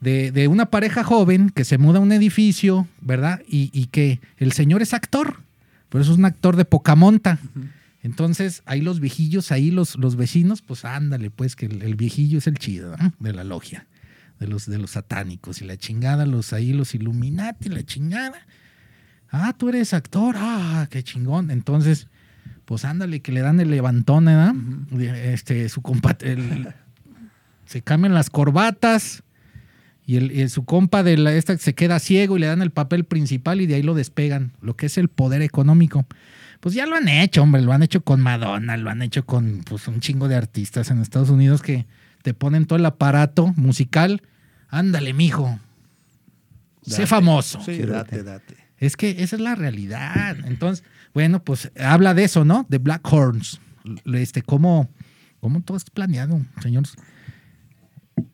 [0.02, 3.40] de- de una pareja joven que se muda a un edificio, ¿verdad?
[3.48, 5.36] Y, y que el señor es actor,
[5.88, 7.38] pero es un actor de poca monta.
[8.02, 12.38] Entonces, ahí los viejillos, ahí los, los vecinos, pues ándale, pues que el, el viejillo
[12.38, 13.12] es el chido ¿no?
[13.20, 13.86] de la logia,
[14.40, 18.44] de los, de los satánicos y la chingada, los ahí los Illuminati, la chingada.
[19.30, 21.50] Ah, tú eres actor, ah, qué chingón.
[21.52, 22.08] Entonces,
[22.64, 24.54] pues ándale, que le dan el levantón, ¿verdad?
[24.98, 26.74] Este, su compa, el-
[27.66, 29.22] se cambian las corbatas
[30.04, 32.70] y, el, y su compa de la, esta se queda ciego y le dan el
[32.70, 36.06] papel principal y de ahí lo despegan, lo que es el poder económico.
[36.60, 39.62] Pues ya lo han hecho, hombre, lo han hecho con Madonna, lo han hecho con
[39.68, 41.86] pues, un chingo de artistas en Estados Unidos que
[42.22, 44.22] te ponen todo el aparato musical.
[44.68, 45.58] Ándale, mijo.
[46.82, 47.60] Sé famoso.
[47.64, 48.56] Sí, date, date.
[48.78, 50.36] Es que esa es la realidad.
[50.44, 50.84] Entonces,
[51.14, 52.66] bueno, pues habla de eso, ¿no?
[52.68, 53.60] De Black Horns.
[54.12, 54.88] Este, cómo,
[55.40, 56.96] cómo todo es planeado, señores.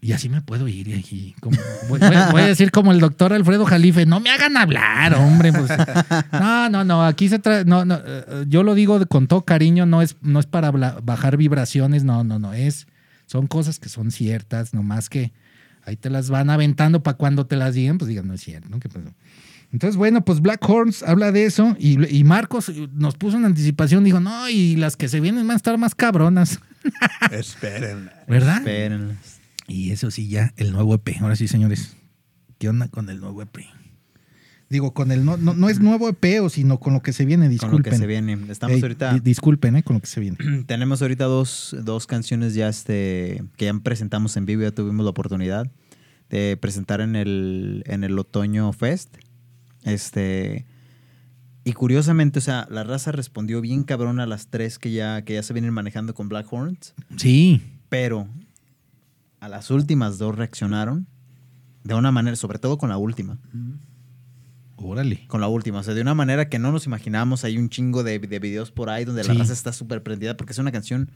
[0.01, 0.89] Y así me puedo ir.
[0.89, 1.57] Y como-
[1.89, 5.15] voy, voy a- voy a decir como el doctor Alfredo Jalife, no me hagan hablar,
[5.15, 5.53] hombre.
[5.53, 5.71] pues.
[6.33, 9.87] no, no, no, aquí se trae, no, no, eh, yo lo digo con todo cariño,
[9.87, 12.87] no es, no es para bajar vibraciones, no, no, no, es,
[13.27, 15.33] son cosas que son ciertas, nomás que
[15.85, 18.69] ahí te las van aventando para cuando te las digan, pues digan, no es cierto,
[18.71, 18.81] ¿no?
[18.81, 19.13] ¿Qué pasó?
[19.73, 24.03] Entonces, bueno, pues Black Horns habla de eso y, y Marcos nos puso una anticipación,
[24.03, 26.59] dijo, no, y las que se vienen van a estar más cabronas,
[27.31, 28.11] Esperen.
[28.27, 28.59] ¿verdad?
[28.59, 29.38] Espérenlas.
[29.69, 31.17] Y eso sí, ya, el nuevo EP.
[31.21, 31.97] Ahora sí, señores.
[32.59, 33.57] ¿Qué onda con el nuevo EP?
[34.71, 37.25] Digo, con el no, no, no es nuevo EP, o sino con lo que se
[37.25, 37.79] viene, Con disculpen.
[37.79, 38.37] lo que se viene.
[38.51, 39.15] Estamos Ey, ahorita.
[39.15, 39.83] di- disculpen, ¿eh?
[39.83, 40.37] Con lo que se viene.
[40.67, 45.11] Tenemos ahorita dos, dos canciones ya este, que ya presentamos en vivo, ya tuvimos la
[45.11, 45.71] oportunidad
[46.31, 49.17] de presentar en el, en el Otoño Fest.
[49.85, 50.67] Este,
[51.65, 55.35] y curiosamente, o sea, la raza respondió bien cabrón a las tres que ya, que
[55.35, 57.63] ya se vienen manejando con Black Horns, Sí.
[57.89, 58.29] pero
[59.41, 61.07] a las últimas dos reaccionaron
[61.85, 63.39] de una manera, sobre todo con la última.
[64.77, 65.27] Órale.
[65.27, 67.45] Con la última, o sea, de una manera que no nos imaginamos.
[67.45, 70.53] Hay un chingo de, de videos por ahí donde la raza está súper prendida porque
[70.53, 71.11] es una canción.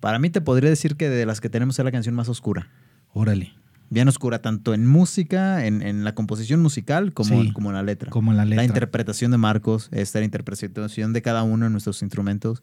[0.00, 2.68] Para mí te podría decir que de las que tenemos es la canción más oscura.
[3.12, 3.52] Órale.
[3.90, 7.52] Bien oscura, tanto en música, en, en la composición musical, como, Sí.
[7.52, 8.10] como en la letra.
[8.10, 8.56] Como en la letra.
[8.62, 12.60] La interpretación de Marcos, esta la interpretación de cada uno de nuestros instrumentos.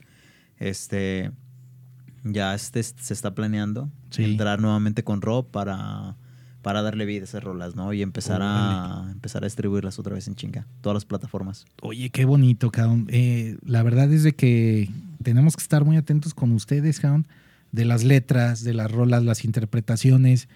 [0.58, 1.32] Este.
[2.24, 4.24] Ya este se está planeando Sí.
[4.24, 6.16] entrar nuevamente con Rob para,
[6.62, 7.92] para darle vida a esas rolas, ¿no?
[7.94, 10.68] Y empezar a empezar a distribuirlas otra vez en chinga.
[10.82, 11.66] Todas las plataformas.
[11.82, 13.08] Oye, qué bonito, cabrón.
[13.10, 14.90] Eh, la verdad es de que
[15.24, 17.26] tenemos que estar muy atentos con ustedes, cabrón.
[17.72, 20.50] De las letras, de las rolas, las interpretaciones.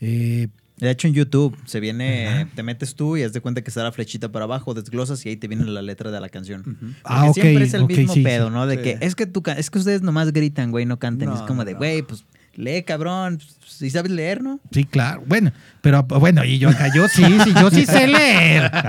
[0.00, 0.48] Eh,
[0.80, 3.82] De hecho, en YouTube se viene, te metes tú y haz de cuenta que está
[3.82, 6.96] la flechita para abajo, desglosas y ahí te viene la letra de la canción.
[7.04, 8.52] Ah, ok, siempre es el mismo sí, pedo, sí.
[8.54, 8.66] ¿no?
[8.66, 8.82] De Sí.
[8.82, 11.72] que es que tú es que ustedes nomás gritan, güey, no No, es como de,
[11.72, 11.78] no.
[11.78, 12.24] güey, pues
[12.54, 13.40] lee, cabrón.
[13.66, 14.60] Si sabes leer, ¿no?
[14.72, 15.22] Sí, claro.
[15.26, 18.70] Bueno, pero bueno, y yo acá, yo sí, sí, yo sí sé leer.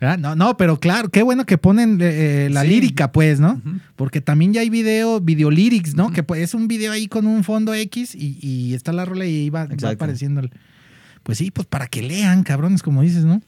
[0.00, 2.68] No, no, pero claro, qué bueno que ponen eh, la Sí.
[2.68, 3.60] lírica, pues, ¿no?
[3.96, 6.10] Porque también ya hay video, video lyrics, ¿no?
[6.10, 9.26] Que pues, es un video ahí con un fondo X y, y está la rola
[9.26, 10.40] y ahí va, apareciendo.
[10.40, 10.50] el-
[11.22, 13.42] Pues sí, pues para que lean, cabrones, como dices, ¿no?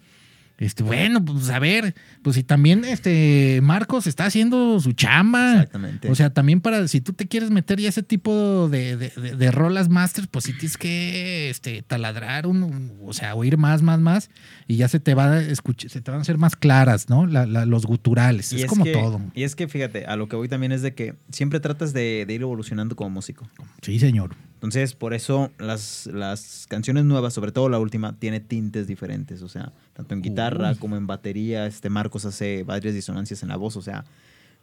[0.62, 5.54] Este, bueno, pues a ver, pues si también este Marcos está haciendo su chamba.
[5.54, 6.10] Exactamente.
[6.10, 9.36] O sea, también para, si tú te quieres meter ya ese tipo de, de, de-
[9.36, 13.98] de rolas masters, pues sí tienes que este, taladrar, un, o sea, oír más, más,
[14.00, 14.30] más,
[14.68, 17.26] y ya se te va a escuchar, se te van a hacer más claras, ¿no?
[17.26, 19.20] La- la- los guturales, es, como que, todo.
[19.34, 22.24] Y es que fíjate, a lo que voy también es de que siempre tratas de,
[22.26, 23.48] de ir evolucionando como músico.
[23.82, 24.36] Sí, señor.
[24.62, 29.42] Entonces, por eso las, las canciones nuevas, sobre todo la última, tiene tintes diferentes.
[29.42, 30.76] O sea, tanto en guitarra Uy.
[30.76, 33.76] como en batería, este Marcos hace varias disonancias en la voz.
[33.76, 34.04] O sea,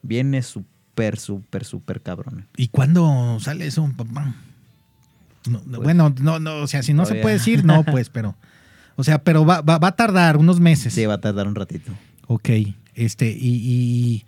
[0.01, 2.47] viene súper, súper, súper cabrón.
[2.55, 4.35] ¿Y cuándo sale eso, papá?
[5.49, 8.09] No, no, Pues, bueno, no, no, o sea, si no se puede decir, no, pues,
[8.09, 8.37] pero,
[8.95, 10.93] o sea, pero va, va, va a tardar unos meses.
[10.93, 11.91] Sí, va a tardar un ratito.
[12.27, 12.49] Ok,
[12.95, 14.25] este, y, y,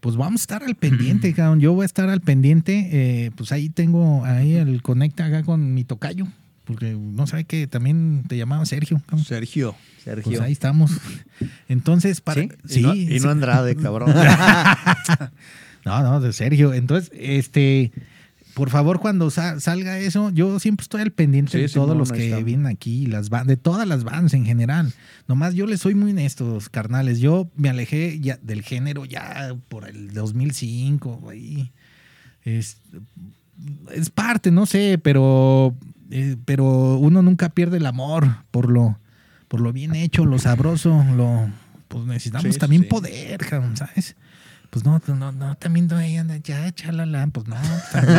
[0.00, 1.60] pues vamos a estar al pendiente, cabrón.
[1.60, 2.88] Yo voy a estar al pendiente.
[2.90, 6.26] eh, pues ahí tengo ahí el conecta acá con mi tocayo.
[6.64, 9.00] Porque no sabe que también te llamaba Sergio.
[9.06, 9.24] cabrón.
[9.24, 9.74] Sergio.
[10.04, 10.24] Sergio.
[10.24, 10.92] Pues ahí estamos.
[11.68, 12.42] Entonces, para.
[12.42, 12.48] ¿Sí?
[12.66, 13.24] Sí, y no, y sí.
[13.24, 14.14] no Andrade, cabrón.
[15.84, 16.74] No, no, de Sergio.
[16.74, 17.90] Entonces, este,
[18.54, 22.10] por favor, cuando sa- salga eso, yo siempre estoy al pendiente Sí, de todos los
[22.12, 24.92] ahí que vienen aquí, las de todas las bandas en general.
[25.28, 27.18] Nomás yo les soy muy honestos, carnales.
[27.20, 31.72] Yo me alejé ya del género ya por el 2005, güey.
[32.44, 32.78] Es,
[33.92, 35.74] es parte, no sé, pero,
[36.10, 38.98] eh, pero uno nunca pierde el amor por lo,
[39.48, 41.50] por lo bien hecho, lo sabroso, lo,
[41.88, 44.16] pues necesitamos Sí, también poder, ¿sabes?
[44.70, 46.00] Pues no, no, no, también no,
[46.44, 47.56] ya, chalala, pues no.
[47.92, 48.16] también,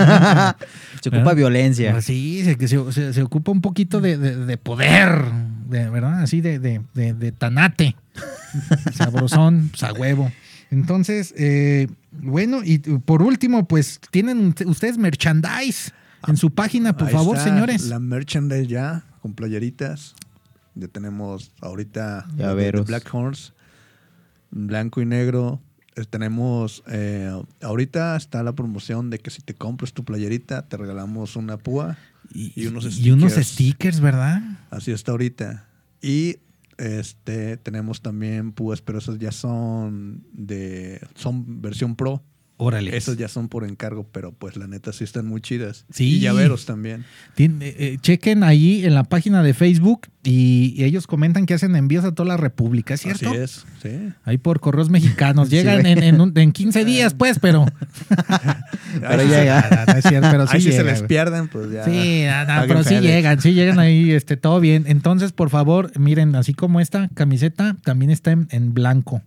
[1.02, 1.36] Se ocupa ¿Verdad?
[1.36, 1.92] violencia.
[1.94, 5.24] pues sí, se, se, se- se ocupa un poquito de, de- de poder,
[5.70, 6.22] de, ¿verdad?
[6.22, 7.96] Así de, de, de- de tanate.
[8.94, 10.32] Sabrosón, pues a huevo.
[10.72, 15.92] Entonces, eh, bueno, y por último, pues tienen ustedes merchandise
[16.28, 17.84] en su página, por Ahí favor, está señores.
[17.88, 20.16] La merchandise ya, con playeritas.
[20.76, 22.26] Ya tenemos ahorita.
[22.88, 23.54] Black Horns,
[24.52, 25.62] blanco y negro.
[25.96, 27.32] Eh, Tenemos, eh,
[27.62, 31.98] ahorita está la promoción de que si te compras tu playerita, te regalamos una púa.
[32.34, 33.48] y unos y unos stickers.
[33.48, 34.42] stickers, ¿verdad?
[34.70, 35.68] Así está ahorita.
[36.02, 36.38] Y
[36.78, 42.24] este tenemos también púas, pero esas ya son de son versión pro.
[42.64, 42.96] Órale.
[42.96, 45.86] Esas ya son por encargo, pero pues la neta sí están muy chidas.
[45.92, 46.18] Sí.
[46.18, 47.06] Y llaveros también.
[47.36, 51.56] Tien- eh, eh, chequen ahí en la página de Facebook y, y ellos comentan que
[51.56, 53.30] hacen envíos a toda la República, ¿es cierto?
[53.32, 53.90] Así es, sí.
[54.26, 55.50] Ahí por correos mexicanos.
[55.52, 57.66] Llegan en, en, un- en 15 días, pues, pero.
[59.00, 59.24] Pero.
[59.24, 61.86] No, no es cierto, pero sí Ahí si se les pierden, pues ya.
[61.86, 64.84] Sí, paguen pero sí llegan, sí llegan ahí, este, todo bien.
[64.88, 69.22] Entonces, por favor, miren, así como esta camiseta también está en, en blanco.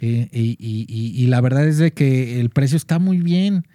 [0.00, 3.66] Eh, y, y- y- y la verdad es de que el precio está muy bien.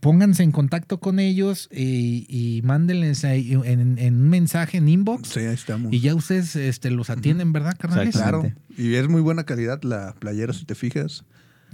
[0.00, 5.28] Pónganse en contacto con ellos y mándenles ahí en, en un mensaje en inbox.
[5.28, 5.92] Sí, ahí estamos.
[5.92, 8.08] Y ya ustedes este, los atienden, ¿verdad, carnales?
[8.16, 8.40] Exacto.
[8.42, 8.54] Claro.
[8.76, 11.24] Y es muy buena calidad la playera, si te fijas.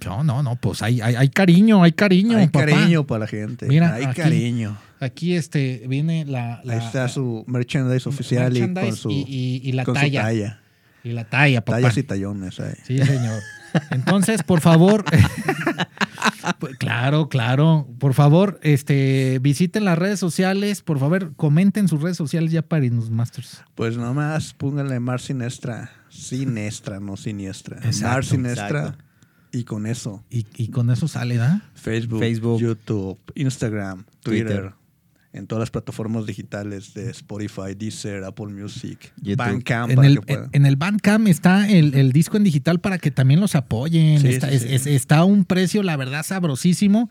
[0.04, 2.36] No, no, no, pues hay, hay, hay cariño, hay cariño.
[2.36, 2.66] Hay papá.
[2.66, 3.66] cariño para la gente.
[3.66, 4.76] Mira, hay aquí- cariño.
[5.00, 9.60] Aquí este, viene la, la- Ahí está su merchandise oficial y con su, y, y-
[9.64, 10.60] y la con su talla, talla.
[11.02, 11.78] Y la talla, papá.
[11.80, 12.60] Tallas y tallones.
[12.60, 12.74] ahí.
[12.86, 13.40] Sí, señor.
[13.90, 15.04] Entonces, por favor,
[16.58, 22.16] pues, claro, claro, por favor, este, visiten las redes sociales, por favor, comenten sus redes
[22.16, 23.62] sociales ya para irnos, Masters.
[23.74, 25.90] Pues nomás pónganle Mar Sinestra.
[26.08, 27.76] Sinestra, no siniestra.
[27.78, 28.80] Exacto, Mar Sinestra.
[28.80, 29.04] exacto.
[29.54, 31.60] Y con eso, Y, y con eso sale, ¿da?
[31.74, 34.72] Facebook, Facebook, YouTube, Instagram, Twitter, Twitter.
[35.32, 39.36] En todas las plataformas digitales de Spotify, Deezer, Apple Music, YouTube.
[39.38, 40.50] Bandcamp En para el, que puedan.
[40.52, 44.20] en el Bandcamp está el, el disco en digital para que también los apoyen.
[44.20, 44.68] Sí, está, sí, es- sí.
[44.74, 47.08] es- está a un precio, la verdad, sabrosísimo.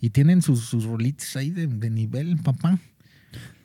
[0.00, 2.78] Y tienen sus, sus rolitas ahí de, de nivel, papá.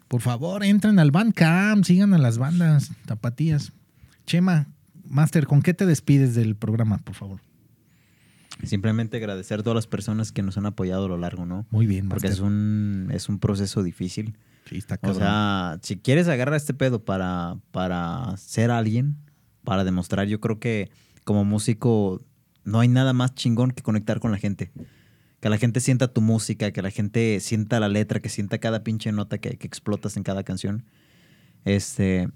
[0.07, 3.71] Por favor, entren al Bandcamp, sigan a las bandas tapatías.
[4.25, 4.67] Chema,
[5.07, 7.39] Master, ¿con qué te despides del programa, por favor?
[8.63, 11.65] Simplemente agradecer a todas las personas que nos han apoyado a lo largo, ¿no?
[11.69, 12.31] Muy bien, Porque Master.
[12.31, 14.37] es un, es un proceso difícil.
[14.69, 15.19] Sí, está O cabrón.
[15.19, 19.17] sea, si quieres agarrar este pedo para, para ser alguien,
[19.63, 20.89] para demostrar, yo creo que
[21.25, 22.21] como músico
[22.63, 24.71] no hay nada más chingón que conectar con la gente.
[25.41, 28.83] Que la gente sienta tu música, que la gente sienta la letra, que sienta cada
[28.85, 30.85] pinche nota que, que explotas en cada canción.
[31.65, 32.29] Este,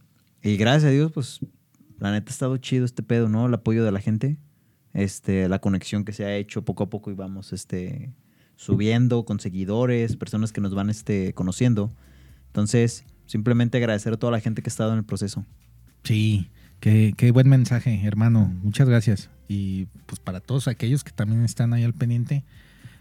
[0.43, 1.39] y gracias a Dios, pues,
[1.99, 3.45] la neta ha estado chido este pedo, ¿no?
[3.47, 4.37] El apoyo de la gente,
[4.97, 8.09] este, la conexión que se ha hecho poco a poco y vamos, este,
[8.55, 11.93] subiendo con seguidores, personas que nos van, este, conociendo.
[12.47, 15.45] Entonces, simplemente agradecer a toda la gente que ha estado en el proceso.
[16.03, 16.49] Sí,
[16.79, 18.51] qué, qué buen mensaje, hermano.
[18.63, 19.29] Muchas gracias.
[19.47, 22.43] Y pues para todos aquellos que también están ahí al pendiente,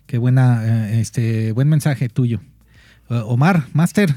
[0.06, 2.42] qué buena, eh, este, buen mensaje tuyo.
[3.08, 4.14] Eh, Omar, Master.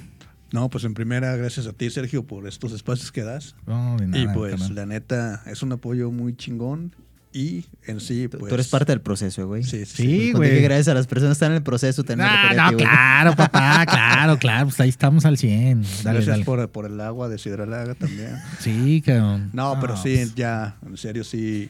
[0.52, 3.56] No, pues en primera, gracias a ti, Sergio, por estos espacios que das.
[3.66, 4.76] No, de y nada, pues, carnal.
[4.76, 6.94] la neta, es un apoyo muy chingón.
[7.32, 8.50] Y en sí, Tú- pues.
[8.50, 9.64] Tú eres parte del proceso, güey.
[9.64, 9.96] Sí, sí.
[9.98, 10.32] Sí, sí.
[10.34, 10.64] Güey.
[10.64, 12.04] gracias a las personas que están en el proceso.
[12.04, 12.78] también Ah, no, güey.
[12.86, 14.66] claro, papá, claro, claro.
[14.66, 15.84] Pues ahí estamos al 100.
[15.84, 16.46] Dale, gracias dale.
[16.46, 18.36] Por, por el agua de Sidralaga también.
[18.60, 19.52] Sí, cabrón.
[19.54, 21.70] No, pero sí, pues, ya, en serio, sí.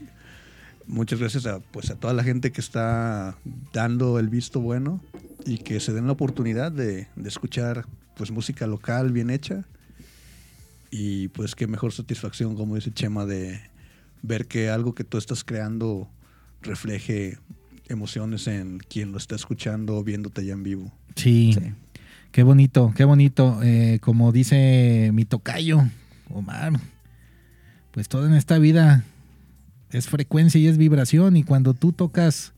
[0.87, 3.35] Muchas gracias a, pues, a toda la gente que está
[3.73, 5.03] dando el visto bueno
[5.45, 9.65] y que se den la oportunidad de, de escuchar pues música local bien hecha.
[10.91, 13.61] Y pues qué mejor satisfacción, como dice Chema, de
[14.21, 16.09] ver que algo que tú estás creando
[16.61, 17.37] refleje
[17.87, 20.91] emociones en quien lo está escuchando o viéndote ya en vivo.
[21.15, 21.53] Sí.
[21.53, 21.73] Sí.
[22.31, 23.59] Qué bonito, qué bonito.
[23.63, 25.81] Eh, como dice mi tocayo,
[26.29, 26.73] Omar,
[27.91, 29.03] pues todo en esta vida
[29.91, 31.37] es frecuencia y es vibración.
[31.37, 32.53] Y cuando tú tocas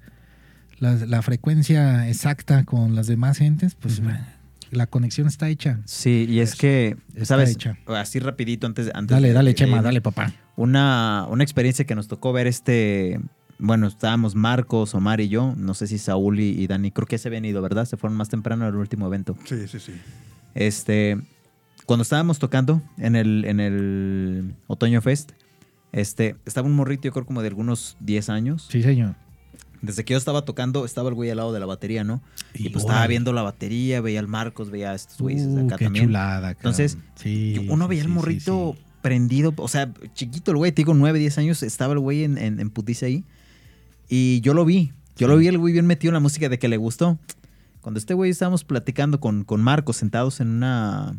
[0.79, 4.01] la, la frecuencia exacta con las demás gentes, pues
[4.71, 5.79] la conexión está hecha.
[5.85, 7.51] Sí, y es que, Está ¿sabes?
[7.51, 7.77] hecha.
[7.87, 10.33] Así rapidito antes, antes Dale, de- dale, de- Chema, dale, papá.
[10.55, 13.19] Una, una experiencia que nos tocó ver este...
[13.63, 15.53] Bueno, estábamos Marcos, Omar y yo.
[15.55, 16.89] No sé si Saúl y, y Dani.
[16.89, 17.85] Creo que se habían ido, ¿verdad?
[17.85, 19.37] Se fueron más temprano al último evento.
[19.45, 19.93] Sí, sí, sí.
[20.55, 21.19] Este,
[21.85, 25.33] cuando estábamos tocando en el, en el Otoño Fest,
[25.91, 28.67] este, estaba un morrito, yo creo como de algunos 10 años.
[28.71, 29.15] Sí, señor.
[29.81, 32.21] Desde que yo estaba tocando, estaba el güey al lado de la batería, ¿no?
[32.53, 35.77] Y, pues estaba viendo la batería, veía al Marcos, veía a estos güeyes Uh, acá
[35.77, 36.05] qué también.
[36.05, 36.51] chulada.
[36.51, 38.83] Entonces, sí, uno veía sí, sí, morrito sí.
[39.01, 42.37] prendido, o sea, chiquito el güey, te digo, 9, 10 años, estaba el güey en,
[42.37, 43.23] en, en putiza ahí.
[44.07, 46.59] Y yo lo vi, yo lo vi el güey bien metido en la música de
[46.59, 47.17] que le gustó.
[47.81, 51.15] Cuando este güey estábamos platicando con, con Marcos, sentados en una,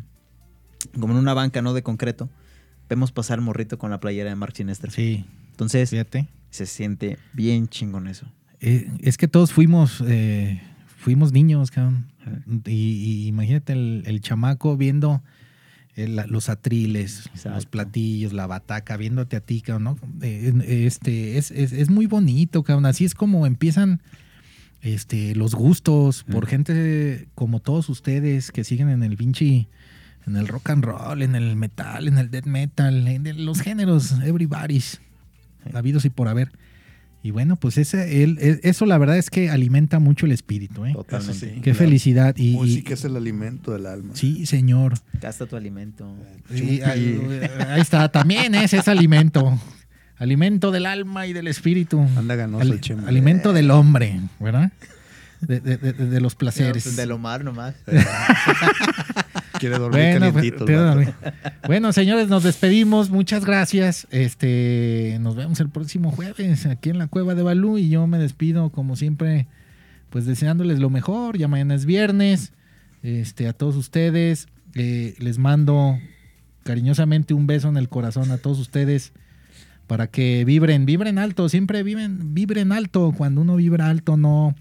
[0.97, 1.73] como en una banca, ¿no?
[1.73, 2.29] De concreto,
[2.87, 4.89] vemos pasar el morrito con la playera de Mark Sinestra.
[4.89, 6.29] Sí, Entonces, fíjate.
[6.51, 8.27] se siente bien chingón eso.
[8.65, 10.61] Eh, es que todos fuimos, eh,
[10.97, 12.07] fuimos niños, cabrón.
[12.65, 15.21] Y, y imagínate el, el chamaco viendo
[15.95, 19.97] el- la- los atriles, los platillos, la bataca, viéndote a ti, cabrón, ¿no?
[20.21, 20.53] Eh,
[20.87, 22.85] este, es, es- es muy bonito, cabrón.
[22.85, 24.01] Así es como empiezan
[24.81, 29.67] este, los gustos por gente como todos ustedes que siguen en el pinche,
[30.25, 33.59] en el rock and roll, en el metal, en el death metal, en el- los
[33.61, 35.01] géneros, everybody's,
[35.73, 36.49] habidos y por haber.
[37.25, 40.91] Y bueno, pues ese, el- eso la verdad es que alimenta mucho el espíritu, ¿eh?
[40.93, 41.33] Totalmente.
[41.39, 41.55] sí.
[41.55, 41.77] Qué Claro.
[41.79, 42.35] felicidad.
[42.37, 44.13] Y, y- Música es el alimento del alma.
[44.13, 44.95] sí, señor.
[45.21, 46.13] Gasta tu alimento.
[46.53, 46.81] Chupi.
[46.81, 47.21] ahí,
[47.69, 49.57] ahí está, también ese es alimento.
[50.17, 52.05] Alimento del alma y del espíritu.
[52.17, 53.07] Anda ganoso el Chema.
[53.07, 54.71] alimento del hombre, ¿verdad?
[55.41, 56.95] de, de- de- de los placeres.
[56.95, 57.75] Del Omar nomás.
[59.63, 60.65] Quiere dormir Bueno, calientito.
[60.65, 61.13] vato.
[61.67, 63.09] bueno, señores, nos despedimos.
[63.09, 64.07] Muchas gracias.
[64.11, 68.17] Este, nos vemos el próximo jueves aquí en la Cueva de Balú y yo me
[68.17, 69.47] despido como siempre,
[70.09, 71.37] pues deseándoles lo mejor.
[71.37, 72.51] Ya mañana es viernes.
[73.03, 75.97] Este, a todos ustedes eh, les mando
[76.63, 79.13] cariñosamente un beso en el corazón a todos ustedes
[79.87, 83.13] para que vibren, vibren alto, siempre viven, vibren alto.
[83.15, 84.55] Cuando uno vibra alto no,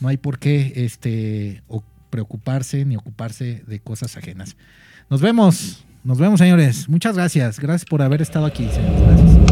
[0.00, 4.56] no hay por qué este, o- preocuparse ni ocuparse de cosas ajenas.
[5.08, 6.88] Nos vemos, nos vemos señores.
[6.88, 9.00] Muchas gracias, gracias por haber estado aquí, señores.
[9.00, 9.49] Gracias.